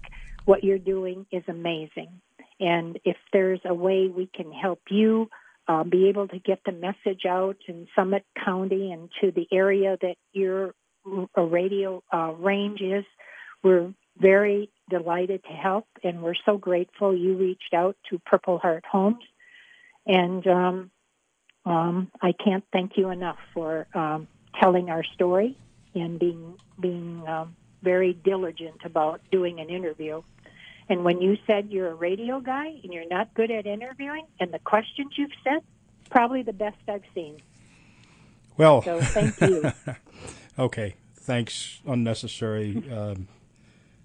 what 0.46 0.64
you're 0.64 0.78
doing 0.78 1.26
is 1.32 1.44
amazing. 1.48 2.22
And 2.60 3.00
if 3.04 3.18
there's 3.34 3.60
a 3.66 3.74
way 3.74 4.08
we 4.08 4.28
can 4.28 4.52
help 4.52 4.82
you 4.90 5.30
uh, 5.68 5.84
be 5.84 6.10
able 6.10 6.28
to 6.28 6.40
get 6.40 6.60
the 6.66 6.72
message 6.72 7.26
out 7.28 7.58
in 7.68 7.88
Summit 7.96 8.24
County 8.44 8.92
and 8.92 9.10
to 9.22 9.32
the 9.32 9.48
area 9.52 9.98
that 10.02 10.16
your 10.32 10.74
radio 11.36 12.04
uh, 12.14 12.34
range 12.38 12.82
is, 12.82 13.04
we're 13.64 13.94
very 14.18 14.70
delighted 14.90 15.44
to 15.44 15.54
help, 15.54 15.88
and 16.04 16.22
we're 16.22 16.36
so 16.46 16.58
grateful 16.58 17.16
you 17.16 17.36
reached 17.36 17.74
out 17.74 17.98
to 18.10 18.20
Purple 18.20 18.60
Heart 18.60 18.86
Homes. 18.90 19.24
And 20.06 20.46
um, 20.48 20.92
um, 21.66 22.12
I 22.22 22.32
can't 22.32 22.64
thank 22.72 22.92
you 22.96 23.10
enough 23.10 23.40
for 23.54 23.88
um, 23.94 24.28
telling 24.60 24.90
our 24.90 25.04
story 25.04 25.58
and 25.94 26.20
being 26.20 26.58
being 26.80 27.24
um, 27.28 27.56
very 27.82 28.14
diligent 28.14 28.82
about 28.84 29.22
doing 29.32 29.60
an 29.60 29.70
interview. 29.70 30.22
And 30.90 31.04
when 31.04 31.22
you 31.22 31.38
said 31.48 31.70
you're 31.72 31.90
a 31.90 31.96
radio 31.96 32.40
guy 32.40 32.68
and 32.84 32.94
you're 32.94 33.08
not 33.08 33.34
good 33.34 33.50
at 33.50 33.66
interviewing, 33.66 34.28
and 34.40 34.54
the 34.54 34.60
questions 34.60 35.14
you've 35.18 35.32
said, 35.44 35.62
probably 36.10 36.44
the 36.44 36.54
best 36.54 36.78
I've 36.88 37.04
seen. 37.14 37.42
Well, 38.58 38.82
so 38.84 39.02
thank 39.02 39.42
you. 39.42 39.72
okay, 40.60 40.96
thanks. 41.16 41.80
Unnecessary. 41.86 42.84
Um, 42.92 43.28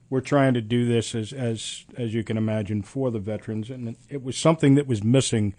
we're 0.09 0.21
trying 0.21 0.55
to 0.55 0.61
do 0.61 0.87
this 0.87 1.15
as 1.15 1.33
as 1.33 1.85
as 1.97 2.13
you 2.13 2.25
can 2.25 2.37
imagine 2.37 2.83
for 2.83 3.11
the 3.11 3.21
veterans, 3.21 3.71
and 3.71 3.97
it 4.09 4.23
was 4.23 4.37
something 4.37 4.75
that 4.75 4.87
was 4.87 5.05
missing. 5.05 5.55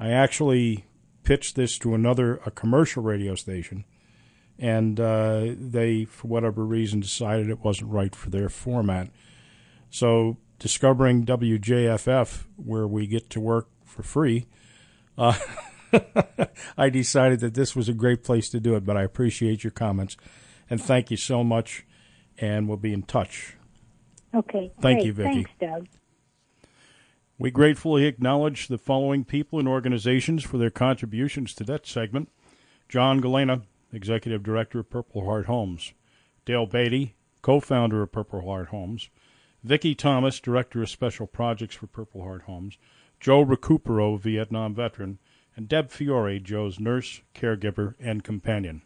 I 0.00 0.10
actually 0.10 0.84
pitched 1.22 1.56
this 1.56 1.78
to 1.78 1.94
another 1.94 2.40
a 2.44 2.50
commercial 2.50 3.02
radio 3.02 3.34
station, 3.34 3.84
and 4.58 4.98
uh, 4.98 5.48
they, 5.56 6.04
for 6.04 6.28
whatever 6.28 6.64
reason, 6.64 7.00
decided 7.00 7.50
it 7.50 7.60
wasn't 7.60 7.90
right 7.90 8.14
for 8.14 8.30
their 8.30 8.48
format. 8.48 9.10
So, 9.90 10.38
discovering 10.58 11.26
WJFF, 11.26 12.44
where 12.56 12.86
we 12.86 13.06
get 13.06 13.30
to 13.30 13.40
work 13.40 13.68
for 13.84 14.02
free, 14.02 14.46
uh, 15.18 15.38
I 16.78 16.90
decided 16.90 17.40
that 17.40 17.54
this 17.54 17.76
was 17.76 17.88
a 17.88 17.94
great 17.94 18.24
place 18.24 18.48
to 18.50 18.60
do 18.60 18.74
it. 18.76 18.84
But 18.84 18.96
I 18.96 19.02
appreciate 19.02 19.64
your 19.64 19.70
comments, 19.70 20.16
and 20.70 20.82
thank 20.82 21.10
you 21.10 21.16
so 21.16 21.44
much. 21.44 21.84
And 22.38 22.68
we'll 22.68 22.76
be 22.76 22.92
in 22.92 23.02
touch. 23.02 23.56
Okay. 24.34 24.70
Thank 24.80 24.98
great. 24.98 25.06
you, 25.06 25.12
Vicki. 25.14 25.32
Thanks, 25.32 25.50
Doug. 25.58 25.86
We 27.38 27.50
gratefully 27.50 28.06
acknowledge 28.06 28.68
the 28.68 28.78
following 28.78 29.24
people 29.24 29.58
and 29.58 29.68
organizations 29.68 30.42
for 30.42 30.56
their 30.56 30.70
contributions 30.70 31.54
to 31.54 31.64
that 31.64 31.86
segment 31.86 32.30
John 32.88 33.20
Gallina, 33.20 33.62
Executive 33.96 34.42
Director 34.42 34.80
of 34.80 34.90
Purple 34.90 35.24
Heart 35.24 35.46
Homes, 35.46 35.94
Dale 36.44 36.66
Beatty, 36.66 37.16
co 37.40 37.60
founder 37.60 38.02
of 38.02 38.12
Purple 38.12 38.42
Heart 38.42 38.68
Homes, 38.68 39.08
Vicki 39.64 39.94
Thomas, 39.94 40.38
Director 40.38 40.82
of 40.82 40.90
Special 40.90 41.26
Projects 41.26 41.76
for 41.76 41.86
Purple 41.86 42.22
Heart 42.22 42.42
Homes, 42.42 42.76
Joe 43.20 43.42
Recupero, 43.42 44.20
Vietnam 44.20 44.74
veteran, 44.74 45.18
and 45.56 45.66
Deb 45.66 45.90
Fiore, 45.90 46.38
Joe's 46.38 46.78
nurse, 46.78 47.22
caregiver, 47.34 47.94
and 47.98 48.22
companion. 48.22 48.82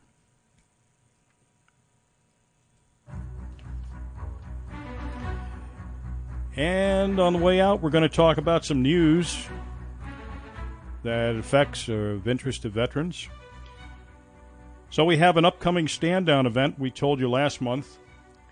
And 6.55 7.19
on 7.19 7.33
the 7.33 7.39
way 7.41 7.61
out, 7.61 7.83
we're 7.83 7.91
going 7.91 8.09
to 8.09 8.09
talk 8.09 8.39
about 8.39 8.65
some 8.65 8.81
news 8.81 9.49
that 11.03 11.35
affects 11.35 11.89
or 11.89 12.13
of 12.13 12.29
interest 12.29 12.63
to 12.63 12.69
veterans. 12.69 13.29
So 14.93 15.05
we 15.05 15.19
have 15.19 15.37
an 15.37 15.45
upcoming 15.45 15.87
stand 15.87 16.27
down 16.27 16.47
event 16.47 16.77
we 16.77 16.91
told 16.91 17.21
you 17.21 17.31
last 17.31 17.61
month, 17.61 17.99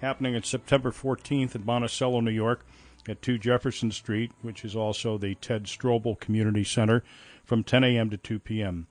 happening 0.00 0.36
on 0.36 0.44
September 0.44 0.92
14th 0.92 1.56
in 1.56 1.66
Monticello, 1.66 2.20
New 2.20 2.30
York, 2.30 2.64
at 3.08 3.20
2 3.22 3.38
Jefferson 3.38 3.90
Street, 3.90 4.30
which 4.40 4.64
is 4.64 4.76
also 4.76 5.18
the 5.18 5.34
Ted 5.34 5.64
Strobel 5.64 6.20
Community 6.20 6.62
Center, 6.62 7.02
from 7.44 7.64
10 7.64 7.82
a.m. 7.82 8.08
to 8.10 8.16
2 8.16 8.38
p.m. 8.38 8.86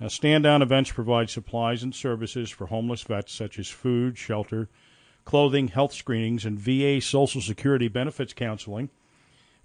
Now, 0.00 0.08
stand 0.08 0.44
down 0.44 0.62
events 0.62 0.90
provide 0.90 1.28
supplies 1.28 1.82
and 1.82 1.94
services 1.94 2.48
for 2.48 2.68
homeless 2.68 3.02
vets, 3.02 3.34
such 3.34 3.58
as 3.58 3.68
food, 3.68 4.16
shelter, 4.16 4.70
clothing, 5.26 5.68
health 5.68 5.92
screenings, 5.92 6.46
and 6.46 6.58
VA 6.58 7.02
Social 7.02 7.42
Security 7.42 7.88
benefits 7.88 8.32
counseling. 8.32 8.88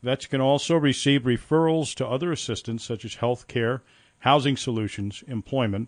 Vets 0.02 0.26
can 0.26 0.42
also 0.42 0.76
receive 0.76 1.22
referrals 1.22 1.96
to 1.96 2.06
other 2.06 2.34
assistance 2.34 2.84
such 2.84 3.06
as 3.06 3.16
health 3.16 3.48
care, 3.48 3.82
housing 4.20 4.58
solutions, 4.58 5.24
employment, 5.30 5.88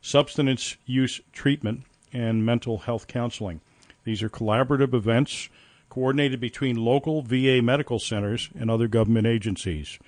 substance 0.00 0.76
use 0.86 1.20
treatment, 1.32 1.82
and 2.12 2.44
mental 2.44 2.78
health 2.78 3.06
counseling. 3.06 3.60
These 4.04 4.22
are 4.22 4.30
collaborative 4.30 4.94
events 4.94 5.48
coordinated 5.88 6.40
between 6.40 6.76
local 6.76 7.22
VA 7.22 7.60
medical 7.62 7.98
centers 7.98 8.50
and 8.58 8.70
other 8.70 8.88
government 8.88 9.26
agencies 9.26 9.98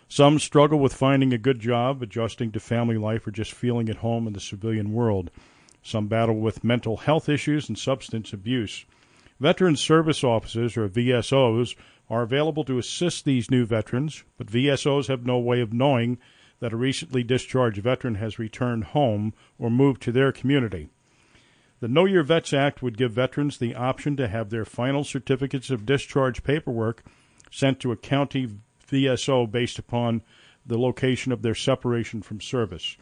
Some 0.07 0.39
struggle 0.39 0.79
with 0.79 0.95
finding 0.95 1.33
a 1.33 1.39
good 1.39 1.59
job, 1.59 2.01
adjusting 2.03 2.53
to 2.53 2.61
family 2.61 2.99
life, 2.99 3.27
or 3.27 3.33
just 3.33 3.53
feeling 3.53 3.89
at 3.89 3.97
home 3.97 4.29
in 4.29 4.33
the 4.33 4.39
civilian 4.39 4.93
world. 4.93 5.33
Some 5.83 6.07
battle 6.07 6.37
with 6.37 6.63
mental 6.63 6.99
health 6.99 7.29
issues 7.29 7.69
and 7.69 7.77
substance 7.77 8.33
abuse. 8.33 8.85
Veteran 9.41 9.75
Service 9.75 10.23
Officers, 10.23 10.77
or 10.77 10.89
VSOs, 10.89 11.75
are 12.09 12.23
available 12.23 12.63
to 12.63 12.79
assist 12.79 13.25
these 13.25 13.51
new 13.51 13.67
veterans, 13.67 14.23
but 14.39 14.47
VSOs 14.47 15.09
have 15.09 15.27
no 15.27 15.41
way 15.41 15.61
of 15.61 15.73
knowing 15.73 16.19
that 16.61 16.73
a 16.73 16.77
recently 16.77 17.25
discharged 17.25 17.83
veteran 17.83 18.15
has 18.15 18.39
returned 18.39 18.85
home 18.85 19.35
or 19.59 19.69
moved 19.69 20.01
to 20.03 20.13
their 20.13 20.31
community. 20.31 20.91
The 21.85 21.89
Know 21.89 22.07
Your 22.07 22.23
Vets 22.23 22.55
Act 22.55 22.83
would 22.83 22.97
give 22.97 23.13
veterans 23.13 23.59
the 23.59 23.75
option 23.75 24.17
to 24.17 24.27
have 24.27 24.49
their 24.49 24.65
final 24.65 25.05
certificates 25.05 25.69
of 25.69 25.85
discharge 25.85 26.43
paperwork 26.43 27.05
sent 27.51 27.79
to 27.81 27.93
a 27.93 27.97
county 27.99 28.49
VSO 28.91 29.51
based 29.51 29.79
upon 29.79 30.23
the 30.65 30.79
location 30.79 31.31
of 31.31 31.43
their 31.43 31.55
separation 31.55 32.23
from 32.23 32.41
service. 32.41 32.97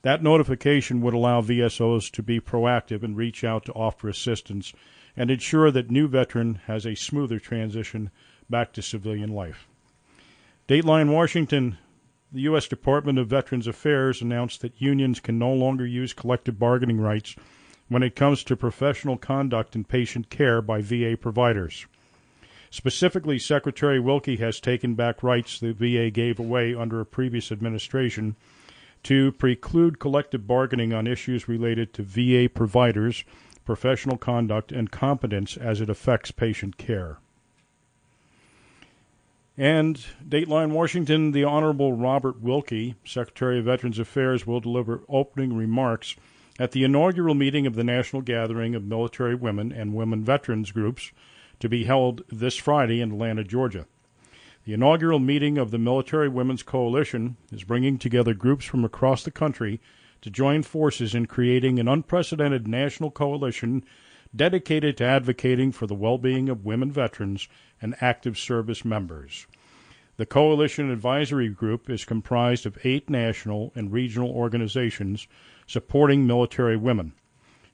That 0.00 0.22
notification 0.22 1.02
would 1.02 1.12
allow 1.12 1.42
VSOs 1.42 2.10
to 2.12 2.22
be 2.22 2.40
proactive 2.40 3.02
and 3.02 3.18
reach 3.18 3.44
out 3.44 3.66
to 3.66 3.72
offer 3.74 4.08
assistance 4.08 4.72
and 5.14 5.30
ensure 5.30 5.70
that 5.70 5.90
new 5.90 6.08
veteran 6.08 6.54
has 6.68 6.86
a 6.86 6.94
smoother 6.94 7.38
transition 7.38 8.10
back 8.48 8.72
to 8.72 8.80
civilian 8.80 9.34
life. 9.34 9.68
Dateline 10.66 11.12
Washington, 11.12 11.76
the 12.32 12.40
U.S. 12.40 12.66
Department 12.66 13.18
of 13.18 13.28
Veterans 13.28 13.66
Affairs 13.66 14.22
announced 14.22 14.62
that 14.62 14.80
unions 14.80 15.20
can 15.20 15.38
no 15.38 15.52
longer 15.52 15.86
use 15.86 16.14
collective 16.14 16.58
bargaining 16.58 16.98
rights 16.98 17.36
when 17.92 18.02
it 18.02 18.16
comes 18.16 18.42
to 18.42 18.56
professional 18.56 19.16
conduct 19.16 19.76
in 19.76 19.84
patient 19.84 20.30
care 20.30 20.62
by 20.62 20.80
VA 20.80 21.16
providers. 21.20 21.86
Specifically, 22.70 23.38
Secretary 23.38 24.00
Wilkie 24.00 24.36
has 24.36 24.58
taken 24.58 24.94
back 24.94 25.22
rights 25.22 25.60
the 25.60 25.72
VA 25.72 26.10
gave 26.10 26.38
away 26.38 26.74
under 26.74 27.00
a 27.00 27.06
previous 27.06 27.52
administration 27.52 28.34
to 29.02 29.32
preclude 29.32 29.98
collective 29.98 30.46
bargaining 30.46 30.94
on 30.94 31.06
issues 31.06 31.48
related 31.48 31.92
to 31.92 32.02
VA 32.02 32.48
providers, 32.48 33.24
professional 33.66 34.16
conduct, 34.16 34.72
and 34.72 34.90
competence 34.90 35.58
as 35.58 35.82
it 35.82 35.90
affects 35.90 36.30
patient 36.30 36.78
care. 36.78 37.18
And 39.58 40.02
Dateline 40.26 40.70
Washington, 40.70 41.32
the 41.32 41.44
Honorable 41.44 41.92
Robert 41.92 42.40
Wilkie, 42.40 42.94
Secretary 43.04 43.58
of 43.58 43.66
Veterans 43.66 43.98
Affairs, 43.98 44.46
will 44.46 44.60
deliver 44.60 45.02
opening 45.10 45.54
remarks 45.54 46.16
at 46.58 46.72
the 46.72 46.84
inaugural 46.84 47.34
meeting 47.34 47.66
of 47.66 47.74
the 47.74 47.84
National 47.84 48.22
Gathering 48.22 48.74
of 48.74 48.84
Military 48.84 49.34
Women 49.34 49.72
and 49.72 49.94
Women 49.94 50.24
Veterans 50.24 50.70
Groups 50.70 51.12
to 51.60 51.68
be 51.68 51.84
held 51.84 52.22
this 52.28 52.56
Friday 52.56 53.00
in 53.00 53.12
Atlanta, 53.12 53.44
Georgia. 53.44 53.86
The 54.64 54.74
inaugural 54.74 55.18
meeting 55.18 55.58
of 55.58 55.70
the 55.70 55.78
Military 55.78 56.28
Women's 56.28 56.62
Coalition 56.62 57.36
is 57.50 57.64
bringing 57.64 57.98
together 57.98 58.34
groups 58.34 58.64
from 58.64 58.84
across 58.84 59.24
the 59.24 59.30
country 59.30 59.80
to 60.20 60.30
join 60.30 60.62
forces 60.62 61.14
in 61.14 61.26
creating 61.26 61.78
an 61.78 61.88
unprecedented 61.88 62.68
national 62.68 63.10
coalition 63.10 63.84
dedicated 64.34 64.96
to 64.96 65.04
advocating 65.04 65.72
for 65.72 65.86
the 65.86 65.94
well 65.94 66.16
being 66.16 66.48
of 66.48 66.64
women 66.64 66.92
veterans 66.92 67.48
and 67.80 67.96
active 68.00 68.38
service 68.38 68.84
members. 68.84 69.46
The 70.16 70.26
Coalition 70.26 70.90
Advisory 70.90 71.48
Group 71.48 71.90
is 71.90 72.04
comprised 72.04 72.64
of 72.64 72.78
eight 72.84 73.10
national 73.10 73.72
and 73.74 73.92
regional 73.92 74.30
organizations 74.30 75.26
supporting 75.72 76.26
military 76.26 76.76
women. 76.76 77.14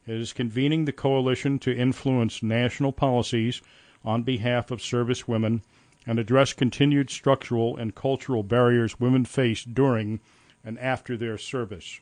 It 0.06 0.14
is 0.20 0.32
convening 0.32 0.84
the 0.84 0.92
coalition 0.92 1.58
to 1.58 1.76
influence 1.76 2.44
national 2.44 2.92
policies 2.92 3.60
on 4.04 4.22
behalf 4.22 4.70
of 4.70 4.80
service 4.80 5.26
women 5.26 5.62
and 6.06 6.16
address 6.20 6.52
continued 6.52 7.10
structural 7.10 7.76
and 7.76 7.96
cultural 7.96 8.44
barriers 8.44 9.00
women 9.00 9.24
face 9.24 9.64
during 9.64 10.20
and 10.64 10.78
after 10.78 11.16
their 11.16 11.36
service. 11.36 11.98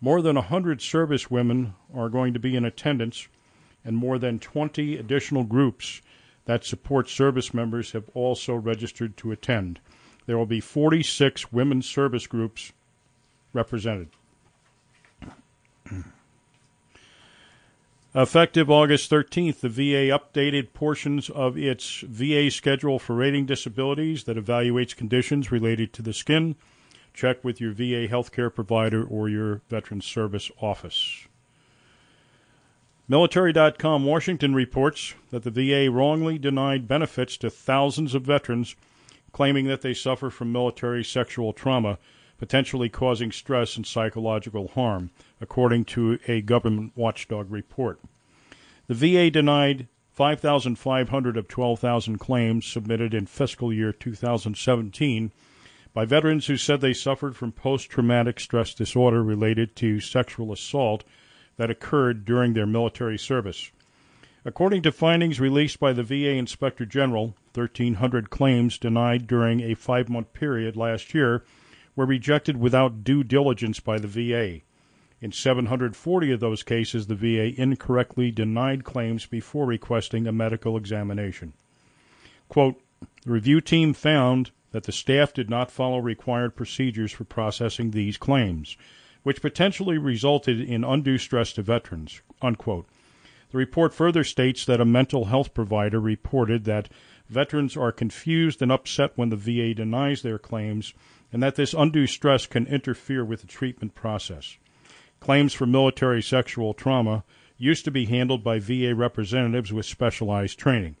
More 0.00 0.22
than 0.22 0.36
100 0.36 0.80
service 0.80 1.30
women 1.30 1.74
are 1.94 2.08
going 2.08 2.32
to 2.32 2.40
be 2.40 2.56
in 2.56 2.64
attendance, 2.64 3.28
and 3.84 3.98
more 3.98 4.18
than 4.18 4.38
20 4.38 4.96
additional 4.96 5.44
groups 5.44 6.00
that 6.46 6.64
support 6.64 7.10
service 7.10 7.52
members 7.52 7.92
have 7.92 8.08
also 8.14 8.54
registered 8.54 9.18
to 9.18 9.30
attend. 9.30 9.78
There 10.24 10.38
will 10.38 10.46
be 10.46 10.60
46 10.60 11.52
women's 11.52 11.86
service 11.86 12.26
groups 12.26 12.72
represented. 13.52 14.08
Effective 18.16 18.70
August 18.70 19.10
13th, 19.10 19.58
the 19.58 19.68
VA 19.68 20.16
updated 20.16 20.72
portions 20.72 21.28
of 21.30 21.58
its 21.58 22.02
VA 22.02 22.48
schedule 22.48 23.00
for 23.00 23.16
rating 23.16 23.44
disabilities 23.44 24.22
that 24.24 24.36
evaluates 24.36 24.94
conditions 24.94 25.50
related 25.50 25.92
to 25.92 26.00
the 26.00 26.12
skin. 26.12 26.54
Check 27.12 27.42
with 27.42 27.60
your 27.60 27.72
VA 27.72 28.06
healthcare 28.06 28.54
provider 28.54 29.02
or 29.02 29.28
your 29.28 29.62
Veterans 29.68 30.06
Service 30.06 30.48
office. 30.60 31.26
Military.com 33.08 34.04
Washington 34.04 34.54
reports 34.54 35.14
that 35.30 35.42
the 35.42 35.50
VA 35.50 35.90
wrongly 35.90 36.38
denied 36.38 36.86
benefits 36.86 37.36
to 37.38 37.50
thousands 37.50 38.14
of 38.14 38.22
veterans 38.22 38.76
claiming 39.32 39.66
that 39.66 39.82
they 39.82 39.92
suffer 39.92 40.30
from 40.30 40.52
military 40.52 41.02
sexual 41.02 41.52
trauma, 41.52 41.98
potentially 42.38 42.88
causing 42.88 43.32
stress 43.32 43.76
and 43.76 43.86
psychological 43.86 44.68
harm, 44.68 45.10
according 45.40 45.84
to 45.84 46.18
a 46.26 46.40
government 46.40 46.92
watchdog 46.96 47.50
report. 47.50 48.00
The 48.86 48.94
VA 48.94 49.30
denied 49.30 49.88
5,500 50.12 51.36
of 51.36 51.48
12,000 51.48 52.18
claims 52.18 52.66
submitted 52.66 53.14
in 53.14 53.26
fiscal 53.26 53.72
year 53.72 53.92
2017 53.92 55.32
by 55.92 56.04
veterans 56.04 56.46
who 56.46 56.56
said 56.56 56.80
they 56.80 56.92
suffered 56.92 57.36
from 57.36 57.52
post 57.52 57.88
traumatic 57.88 58.38
stress 58.40 58.74
disorder 58.74 59.22
related 59.22 59.74
to 59.76 60.00
sexual 60.00 60.52
assault 60.52 61.04
that 61.56 61.70
occurred 61.70 62.24
during 62.24 62.52
their 62.52 62.66
military 62.66 63.18
service. 63.18 63.70
According 64.44 64.82
to 64.82 64.92
findings 64.92 65.40
released 65.40 65.80
by 65.80 65.92
the 65.92 66.02
VA 66.02 66.32
Inspector 66.32 66.84
General, 66.86 67.34
1,300 67.54 68.28
claims 68.28 68.76
denied 68.76 69.26
during 69.26 69.60
a 69.60 69.74
five 69.74 70.08
month 70.08 70.32
period 70.32 70.76
last 70.76 71.14
year 71.14 71.44
were 71.96 72.06
rejected 72.06 72.56
without 72.56 73.04
due 73.04 73.22
diligence 73.24 73.80
by 73.80 73.98
the 73.98 74.08
VA. 74.08 74.60
In 75.20 75.32
740 75.32 76.32
of 76.32 76.40
those 76.40 76.62
cases, 76.62 77.06
the 77.06 77.14
VA 77.14 77.60
incorrectly 77.60 78.30
denied 78.30 78.84
claims 78.84 79.26
before 79.26 79.66
requesting 79.66 80.26
a 80.26 80.32
medical 80.32 80.76
examination. 80.76 81.54
Quote, 82.48 82.80
the 83.24 83.32
review 83.32 83.60
team 83.60 83.94
found 83.94 84.50
that 84.72 84.84
the 84.84 84.92
staff 84.92 85.32
did 85.32 85.48
not 85.48 85.70
follow 85.70 85.98
required 85.98 86.56
procedures 86.56 87.12
for 87.12 87.24
processing 87.24 87.90
these 87.90 88.16
claims 88.16 88.76
which 89.24 89.42
potentially 89.42 89.98
resulted 89.98 90.60
in 90.60 90.84
undue 90.84 91.18
stress 91.18 91.52
to 91.54 91.62
veterans. 91.62 92.20
Unquote. 92.40 92.86
The 93.50 93.58
report 93.58 93.92
further 93.92 94.22
states 94.22 94.64
that 94.66 94.80
a 94.80 94.84
mental 94.84 95.26
health 95.26 95.54
provider 95.54 95.98
reported 95.98 96.64
that 96.64 96.88
veterans 97.28 97.76
are 97.76 97.90
confused 97.90 98.62
and 98.62 98.70
upset 98.70 99.12
when 99.16 99.30
the 99.30 99.36
VA 99.36 99.74
denies 99.74 100.22
their 100.22 100.38
claims, 100.38 100.92
and 101.34 101.42
that 101.42 101.56
this 101.56 101.74
undue 101.74 102.06
stress 102.06 102.46
can 102.46 102.64
interfere 102.68 103.24
with 103.24 103.40
the 103.40 103.46
treatment 103.48 103.92
process. 103.92 104.56
Claims 105.18 105.52
for 105.52 105.66
military 105.66 106.22
sexual 106.22 106.72
trauma 106.72 107.24
used 107.58 107.84
to 107.84 107.90
be 107.90 108.04
handled 108.04 108.44
by 108.44 108.60
VA 108.60 108.94
representatives 108.94 109.72
with 109.72 109.84
specialized 109.84 110.60
training. 110.60 110.94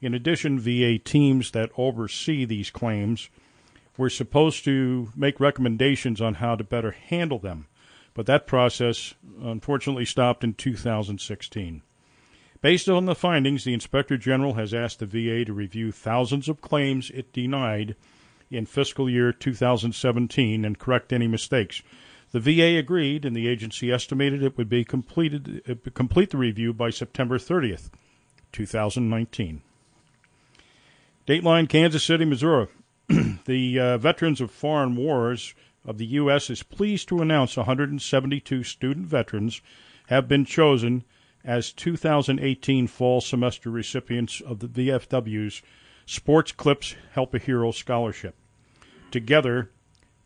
In 0.00 0.14
addition, 0.14 0.60
VA 0.60 0.98
teams 0.98 1.50
that 1.50 1.72
oversee 1.76 2.44
these 2.44 2.70
claims 2.70 3.28
we're 3.96 4.08
supposed 4.08 4.64
to 4.64 5.10
make 5.16 5.40
recommendations 5.40 6.20
on 6.20 6.34
how 6.34 6.54
to 6.54 6.62
better 6.62 6.92
handle 6.92 7.40
them, 7.40 7.66
but 8.14 8.26
that 8.26 8.46
process 8.46 9.14
unfortunately 9.42 10.04
stopped 10.04 10.44
in 10.44 10.54
2016. 10.54 11.82
Based 12.60 12.88
on 12.88 13.06
the 13.06 13.16
findings, 13.16 13.64
the 13.64 13.74
Inspector 13.74 14.16
General 14.18 14.54
has 14.54 14.72
asked 14.72 15.00
the 15.00 15.06
VA 15.06 15.44
to 15.44 15.52
review 15.52 15.90
thousands 15.90 16.48
of 16.48 16.60
claims 16.60 17.10
it 17.10 17.32
denied 17.32 17.96
in 18.52 18.66
fiscal 18.66 19.08
year 19.08 19.32
2017 19.32 20.64
and 20.64 20.78
correct 20.78 21.12
any 21.12 21.26
mistakes. 21.26 21.82
The 22.32 22.40
VA 22.40 22.78
agreed, 22.78 23.24
and 23.24 23.36
the 23.36 23.46
agency 23.46 23.92
estimated 23.92 24.42
it 24.42 24.56
would 24.56 24.68
be 24.68 24.84
completed 24.84 25.62
uh, 25.68 25.90
complete 25.92 26.30
the 26.30 26.38
review 26.38 26.72
by 26.72 26.90
September 26.90 27.38
30th, 27.38 27.90
2019. 28.52 29.62
Dateline, 31.26 31.68
Kansas 31.68 32.02
City, 32.02 32.24
Missouri. 32.24 32.68
the 33.44 33.78
uh, 33.78 33.98
Veterans 33.98 34.40
of 34.40 34.50
Foreign 34.50 34.96
Wars 34.96 35.54
of 35.84 35.98
the 35.98 36.06
U.S. 36.06 36.48
is 36.48 36.62
pleased 36.62 37.08
to 37.08 37.20
announce 37.20 37.56
172 37.56 38.64
student 38.64 39.06
veterans 39.06 39.60
have 40.06 40.26
been 40.26 40.44
chosen 40.44 41.04
as 41.44 41.72
2018 41.72 42.86
fall 42.86 43.20
semester 43.20 43.70
recipients 43.70 44.40
of 44.40 44.60
the 44.60 44.68
VFW's 44.68 45.62
Sports 46.06 46.52
Clips 46.52 46.94
Help 47.12 47.34
a 47.34 47.38
Hero 47.38 47.70
Scholarship. 47.72 48.34
Together, 49.12 49.68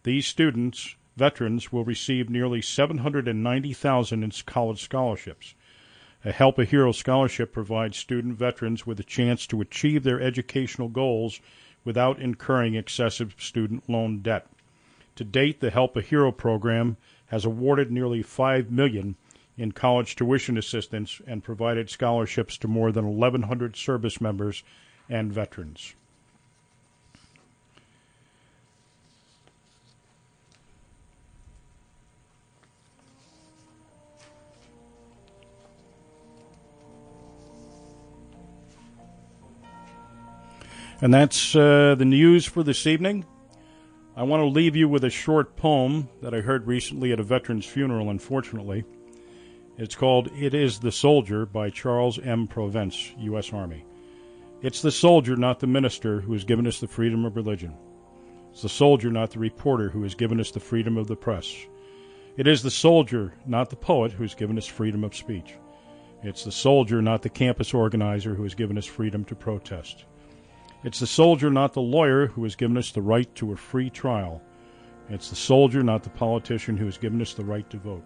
these 0.04 0.28
students, 0.28 0.94
veterans, 1.16 1.72
will 1.72 1.84
receive 1.84 2.30
nearly 2.30 2.62
790,000 2.62 4.22
in 4.22 4.30
college 4.46 4.80
scholarships. 4.80 5.56
A 6.24 6.30
Help 6.30 6.56
a 6.60 6.64
Hero 6.64 6.92
scholarship 6.92 7.52
provides 7.52 7.96
student 7.96 8.38
veterans 8.38 8.86
with 8.86 9.00
a 9.00 9.02
chance 9.02 9.44
to 9.48 9.60
achieve 9.60 10.04
their 10.04 10.20
educational 10.20 10.86
goals 10.86 11.40
without 11.84 12.20
incurring 12.20 12.76
excessive 12.76 13.34
student 13.38 13.90
loan 13.90 14.20
debt. 14.20 14.46
To 15.16 15.24
date, 15.24 15.58
the 15.58 15.70
Help 15.70 15.96
a 15.96 16.00
Hero 16.00 16.30
program 16.30 16.96
has 17.26 17.44
awarded 17.44 17.90
nearly 17.90 18.22
5 18.22 18.70
million 18.70 19.16
in 19.58 19.72
college 19.72 20.14
tuition 20.14 20.56
assistance 20.56 21.20
and 21.26 21.42
provided 21.42 21.90
scholarships 21.90 22.56
to 22.58 22.68
more 22.68 22.92
than 22.92 23.08
1100 23.16 23.74
service 23.74 24.20
members 24.20 24.62
and 25.08 25.32
veterans. 25.32 25.96
And 41.02 41.12
that's 41.12 41.54
uh, 41.54 41.94
the 41.98 42.06
news 42.06 42.46
for 42.46 42.62
this 42.62 42.86
evening. 42.86 43.26
I 44.16 44.22
want 44.22 44.40
to 44.40 44.46
leave 44.46 44.74
you 44.74 44.88
with 44.88 45.04
a 45.04 45.10
short 45.10 45.54
poem 45.54 46.08
that 46.22 46.32
I 46.32 46.40
heard 46.40 46.66
recently 46.66 47.12
at 47.12 47.20
a 47.20 47.22
veteran's 47.22 47.66
funeral, 47.66 48.08
unfortunately. 48.08 48.82
It's 49.76 49.94
called 49.94 50.30
It 50.34 50.54
Is 50.54 50.78
the 50.78 50.90
Soldier 50.90 51.44
by 51.44 51.68
Charles 51.68 52.18
M. 52.18 52.46
Province, 52.46 53.12
U.S. 53.18 53.52
Army. 53.52 53.84
It's 54.62 54.80
the 54.80 54.90
soldier, 54.90 55.36
not 55.36 55.60
the 55.60 55.66
minister, 55.66 56.22
who 56.22 56.32
has 56.32 56.44
given 56.44 56.66
us 56.66 56.80
the 56.80 56.88
freedom 56.88 57.26
of 57.26 57.36
religion. 57.36 57.74
It's 58.50 58.62
the 58.62 58.70
soldier, 58.70 59.10
not 59.10 59.32
the 59.32 59.38
reporter, 59.38 59.90
who 59.90 60.02
has 60.02 60.14
given 60.14 60.40
us 60.40 60.50
the 60.50 60.60
freedom 60.60 60.96
of 60.96 61.08
the 61.08 61.16
press. 61.16 61.54
It 62.38 62.46
is 62.46 62.62
the 62.62 62.70
soldier, 62.70 63.34
not 63.44 63.68
the 63.68 63.76
poet, 63.76 64.12
who 64.12 64.22
has 64.22 64.34
given 64.34 64.56
us 64.56 64.64
freedom 64.64 65.04
of 65.04 65.14
speech. 65.14 65.56
It's 66.22 66.42
the 66.42 66.52
soldier, 66.52 67.02
not 67.02 67.20
the 67.20 67.28
campus 67.28 67.74
organizer, 67.74 68.34
who 68.34 68.44
has 68.44 68.54
given 68.54 68.78
us 68.78 68.86
freedom 68.86 69.26
to 69.26 69.34
protest. 69.34 70.06
It's 70.86 71.00
the 71.00 71.06
soldier, 71.08 71.50
not 71.50 71.72
the 71.72 71.80
lawyer, 71.80 72.28
who 72.28 72.44
has 72.44 72.54
given 72.54 72.78
us 72.78 72.92
the 72.92 73.02
right 73.02 73.34
to 73.34 73.50
a 73.50 73.56
free 73.56 73.90
trial. 73.90 74.40
It's 75.08 75.30
the 75.30 75.34
soldier, 75.34 75.82
not 75.82 76.04
the 76.04 76.10
politician, 76.10 76.76
who 76.76 76.84
has 76.84 76.96
given 76.96 77.20
us 77.20 77.34
the 77.34 77.44
right 77.44 77.68
to 77.70 77.76
vote. 77.76 78.04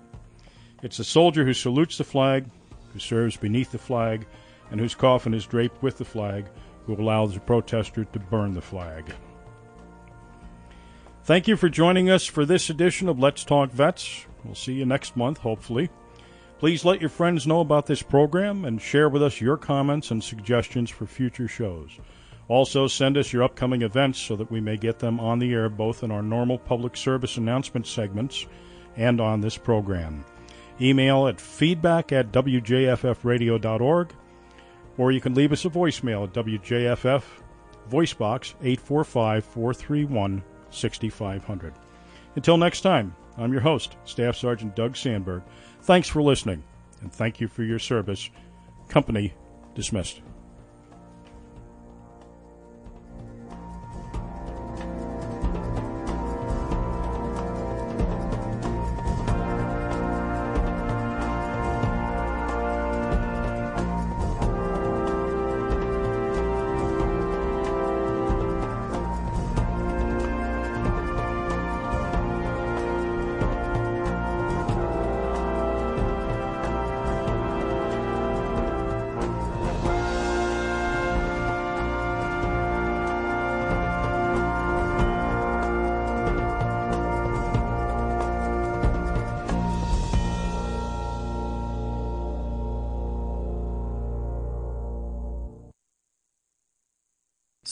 It's 0.82 0.96
the 0.96 1.04
soldier 1.04 1.44
who 1.44 1.52
salutes 1.52 1.98
the 1.98 2.04
flag, 2.04 2.46
who 2.94 2.98
serves 2.98 3.36
beneath 3.36 3.70
the 3.70 3.76
flag, 3.76 4.26
and 4.70 4.80
whose 4.80 4.94
coffin 4.94 5.34
is 5.34 5.44
draped 5.44 5.82
with 5.82 5.98
the 5.98 6.06
flag, 6.06 6.46
who 6.86 6.94
allows 6.94 7.34
the 7.34 7.40
protester 7.40 8.06
to 8.06 8.18
burn 8.18 8.54
the 8.54 8.62
flag. 8.62 9.12
Thank 11.24 11.48
you 11.48 11.58
for 11.58 11.68
joining 11.68 12.08
us 12.08 12.24
for 12.24 12.46
this 12.46 12.70
edition 12.70 13.10
of 13.10 13.18
Let's 13.18 13.44
Talk 13.44 13.72
Vets. 13.72 14.24
We'll 14.42 14.54
see 14.54 14.72
you 14.72 14.86
next 14.86 15.18
month, 15.18 15.36
hopefully. 15.36 15.90
Please 16.58 16.82
let 16.82 17.02
your 17.02 17.10
friends 17.10 17.46
know 17.46 17.60
about 17.60 17.84
this 17.84 18.00
program 18.00 18.64
and 18.64 18.80
share 18.80 19.10
with 19.10 19.22
us 19.22 19.38
your 19.38 19.58
comments 19.58 20.10
and 20.10 20.24
suggestions 20.24 20.88
for 20.88 21.04
future 21.04 21.46
shows. 21.46 21.98
Also, 22.51 22.88
send 22.88 23.16
us 23.16 23.32
your 23.32 23.44
upcoming 23.44 23.82
events 23.82 24.18
so 24.18 24.34
that 24.34 24.51
we 24.51 24.61
may 24.61 24.76
get 24.76 24.98
them 24.98 25.20
on 25.20 25.38
the 25.38 25.53
air 25.53 25.68
both 25.68 26.03
in 26.03 26.11
our 26.11 26.20
normal 26.20 26.59
public 26.59 26.96
service 26.96 27.36
announcement 27.36 27.86
segments 27.86 28.44
and 28.96 29.20
on 29.20 29.40
this 29.40 29.57
program. 29.57 30.24
Email 30.80 31.28
at 31.28 31.40
feedback 31.40 32.11
at 32.11 32.32
wjffradio.org, 32.32 34.12
or 34.98 35.12
you 35.12 35.20
can 35.20 35.32
leave 35.32 35.53
us 35.53 35.64
a 35.64 35.70
voicemail 35.70 36.24
at 36.24 36.32
WJFF, 36.32 37.22
Voicebox 37.88 38.55
845 38.61 39.44
431 39.44 40.42
6500. 40.70 41.72
Until 42.34 42.57
next 42.57 42.80
time, 42.80 43.14
I'm 43.36 43.53
your 43.53 43.62
host, 43.62 43.96
Staff 44.05 44.34
Sergeant 44.34 44.74
Doug 44.74 44.96
Sandberg. 44.96 45.44
Thanks 45.82 46.09
for 46.09 46.20
listening, 46.20 46.64
and 47.01 47.12
thank 47.12 47.40
you 47.40 47.46
for 47.46 47.62
your 47.62 47.78
service. 47.78 48.28
Company 48.88 49.34
dismissed. 49.76 50.20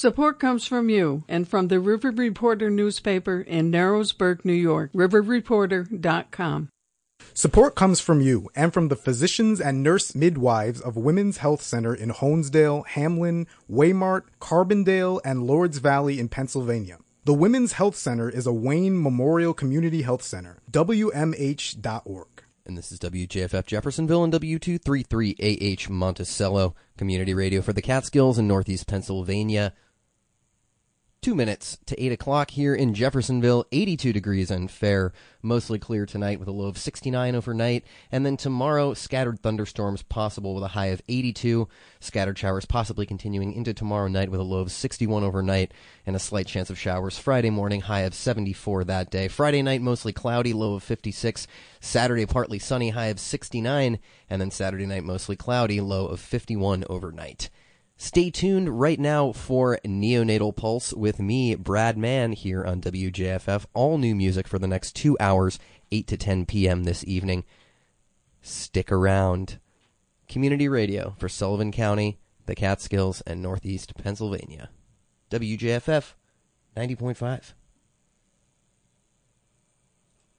Support 0.09 0.38
comes 0.38 0.66
from 0.66 0.88
you 0.88 1.22
and 1.28 1.46
from 1.46 1.68
the 1.68 1.80
River 1.80 2.11
Reporter 2.11 2.70
newspaper 2.70 3.42
in 3.42 3.70
Narrowsburg, 3.70 4.42
New 4.42 4.54
York. 4.54 4.90
RiverReporter.com. 4.94 6.70
Support 7.34 7.74
comes 7.74 8.00
from 8.00 8.22
you 8.22 8.48
and 8.56 8.72
from 8.72 8.88
the 8.88 8.96
physicians 8.96 9.61
and 9.61 9.82
nurse 9.82 10.14
midwives 10.14 10.80
of 10.80 10.96
Women's 10.96 11.36
Health 11.36 11.61
Center 11.61 11.94
in 11.94 12.09
Honesdale, 12.09 12.86
Hamlin, 12.86 13.46
Waymart, 13.70 14.22
Carbondale, 14.40 15.20
and 15.26 15.42
Lords 15.42 15.76
Valley 15.76 16.18
in 16.18 16.30
Pennsylvania. 16.30 16.96
The 17.26 17.34
Women's 17.34 17.72
Health 17.72 17.96
Center 17.96 18.30
is 18.30 18.46
a 18.46 18.52
Wayne 18.52 19.02
Memorial 19.02 19.52
Community 19.52 20.00
Health 20.00 20.22
Center. 20.22 20.62
WMH.org. 20.72 22.28
And 22.64 22.78
this 22.78 22.90
is 22.90 22.98
WJFF 22.98 23.66
Jeffersonville 23.66 24.24
and 24.24 24.32
W233AH 24.32 25.90
Monticello, 25.90 26.74
community 26.96 27.34
radio 27.34 27.61
for 27.61 27.74
the 27.74 27.82
Catskills 27.82 28.38
in 28.38 28.48
Northeast 28.48 28.86
Pennsylvania. 28.86 29.74
Two 31.21 31.35
minutes 31.35 31.79
to 31.87 32.01
8 32.01 32.12
o'clock 32.12 32.53
here 32.53 32.77
in 32.77 32.95
Jeffersonville, 32.95 33.66
82 33.73 34.12
degrees 34.12 34.53
and 34.53 34.71
fair. 34.71 35.12
Mostly 35.43 35.77
clear 35.77 36.07
tonight 36.07 36.39
with 36.39 36.47
a 36.47 36.53
low 36.53 36.69
of 36.69 36.79
69 36.79 37.35
overnight. 37.35 37.85
And 38.12 38.25
then 38.25 38.37
tomorrow, 38.37 38.95
scattered 38.95 39.41
thunderstorms 39.41 40.05
possible 40.05 40.55
with 40.55 40.62
a 40.62 40.69
high 40.69 40.87
of 40.87 41.03
82. 41.09 41.66
Scattered 41.99 42.39
showers 42.39 42.66
possibly 42.66 43.05
continuing 43.05 43.53
into 43.53 43.75
tomorrow 43.75 44.07
night 44.07 44.31
with 44.31 44.39
a 44.39 44.45
low 44.45 44.61
of 44.61 44.71
61 44.71 45.25
overnight 45.25 45.73
and 46.07 46.14
a 46.14 46.21
slight 46.21 46.47
chance 46.47 46.71
of 46.71 46.79
showers 46.79 47.19
Friday 47.19 47.51
morning, 47.51 47.81
high 47.81 48.03
of 48.03 48.14
74 48.14 48.85
that 48.85 49.11
day. 49.11 49.27
Friday 49.27 49.61
night, 49.61 49.83
mostly 49.83 50.12
cloudy, 50.12 50.53
low 50.53 50.75
of 50.75 50.85
56. 50.85 51.49
Saturday, 51.81 52.27
partly 52.27 52.61
sunny, 52.61 52.91
high 52.91 53.07
of 53.07 53.19
69. 53.19 53.99
And 54.31 54.41
then 54.41 54.53
Saturday 54.53 54.87
night, 54.87 55.03
mostly 55.03 55.35
cloudy, 55.35 55.81
low 55.81 56.07
of 56.07 56.21
51 56.21 56.85
overnight. 56.89 57.51
Stay 58.01 58.30
tuned 58.30 58.78
right 58.78 59.01
now 59.01 59.32
for 59.32 59.80
Neonatal 59.84 60.55
Pulse 60.55 60.92
with 60.92 61.18
me, 61.18 61.57
Brad 61.57 61.99
Mann, 61.99 62.30
here 62.30 62.64
on 62.64 62.80
WJFF. 62.80 63.66
All 63.74 63.99
new 63.99 64.14
music 64.14 64.46
for 64.46 64.61
the 64.61 64.68
next 64.68 64.94
two 64.94 65.16
hours, 65.18 65.59
8 65.90 66.07
to 66.07 66.16
10 66.16 66.46
p.m. 66.46 66.84
this 66.84 67.03
evening. 67.09 67.42
Stick 68.40 68.92
around. 68.92 69.59
Community 70.28 70.68
radio 70.68 71.16
for 71.18 71.28
Sullivan 71.28 71.72
County, 71.72 72.20
the 72.46 72.55
Catskills, 72.55 73.20
and 73.22 73.42
Northeast 73.42 73.92
Pennsylvania. 73.96 74.70
WJFF 75.32 76.12
90.5. 76.76 77.53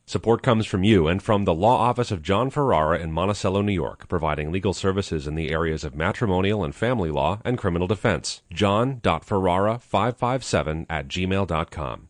Support 0.09 0.41
comes 0.41 0.65
from 0.65 0.83
you 0.83 1.07
and 1.07 1.21
from 1.21 1.45
the 1.45 1.53
Law 1.53 1.77
Office 1.77 2.09
of 2.09 2.23
John 2.23 2.49
Ferrara 2.49 2.97
in 2.97 3.11
Monticello, 3.11 3.61
New 3.61 3.71
York, 3.71 4.07
providing 4.07 4.51
legal 4.51 4.73
services 4.73 5.27
in 5.27 5.35
the 5.35 5.51
areas 5.51 5.83
of 5.83 5.93
matrimonial 5.93 6.63
and 6.63 6.73
family 6.73 7.11
law 7.11 7.39
and 7.45 7.59
criminal 7.59 7.87
defense. 7.87 8.41
John.Ferrara557 8.51 10.87
at 10.89 11.07
gmail.com. 11.09 12.08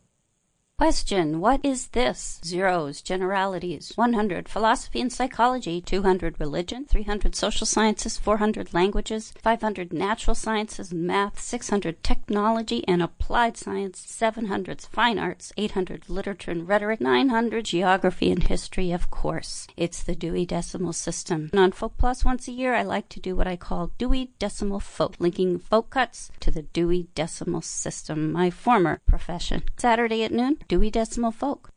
Question 0.80 1.40
What 1.40 1.60
is 1.62 1.88
this? 1.88 2.40
Zeros, 2.42 3.02
generalities. 3.02 3.92
100 3.96 4.48
philosophy 4.48 5.02
and 5.02 5.12
psychology. 5.12 5.82
200 5.82 6.40
religion. 6.40 6.86
300 6.86 7.36
social 7.36 7.66
sciences. 7.66 8.16
400 8.16 8.72
languages. 8.72 9.34
500 9.42 9.92
natural 9.92 10.34
sciences 10.34 10.90
and 10.90 11.06
math. 11.06 11.38
600 11.38 12.02
technology 12.02 12.82
and 12.88 13.02
applied 13.02 13.58
science. 13.58 13.98
700 13.98 14.80
fine 14.80 15.18
arts. 15.18 15.52
800 15.58 16.08
literature 16.08 16.50
and 16.50 16.66
rhetoric. 16.66 16.98
900 16.98 17.66
geography 17.66 18.30
and 18.30 18.44
history, 18.44 18.90
of 18.90 19.10
course. 19.10 19.66
It's 19.76 20.02
the 20.02 20.14
Dewey 20.14 20.46
Decimal 20.46 20.94
System. 20.94 21.50
And 21.52 21.60
on 21.60 21.72
Folk 21.72 21.98
Plus 21.98 22.24
once 22.24 22.48
a 22.48 22.52
year, 22.52 22.74
I 22.74 22.84
like 22.84 23.10
to 23.10 23.20
do 23.20 23.36
what 23.36 23.46
I 23.46 23.56
call 23.56 23.90
Dewey 23.98 24.30
Decimal 24.38 24.80
Folk, 24.80 25.16
linking 25.18 25.58
folk 25.58 25.90
cuts 25.90 26.30
to 26.40 26.50
the 26.50 26.62
Dewey 26.62 27.08
Decimal 27.14 27.60
System, 27.60 28.32
my 28.32 28.48
former 28.48 29.02
profession. 29.04 29.64
Saturday 29.76 30.24
at 30.24 30.32
noon. 30.32 30.56
Dewey 30.70 30.88
Decimal 30.88 31.32
Folk. 31.32 31.72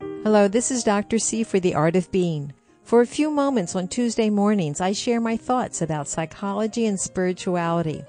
Hello, 0.00 0.48
this 0.48 0.72
is 0.72 0.82
Dr. 0.82 1.20
C 1.20 1.44
for 1.44 1.60
The 1.60 1.76
Art 1.76 1.94
of 1.94 2.10
Being. 2.10 2.52
For 2.82 3.00
a 3.00 3.06
few 3.06 3.30
moments 3.30 3.76
on 3.76 3.86
Tuesday 3.86 4.28
mornings, 4.28 4.80
I 4.80 4.90
share 4.90 5.20
my 5.20 5.36
thoughts 5.36 5.80
about 5.80 6.08
psychology 6.08 6.86
and 6.86 6.98
spirituality. 6.98 8.04